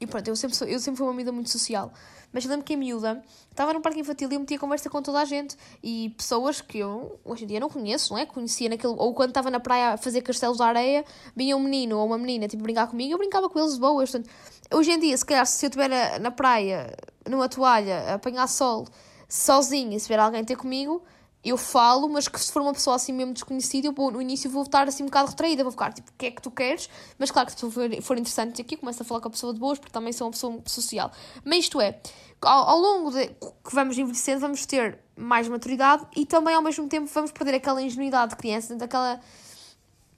E 0.00 0.06
pronto, 0.06 0.26
eu 0.26 0.34
sempre, 0.36 0.56
sou, 0.56 0.66
eu 0.66 0.80
sempre 0.80 0.98
fui 0.98 1.06
uma 1.06 1.12
amiga 1.12 1.30
muito 1.30 1.48
social. 1.48 1.92
Mas 2.32 2.44
eu 2.44 2.50
lembro 2.50 2.66
que 2.66 2.74
em 2.74 2.76
miúda 2.76 3.22
estava 3.48 3.72
num 3.72 3.80
parque 3.80 4.00
infantil 4.00 4.28
e 4.28 4.34
eu 4.34 4.40
metia 4.40 4.58
conversa 4.58 4.90
com 4.90 5.00
toda 5.00 5.20
a 5.20 5.24
gente. 5.24 5.56
E 5.80 6.12
pessoas 6.16 6.60
que 6.60 6.78
eu 6.78 7.20
hoje 7.24 7.44
em 7.44 7.46
dia 7.46 7.60
não 7.60 7.70
conheço, 7.70 8.12
não 8.12 8.18
é? 8.18 8.26
Conhecia 8.26 8.68
naquele. 8.68 8.94
Ou 8.96 9.14
quando 9.14 9.30
estava 9.30 9.52
na 9.52 9.60
praia 9.60 9.90
a 9.94 9.96
fazer 9.96 10.20
castelos 10.20 10.56
de 10.56 10.64
areia, 10.64 11.04
vinha 11.36 11.56
um 11.56 11.60
menino 11.60 11.96
ou 11.96 12.04
uma 12.04 12.18
menina 12.18 12.48
tipo 12.48 12.64
brincar 12.64 12.88
comigo, 12.88 13.12
eu 13.14 13.18
brincava 13.18 13.48
com 13.48 13.60
eles 13.60 13.74
de 13.74 13.80
boas. 13.80 14.10
Portanto, 14.10 14.28
hoje 14.72 14.90
em 14.90 14.98
dia, 14.98 15.16
se 15.16 15.24
calhar, 15.24 15.46
se 15.46 15.64
eu 15.64 15.68
estiver 15.68 15.88
na, 15.88 16.18
na 16.18 16.30
praia, 16.32 16.92
numa 17.30 17.48
toalha, 17.48 18.00
a 18.08 18.14
apanhar 18.14 18.48
sol, 18.48 18.88
sozinha, 19.28 19.96
e 19.96 20.00
se 20.00 20.08
vier 20.08 20.18
alguém 20.18 20.44
ter 20.44 20.56
comigo, 20.56 21.04
eu 21.44 21.56
falo, 21.56 22.08
mas 22.08 22.26
que 22.26 22.40
se 22.40 22.50
for 22.50 22.62
uma 22.62 22.72
pessoa 22.72 22.96
assim 22.96 23.12
mesmo 23.12 23.34
desconhecida, 23.34 23.86
eu 23.86 23.92
vou, 23.92 24.10
no 24.10 24.22
início 24.22 24.50
vou 24.50 24.62
estar 24.62 24.88
assim 24.88 25.02
um 25.02 25.06
bocado 25.06 25.30
retraída, 25.30 25.62
vou 25.62 25.72
ficar 25.72 25.92
tipo, 25.92 26.10
o 26.10 26.14
que 26.16 26.26
é 26.26 26.30
que 26.30 26.40
tu 26.40 26.50
queres? 26.50 26.88
Mas 27.18 27.30
claro 27.30 27.46
que 27.46 27.60
se 27.60 27.70
for, 28.02 28.18
interessante 28.18 28.62
aqui, 28.62 28.76
começo 28.76 29.02
a 29.02 29.04
falar 29.04 29.20
com 29.20 29.28
a 29.28 29.30
pessoa 29.30 29.52
de 29.52 29.60
boas, 29.60 29.78
porque 29.78 29.92
também 29.92 30.12
sou 30.12 30.26
uma 30.26 30.32
pessoa 30.32 30.62
social. 30.66 31.12
Mas 31.44 31.64
isto 31.64 31.80
é, 31.80 32.00
ao, 32.40 32.70
ao 32.70 32.78
longo 32.78 33.10
de 33.10 33.26
que 33.28 33.74
vamos 33.74 33.98
envelhecendo, 33.98 34.40
vamos 34.40 34.64
ter 34.64 34.98
mais 35.16 35.46
maturidade 35.46 36.06
e 36.16 36.24
também 36.24 36.54
ao 36.54 36.62
mesmo 36.62 36.88
tempo 36.88 37.10
vamos 37.12 37.30
perder 37.30 37.56
aquela 37.56 37.82
ingenuidade 37.82 38.30
de 38.30 38.36
criança, 38.36 38.74
daquela 38.74 39.20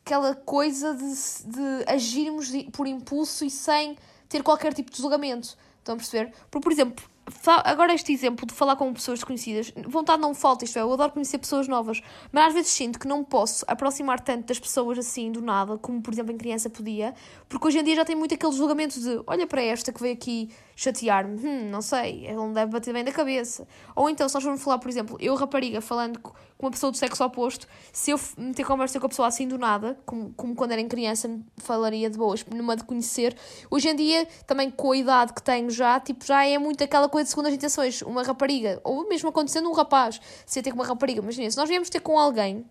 aquela 0.07 0.37
coisa 0.37 0.95
de, 0.95 1.05
de 1.05 1.85
agirmos 1.93 2.53
por 2.73 2.87
impulso 2.87 3.45
e 3.45 3.51
sem 3.51 3.97
ter 4.29 4.41
qualquer 4.45 4.73
tipo 4.73 4.89
de 4.89 4.99
julgamento. 4.99 5.57
Estão 5.79 5.97
a 5.97 5.99
perceber? 5.99 6.33
Porque, 6.49 6.63
por 6.63 6.71
exemplo, 6.71 7.05
agora 7.65 7.93
este 7.93 8.13
exemplo 8.13 8.47
de 8.47 8.55
falar 8.55 8.77
com 8.77 8.93
pessoas 8.93 9.19
desconhecidas, 9.19 9.73
vontade 9.87 10.23
não 10.23 10.35
falta, 10.35 10.65
isto 10.65 10.79
é, 10.79 10.83
eu 10.83 10.93
adoro 10.93 11.13
conhecer 11.13 11.39
pessoas 11.39 11.67
novas, 11.67 12.01
mas 12.31 12.49
às 12.49 12.55
vezes 12.55 12.71
sinto 12.71 12.99
que 12.99 13.09
não 13.09 13.25
posso 13.25 13.65
aproximar 13.67 14.21
tanto 14.21 14.47
das 14.47 14.59
pessoas 14.59 14.99
assim 14.99 15.33
do 15.33 15.41
nada, 15.41 15.77
como 15.79 16.01
por 16.01 16.13
exemplo 16.13 16.33
em 16.33 16.39
criança 16.39 16.71
podia, 16.71 17.15
porque 17.49 17.67
hoje 17.67 17.79
em 17.79 17.85
dia 17.85 17.97
já 17.97 18.05
tem 18.05 18.15
muito 18.15 18.35
aquele 18.35 18.53
julgamento 18.53 19.01
de 19.01 19.21
olha 19.27 19.47
para 19.47 19.63
esta 19.63 19.93
que 19.93 20.01
veio 20.01 20.15
aqui 20.15 20.51
chatear-me, 20.77 21.39
hum, 21.39 21.71
não 21.71 21.81
sei, 21.81 22.27
ele 22.27 22.37
não 22.37 22.53
deve 22.53 22.71
bater 22.71 22.93
bem 22.93 23.03
da 23.03 23.11
cabeça. 23.11 23.67
Ou 23.95 24.11
então, 24.11 24.29
se 24.29 24.35
nós 24.35 24.45
formos 24.45 24.63
falar, 24.63 24.79
por 24.79 24.91
exemplo, 24.91 25.17
eu, 25.19 25.35
rapariga, 25.35 25.81
falando 25.81 26.21
com 26.59 26.67
uma 26.67 26.73
pessoa 26.73 26.91
do 26.91 26.97
sexo 26.97 27.23
oposto, 27.23 27.67
se 27.93 28.11
eu 28.11 28.21
meter 28.37 28.65
conversa 28.65 28.99
com 28.99 29.07
a 29.07 29.09
pessoa 29.09 29.29
assim 29.29 29.47
do 29.47 29.59
nada, 29.59 29.99
como, 30.07 30.33
como 30.35 30.55
quando 30.55 30.73
era 30.73 30.81
em 30.81 30.89
criança, 30.89 31.39
falaria 31.59 32.09
de 32.09 32.17
boas, 32.17 32.45
numa 32.47 32.77
de 32.77 32.85
conhecer, 32.85 33.37
hoje 33.71 33.89
em 33.89 33.97
dia, 33.97 34.27
também 34.47 34.71
com 34.71 34.93
a 34.93 34.97
idade 34.97 35.33
que 35.35 35.43
tenho 35.43 35.71
já, 35.71 36.01
tipo, 36.01 36.25
já 36.25 36.47
é 36.47 36.57
muito 36.57 36.83
aquela 36.83 37.09
coisa 37.09 37.25
de 37.25 37.31
segundas 37.31 37.53
intenções, 37.53 38.01
uma 38.03 38.23
rapariga, 38.23 38.81
ou 38.83 39.07
mesmo 39.09 39.29
acontecendo 39.29 39.69
um 39.69 39.73
rapaz, 39.73 40.21
se 40.47 40.59
eu 40.59 40.63
ter 40.63 40.71
com 40.71 40.77
uma 40.77 40.87
rapariga, 40.87 41.21
imagina, 41.21 41.51
se 41.51 41.57
nós 41.57 41.69
viemos 41.69 41.91
ter 41.91 42.01
com 42.01 42.19
alguém 42.19 42.65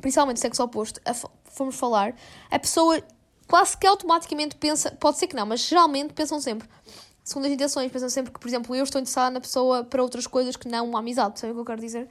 principalmente 0.00 0.40
sexo 0.40 0.62
oposto, 0.62 1.00
a, 1.04 1.12
formos 1.44 1.76
falar, 1.76 2.14
a 2.50 2.58
pessoa 2.58 3.02
quase 3.46 3.76
que 3.76 3.86
automaticamente 3.86 4.56
pensa, 4.56 4.90
pode 4.92 5.18
ser 5.18 5.26
que 5.26 5.36
não, 5.36 5.44
mas 5.44 5.60
geralmente 5.60 6.14
pensam 6.14 6.40
sempre, 6.40 6.68
segundo 7.22 7.46
as 7.46 7.52
intenções, 7.52 7.92
pensam 7.92 8.08
sempre 8.08 8.32
que, 8.32 8.40
por 8.40 8.48
exemplo, 8.48 8.74
eu 8.74 8.84
estou 8.84 9.00
interessada 9.00 9.30
na 9.30 9.40
pessoa 9.40 9.84
para 9.84 10.02
outras 10.02 10.26
coisas 10.26 10.56
que 10.56 10.68
não 10.68 10.88
uma 10.88 11.00
amizade, 11.00 11.38
sabe 11.38 11.52
o 11.52 11.56
que 11.56 11.60
eu 11.60 11.64
quero 11.64 11.80
dizer? 11.80 12.08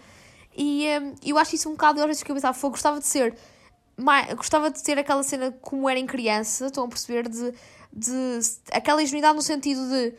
E 0.55 0.85
um, 0.99 1.15
eu 1.23 1.37
acho 1.37 1.55
isso 1.55 1.69
um 1.69 1.73
bocado, 1.73 2.03
às 2.03 2.23
que 2.23 2.31
eu 2.31 2.35
pensava, 2.35 2.53
foi, 2.53 2.69
gostava 2.69 2.99
de 2.99 3.05
ser, 3.07 3.35
mais, 3.97 4.33
gostava 4.33 4.69
de 4.69 4.83
ter 4.83 4.97
aquela 4.97 5.23
cena 5.23 5.51
como 5.61 5.89
era 5.89 5.99
em 5.99 6.05
criança, 6.05 6.67
estão 6.67 6.85
a 6.85 6.87
perceber, 6.87 7.29
de, 7.29 7.53
de 7.93 8.39
aquela 8.71 9.01
ingenuidade 9.01 9.35
no 9.35 9.41
sentido 9.41 9.87
de 9.89 10.13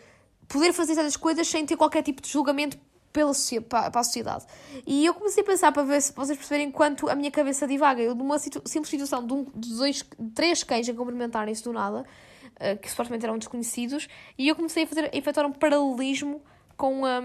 poder 0.48 0.72
fazer 0.72 0.94
certas 0.94 1.16
coisas 1.16 1.48
sem 1.48 1.64
ter 1.66 1.76
qualquer 1.76 2.02
tipo 2.02 2.20
de 2.22 2.28
julgamento 2.28 2.78
pela, 3.12 3.32
para, 3.68 3.90
para 3.90 4.00
a 4.00 4.04
sociedade. 4.04 4.46
E 4.86 5.04
eu 5.04 5.14
comecei 5.14 5.42
a 5.42 5.46
pensar 5.46 5.72
para 5.72 5.82
ver 5.82 6.00
se 6.00 6.12
vocês 6.12 6.36
perceberem 6.36 6.70
quanto 6.70 7.08
a 7.08 7.14
minha 7.14 7.30
cabeça 7.30 7.66
divaga. 7.66 8.00
Eu, 8.00 8.14
numa 8.14 8.38
situ 8.38 8.62
simples 8.64 8.90
situação 8.90 9.26
de, 9.26 9.32
um, 9.32 9.44
de 9.54 9.74
dois, 9.74 10.04
três 10.34 10.62
cães 10.62 10.88
a 10.88 10.94
cumprimentarem-se 10.94 11.62
do 11.62 11.72
nada, 11.72 12.00
uh, 12.00 12.78
que 12.80 12.90
supostamente 12.90 13.24
eram 13.24 13.38
desconhecidos, 13.38 14.08
e 14.38 14.48
eu 14.48 14.56
comecei 14.56 14.84
a, 14.84 14.86
fazer, 14.86 15.10
a 15.12 15.16
efetuar 15.16 15.46
um 15.46 15.52
paralelismo 15.52 16.42
com, 16.82 17.06
a, 17.06 17.22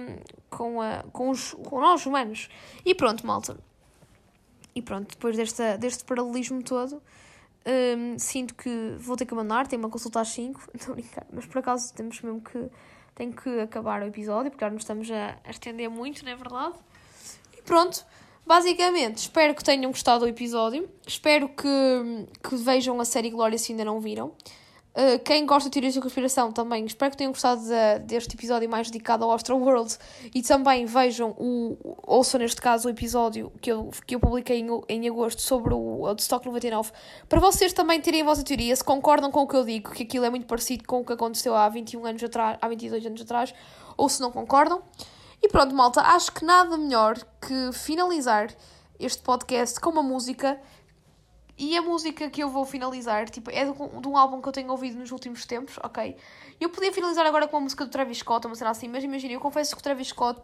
com, 0.52 0.80
a, 0.80 1.04
com, 1.12 1.32
os, 1.32 1.56
com 1.56 1.82
nós 1.82 2.06
humanos. 2.06 2.48
E 2.86 2.93
pronto, 2.93 3.26
malta. 3.26 3.58
E 4.76 4.84
pronto, 4.84 5.10
depois 5.10 5.36
desta, 5.36 5.76
deste 5.80 6.04
paralelismo 6.04 6.62
todo, 6.62 7.02
um, 7.65 8.20
sinto 8.20 8.54
que 8.54 8.96
vou 9.00 9.17
ter 9.17 9.26
que 9.26 9.34
abandonar. 9.34 9.65
Tenho 9.65 9.82
uma 9.82 9.89
consulta 9.89 10.22
às 10.22 10.28
5, 10.28 10.62
não 10.88 10.93
brincar, 10.93 11.26
mas 11.34 11.48
por 11.48 11.58
acaso 11.58 11.91
temos 11.96 12.22
mesmo 12.22 12.39
que 12.39 12.70
tenho 13.15 13.34
que 13.34 13.62
acabar 13.62 14.04
o 14.04 14.06
episódio, 14.06 14.52
porque 14.52 14.63
já 14.63 14.70
nos 14.70 14.84
estamos 14.84 15.10
a, 15.10 15.39
a 15.43 15.50
estender 15.50 15.89
muito, 15.89 16.24
não 16.24 16.32
é 16.32 16.36
verdade? 16.36 16.76
E 17.58 17.63
pronto, 17.63 18.06
basicamente, 18.46 19.17
espero 19.17 19.56
que 19.56 19.63
tenham 19.63 19.89
gostado 19.89 20.20
do 20.20 20.28
episódio. 20.28 20.88
Espero 21.08 21.50
que, 21.50 22.28
que 22.48 22.56
vejam 22.58 23.02
a 23.02 23.06
série 23.06 23.32
Glória 23.32 23.58
se 23.58 23.72
ainda 23.72 23.86
não 23.86 24.00
viram. 24.00 24.36
Uh, 24.98 25.20
quem 25.24 25.46
gosta 25.46 25.70
de 25.70 25.74
teorias 25.74 25.94
de 25.94 26.02
conspiração 26.02 26.52
também, 26.52 26.84
espero 26.84 27.12
que 27.12 27.18
tenham 27.18 27.32
gostado 27.32 27.62
de, 27.62 28.00
deste 28.00 28.36
episódio 28.36 28.68
mais 28.68 28.90
dedicado 28.90 29.24
ao 29.24 29.32
Astro 29.32 29.56
World 29.56 29.96
e 30.34 30.42
também 30.42 30.88
vejam, 30.88 31.36
o, 31.38 31.78
ouçam 32.02 32.40
neste 32.40 32.60
caso 32.60 32.88
o 32.88 32.92
episódio 32.92 33.52
que 33.62 33.72
eu, 33.72 33.92
que 34.08 34.16
eu 34.16 34.20
publiquei 34.20 34.60
em, 34.60 34.68
em 34.90 35.08
agosto 35.08 35.40
sobre 35.40 35.72
o 35.76 36.12
Stock 36.18 36.44
99, 36.44 36.92
para 37.30 37.40
vocês 37.40 37.74
também 37.74 38.02
terem 38.02 38.24
a 38.24 38.26
vossa 38.26 38.44
teoria, 38.44 38.76
se 38.76 38.84
concordam 38.84 39.30
com 39.30 39.42
o 39.42 39.48
que 39.48 39.56
eu 39.56 39.64
digo, 39.64 39.92
que 39.92 40.02
aquilo 40.02 40.26
é 40.26 40.32
muito 40.32 40.48
parecido 40.48 40.84
com 40.88 41.02
o 41.02 41.06
que 41.06 41.14
aconteceu 41.14 41.54
há 41.54 41.70
21 41.70 42.04
anos 42.04 42.24
atrás, 42.24 42.58
há 42.60 42.68
22 42.68 43.06
anos 43.06 43.22
atrás, 43.22 43.54
ou 43.96 44.10
se 44.10 44.20
não 44.20 44.32
concordam. 44.32 44.82
E 45.44 45.48
pronto, 45.48 45.76
malta, 45.76 46.02
acho 46.02 46.32
que 46.32 46.44
nada 46.44 46.76
melhor 46.76 47.24
que 47.40 47.72
finalizar 47.72 48.50
este 49.00 49.22
podcast 49.22 49.80
com 49.80 49.92
uma 49.92 50.02
música 50.02 50.60
e 51.58 51.76
a 51.76 51.82
música 51.82 52.30
que 52.30 52.43
eu 52.43 52.50
vou 52.50 52.65
finalizar, 52.65 53.30
tipo, 53.30 53.50
é 53.50 53.65
de, 53.65 53.72
de, 53.74 54.08
um 54.08 54.15
álbum 54.15 54.39
que 54.41 54.48
eu 54.48 54.52
tenho 54.52 54.70
ouvido 54.70 55.00
nos 55.00 55.12
últimos 55.12 55.46
tempos, 55.46 55.80
ok? 55.84 56.15
Eu 56.60 56.70
podia 56.70 56.93
finalizar 56.93 57.26
agora 57.26 57.48
com 57.48 57.58
a 57.58 57.60
música 57.60 57.84
do 57.84 57.89
Travis 57.89 58.20
Scott, 58.20 58.46
uma 58.46 58.56
cena 58.56 58.70
assim, 58.70 58.88
mas 58.88 59.04
imagina, 59.04 59.34
eu 59.34 59.39
confesso 59.39 59.76
que 59.76 59.80
o 59.80 59.84
Travis 59.84 60.10
Scott 60.10 60.39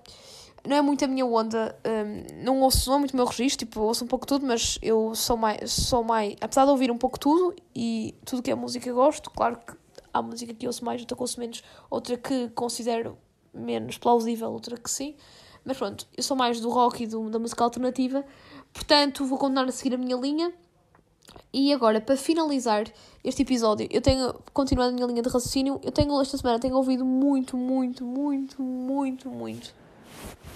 não 0.67 0.75
é 0.75 0.81
muito 0.81 1.05
a 1.05 1.07
minha 1.07 1.25
onda, 1.25 1.77
um, 1.85 2.43
não 2.43 2.61
ouço, 2.61 2.89
não 2.89 2.95
é 2.95 2.99
muito 2.99 3.13
o 3.13 3.17
meu 3.17 3.25
registro, 3.25 3.65
tipo, 3.65 3.81
ouço 3.81 4.03
um 4.03 4.07
pouco 4.07 4.25
tudo, 4.25 4.45
mas 4.45 4.79
eu 4.81 5.13
sou 5.13 5.37
mais, 5.37 5.71
sou 5.71 6.03
mais, 6.03 6.35
apesar 6.41 6.65
de 6.65 6.71
ouvir 6.71 6.89
um 6.89 6.97
pouco 6.97 7.19
tudo, 7.19 7.55
e 7.75 8.15
tudo 8.25 8.41
que 8.41 8.49
é 8.49 8.55
música 8.55 8.89
eu 8.89 8.95
gosto, 8.95 9.29
claro 9.29 9.57
que 9.57 9.73
há 10.11 10.21
música 10.21 10.53
que 10.53 10.65
eu 10.65 10.69
ouço 10.69 10.83
mais, 10.83 11.01
outra 11.01 11.15
que 11.15 11.21
ouço 11.21 11.39
menos, 11.39 11.63
outra 11.89 12.17
que 12.17 12.49
considero 12.49 13.17
menos 13.53 13.97
plausível, 13.97 14.51
outra 14.51 14.77
que 14.77 14.89
sim, 14.89 15.15
mas 15.65 15.77
pronto, 15.77 16.07
eu 16.15 16.23
sou 16.23 16.35
mais 16.35 16.59
do 16.59 16.69
rock 16.69 17.03
e 17.03 17.07
do, 17.07 17.29
da 17.29 17.37
música 17.37 17.63
alternativa, 17.63 18.25
portanto, 18.73 19.25
vou 19.25 19.37
continuar 19.37 19.65
a 19.65 19.71
seguir 19.71 19.93
a 19.93 19.97
minha 19.97 20.15
linha, 20.15 20.53
e 21.51 21.71
agora, 21.73 22.01
para 22.01 22.17
finalizar 22.17 22.85
este 23.23 23.43
episódio, 23.43 23.87
eu 23.91 24.01
tenho, 24.01 24.33
continuado 24.53 24.91
a 24.91 24.93
minha 24.93 25.07
linha 25.07 25.21
de 25.21 25.29
raciocínio, 25.29 25.79
eu 25.83 25.91
tenho, 25.91 26.19
esta 26.21 26.37
semana, 26.37 26.59
tenho 26.59 26.75
ouvido 26.75 27.05
muito, 27.05 27.55
muito, 27.55 28.03
muito, 28.03 28.61
muito, 28.61 29.29
muito 29.29 29.83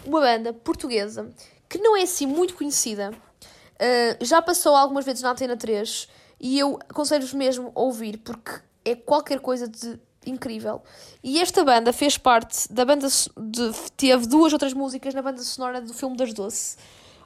uma 0.08 0.22
banda 0.22 0.54
portuguesa 0.54 1.30
que 1.70 1.78
não 1.78 1.96
é 1.96 2.04
assim 2.04 2.26
muito 2.26 2.56
conhecida, 2.56 3.12
uh, 3.12 4.26
já 4.26 4.42
passou 4.42 4.76
algumas 4.76 5.06
vezes 5.06 5.22
na 5.22 5.32
Antena 5.32 5.58
3 5.58 6.08
e 6.40 6.58
eu 6.58 6.80
aconselho-vos 6.88 7.34
mesmo 7.34 7.72
a 7.76 7.82
ouvir 7.82 8.18
porque 8.20 8.52
é 8.86 8.96
qualquer 8.96 9.40
coisa 9.40 9.68
de 9.68 10.00
incrível. 10.26 10.82
E 11.24 11.40
esta 11.40 11.64
banda 11.64 11.92
fez 11.94 12.18
parte 12.18 12.72
da 12.72 12.86
banda. 12.86 13.08
De, 13.08 13.72
teve 13.96 14.28
duas 14.28 14.52
outras 14.54 14.74
músicas 14.74 15.14
na 15.14 15.22
banda 15.22 15.42
sonora 15.42 15.82
do 15.82 15.94
filme 15.94 16.18
das 16.18 16.34
Doce, 16.34 16.78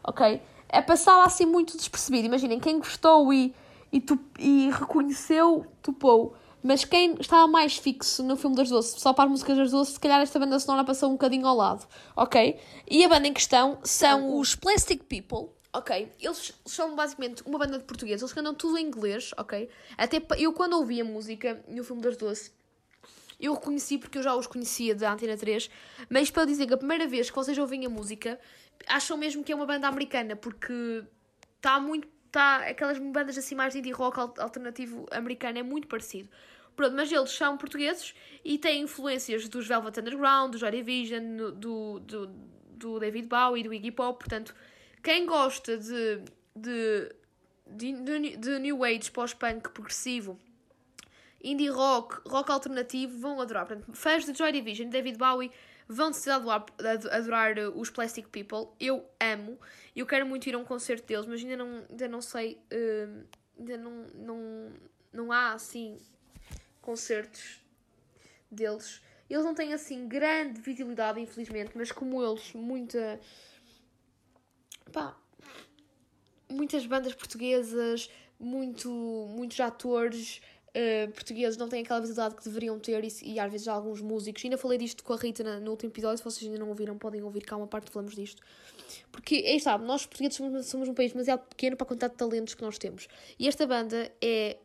ok? 0.03 0.41
É 0.71 0.81
passava 0.81 1.25
assim 1.25 1.45
muito 1.45 1.75
despercebido. 1.75 2.25
Imaginem, 2.25 2.59
quem 2.59 2.79
gostou 2.79 3.33
e, 3.33 3.53
e, 3.91 3.99
tu, 3.99 4.17
e 4.39 4.69
reconheceu, 4.71 5.65
topou. 5.81 6.33
Mas 6.63 6.85
quem 6.85 7.15
estava 7.19 7.47
mais 7.47 7.75
fixo 7.75 8.23
no 8.23 8.37
filme 8.37 8.55
das 8.55 8.69
Doce, 8.69 8.99
só 8.99 9.13
para 9.13 9.25
as 9.25 9.31
músicas 9.31 9.57
das 9.57 9.71
Doce, 9.71 9.93
se 9.93 9.99
calhar 9.99 10.21
esta 10.21 10.39
banda 10.39 10.59
sonora 10.59 10.85
passou 10.85 11.09
um 11.09 11.13
bocadinho 11.13 11.45
ao 11.45 11.55
lado, 11.55 11.85
ok? 12.15 12.59
E 12.89 13.03
a 13.03 13.09
banda 13.09 13.27
em 13.27 13.33
questão 13.33 13.79
são 13.83 14.37
os 14.37 14.55
Plastic 14.55 15.03
People, 15.05 15.49
ok? 15.73 16.11
Eles 16.19 16.53
são 16.65 16.95
basicamente 16.95 17.41
uma 17.47 17.57
banda 17.57 17.79
de 17.79 17.83
português, 17.83 18.21
eles 18.21 18.31
cantam 18.31 18.53
tudo 18.53 18.77
em 18.77 18.85
inglês, 18.85 19.31
ok? 19.37 19.67
Até 19.97 20.21
eu 20.37 20.53
quando 20.53 20.73
ouvi 20.73 21.01
a 21.01 21.03
música 21.03 21.65
no 21.67 21.83
filme 21.83 22.03
das 22.03 22.15
Doce, 22.15 22.51
eu 23.39 23.55
reconheci 23.55 23.97
porque 23.97 24.19
eu 24.19 24.23
já 24.23 24.35
os 24.35 24.45
conhecia 24.45 24.93
da 24.93 25.11
Antena 25.11 25.35
3, 25.35 25.67
mas 26.11 26.29
para 26.29 26.45
dizer 26.45 26.67
que 26.67 26.75
a 26.75 26.77
primeira 26.77 27.07
vez 27.07 27.31
que 27.31 27.35
vocês 27.35 27.57
ouvem 27.57 27.87
a 27.87 27.89
música, 27.89 28.39
acham 28.87 29.17
mesmo 29.17 29.43
que 29.43 29.51
é 29.51 29.55
uma 29.55 29.65
banda 29.65 29.87
americana, 29.87 30.35
porque 30.35 31.03
está 31.57 31.79
muito. 31.79 32.07
Tá, 32.31 32.57
aquelas 32.67 32.97
bandas 32.97 33.37
assim 33.37 33.55
mais 33.55 33.73
de 33.73 33.79
indie 33.79 33.91
rock 33.91 34.17
alternativo 34.39 35.05
americano 35.11 35.59
é 35.59 35.63
muito 35.63 35.87
parecido. 35.87 36.29
Pronto, 36.75 36.95
mas 36.95 37.11
eles 37.11 37.29
são 37.31 37.57
portugueses 37.57 38.15
e 38.45 38.57
têm 38.57 38.83
influências 38.83 39.49
dos 39.49 39.67
Velvet 39.67 39.99
Underground, 39.99 40.53
do 40.53 40.57
Joy 40.57 40.71
Division, 40.71 41.51
do, 41.53 41.99
do, 41.99 42.27
do 42.71 42.99
David 42.99 43.27
Bowie, 43.27 43.63
do 43.63 43.73
Iggy 43.73 43.91
Pop. 43.91 44.17
Portanto, 44.17 44.55
quem 45.03 45.25
gosta 45.25 45.77
de, 45.77 46.21
de, 46.55 47.13
de, 47.67 48.37
de 48.37 48.59
New 48.59 48.83
Age 48.83 49.11
pós-punk 49.11 49.69
progressivo, 49.71 50.39
indie 51.43 51.69
rock, 51.69 52.21
rock 52.27 52.51
alternativo, 52.51 53.19
vão 53.19 53.41
adorar. 53.41 53.65
Portanto, 53.65 53.93
fãs 53.93 54.25
de 54.25 54.33
Joy 54.33 54.51
Division, 54.51 54.89
David 54.89 55.17
Bowie, 55.17 55.51
vão 55.87 56.13
se 56.13 56.29
adorar, 56.29 57.57
uh, 57.57 57.79
os 57.79 57.89
Plastic 57.89 58.27
People. 58.27 58.73
Eu 58.79 59.05
amo. 59.19 59.59
Eu 59.95 60.05
quero 60.05 60.25
muito 60.25 60.47
ir 60.47 60.55
a 60.55 60.57
um 60.57 60.65
concerto 60.65 61.05
deles, 61.05 61.25
mas 61.25 61.41
ainda 61.41 61.57
não, 61.57 61.85
ainda 61.89 62.07
não 62.07 62.21
sei. 62.21 62.61
Uh, 62.71 63.25
ainda 63.59 63.77
não, 63.77 63.91
não, 64.15 64.71
não 65.11 65.31
há 65.31 65.53
assim 65.53 65.97
concertos 66.81 67.61
deles. 68.49 69.01
Eles 69.29 69.45
não 69.45 69.55
têm 69.55 69.73
assim 69.73 70.07
grande 70.07 70.59
visibilidade, 70.59 71.19
infelizmente, 71.19 71.71
mas 71.75 71.91
como 71.91 72.21
eles, 72.21 72.51
muita. 72.53 73.19
pá. 74.91 75.17
muitas 76.49 76.85
bandas 76.85 77.13
portuguesas, 77.13 78.09
muito, 78.37 78.89
muitos 79.29 79.59
atores 79.59 80.41
uh, 80.75 81.11
portugueses 81.11 81.57
não 81.57 81.67
têm 81.67 81.81
aquela 81.81 81.99
visibilidade 81.99 82.35
que 82.35 82.43
deveriam 82.43 82.79
ter 82.79 83.03
e, 83.03 83.09
e, 83.23 83.39
às 83.39 83.51
vezes 83.51 83.67
alguns 83.67 84.01
músicos. 84.01 84.43
Ainda 84.43 84.57
falei 84.57 84.77
disto 84.77 85.03
com 85.03 85.13
a 85.13 85.17
Rita 85.17 85.43
na, 85.43 85.59
no 85.59 85.71
último 85.71 85.91
episódio, 85.91 86.17
se 86.17 86.23
vocês 86.23 86.45
ainda 86.45 86.59
não 86.59 86.69
ouviram, 86.69 86.97
podem 86.97 87.21
ouvir, 87.21 87.41
cá 87.41 87.55
uma 87.55 87.67
parte 87.67 87.91
falamos 87.91 88.15
disto. 88.15 88.41
Porque, 89.11 89.35
aí 89.35 89.59
sabe, 89.59 89.85
nós 89.85 90.05
portugueses 90.05 90.37
somos, 90.37 90.65
somos 90.65 90.89
um 90.89 90.93
país 90.93 91.11
demasiado 91.11 91.47
pequeno 91.47 91.75
para 91.75 91.85
a 91.85 91.87
quantidade 91.87 92.13
de 92.13 92.19
talentos 92.19 92.53
que 92.53 92.61
nós 92.61 92.77
temos. 92.77 93.07
E 93.37 93.47
esta 93.47 93.65
banda 93.65 94.11
é 94.21 94.57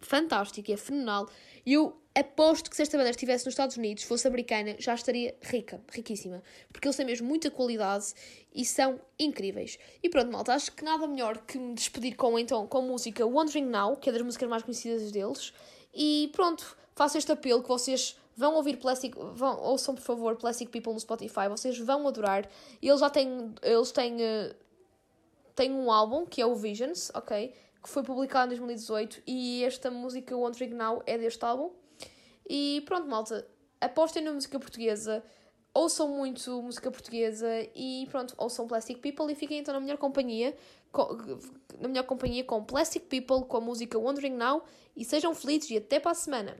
fantástica, 0.00 0.72
é 0.72 0.76
fenomenal. 0.76 1.28
Eu 1.64 2.00
aposto 2.20 2.70
que 2.70 2.76
se 2.76 2.82
esta 2.82 2.96
banda 2.96 3.10
estivesse 3.10 3.44
nos 3.44 3.52
Estados 3.52 3.76
Unidos, 3.76 4.04
fosse 4.04 4.26
americana, 4.26 4.76
já 4.78 4.94
estaria 4.94 5.34
rica, 5.42 5.80
riquíssima. 5.90 6.42
Porque 6.72 6.86
eles 6.86 6.96
têm 6.96 7.06
mesmo 7.06 7.26
muita 7.26 7.50
qualidade 7.50 8.12
e 8.54 8.64
são 8.64 9.00
incríveis. 9.18 9.78
E 10.02 10.08
pronto, 10.08 10.30
malta, 10.30 10.54
acho 10.54 10.72
que 10.72 10.84
nada 10.84 11.06
melhor 11.06 11.38
que 11.38 11.58
me 11.58 11.74
despedir 11.74 12.16
com, 12.16 12.38
então, 12.38 12.66
com 12.66 12.78
a 12.78 12.82
música 12.82 13.26
Wondering 13.26 13.66
Now, 13.66 13.96
que 13.96 14.08
é 14.08 14.12
das 14.12 14.22
músicas 14.22 14.48
mais 14.48 14.62
conhecidas 14.62 15.10
deles. 15.10 15.52
E 15.94 16.30
pronto, 16.32 16.76
faço 16.94 17.18
este 17.18 17.32
apelo 17.32 17.62
que 17.62 17.68
vocês 17.68 18.16
vão 18.36 18.54
ouvir 18.54 18.78
Plastic, 18.78 19.14
vão, 19.14 19.60
ouçam 19.60 19.94
por 19.94 20.02
favor 20.02 20.36
Plastic 20.36 20.70
People 20.70 20.94
no 20.94 21.00
Spotify, 21.00 21.48
vocês 21.48 21.78
vão 21.78 22.08
adorar. 22.08 22.48
Eles 22.80 23.00
já 23.00 23.10
têm, 23.10 23.54
eles 23.62 23.92
têm, 23.92 24.14
uh, 24.14 24.54
têm 25.54 25.70
um 25.70 25.92
álbum 25.92 26.24
que 26.24 26.40
é 26.40 26.46
o 26.46 26.54
Visions, 26.54 27.10
ok? 27.14 27.54
Que 27.82 27.88
foi 27.88 28.02
publicado 28.02 28.54
em 28.54 28.56
2018 28.56 29.22
e 29.26 29.64
esta 29.64 29.90
música 29.90 30.36
Wondering 30.36 30.74
Now 30.74 31.02
é 31.06 31.18
deste 31.18 31.44
álbum. 31.44 31.70
E 32.52 32.80
pronto, 32.84 33.06
malta, 33.06 33.46
apostem 33.80 34.24
na 34.24 34.32
música 34.32 34.58
portuguesa, 34.58 35.22
ouçam 35.72 36.08
muito 36.08 36.60
música 36.60 36.90
portuguesa 36.90 37.46
e 37.76 38.08
pronto, 38.10 38.34
ouçam 38.36 38.66
Plastic 38.66 38.98
People 38.98 39.30
e 39.30 39.36
fiquem 39.36 39.58
então 39.60 39.72
na 39.72 39.78
melhor 39.78 39.98
companhia, 39.98 40.56
com, 40.90 41.16
na 41.78 41.86
melhor 41.86 42.02
companhia 42.02 42.42
com 42.42 42.64
Plastic 42.64 43.04
People, 43.04 43.44
com 43.46 43.56
a 43.56 43.60
música 43.60 43.96
Wondering 43.96 44.34
Now 44.34 44.64
e 44.96 45.04
sejam 45.04 45.32
felizes 45.32 45.70
e 45.70 45.76
até 45.76 46.00
para 46.00 46.10
a 46.10 46.14
semana! 46.14 46.56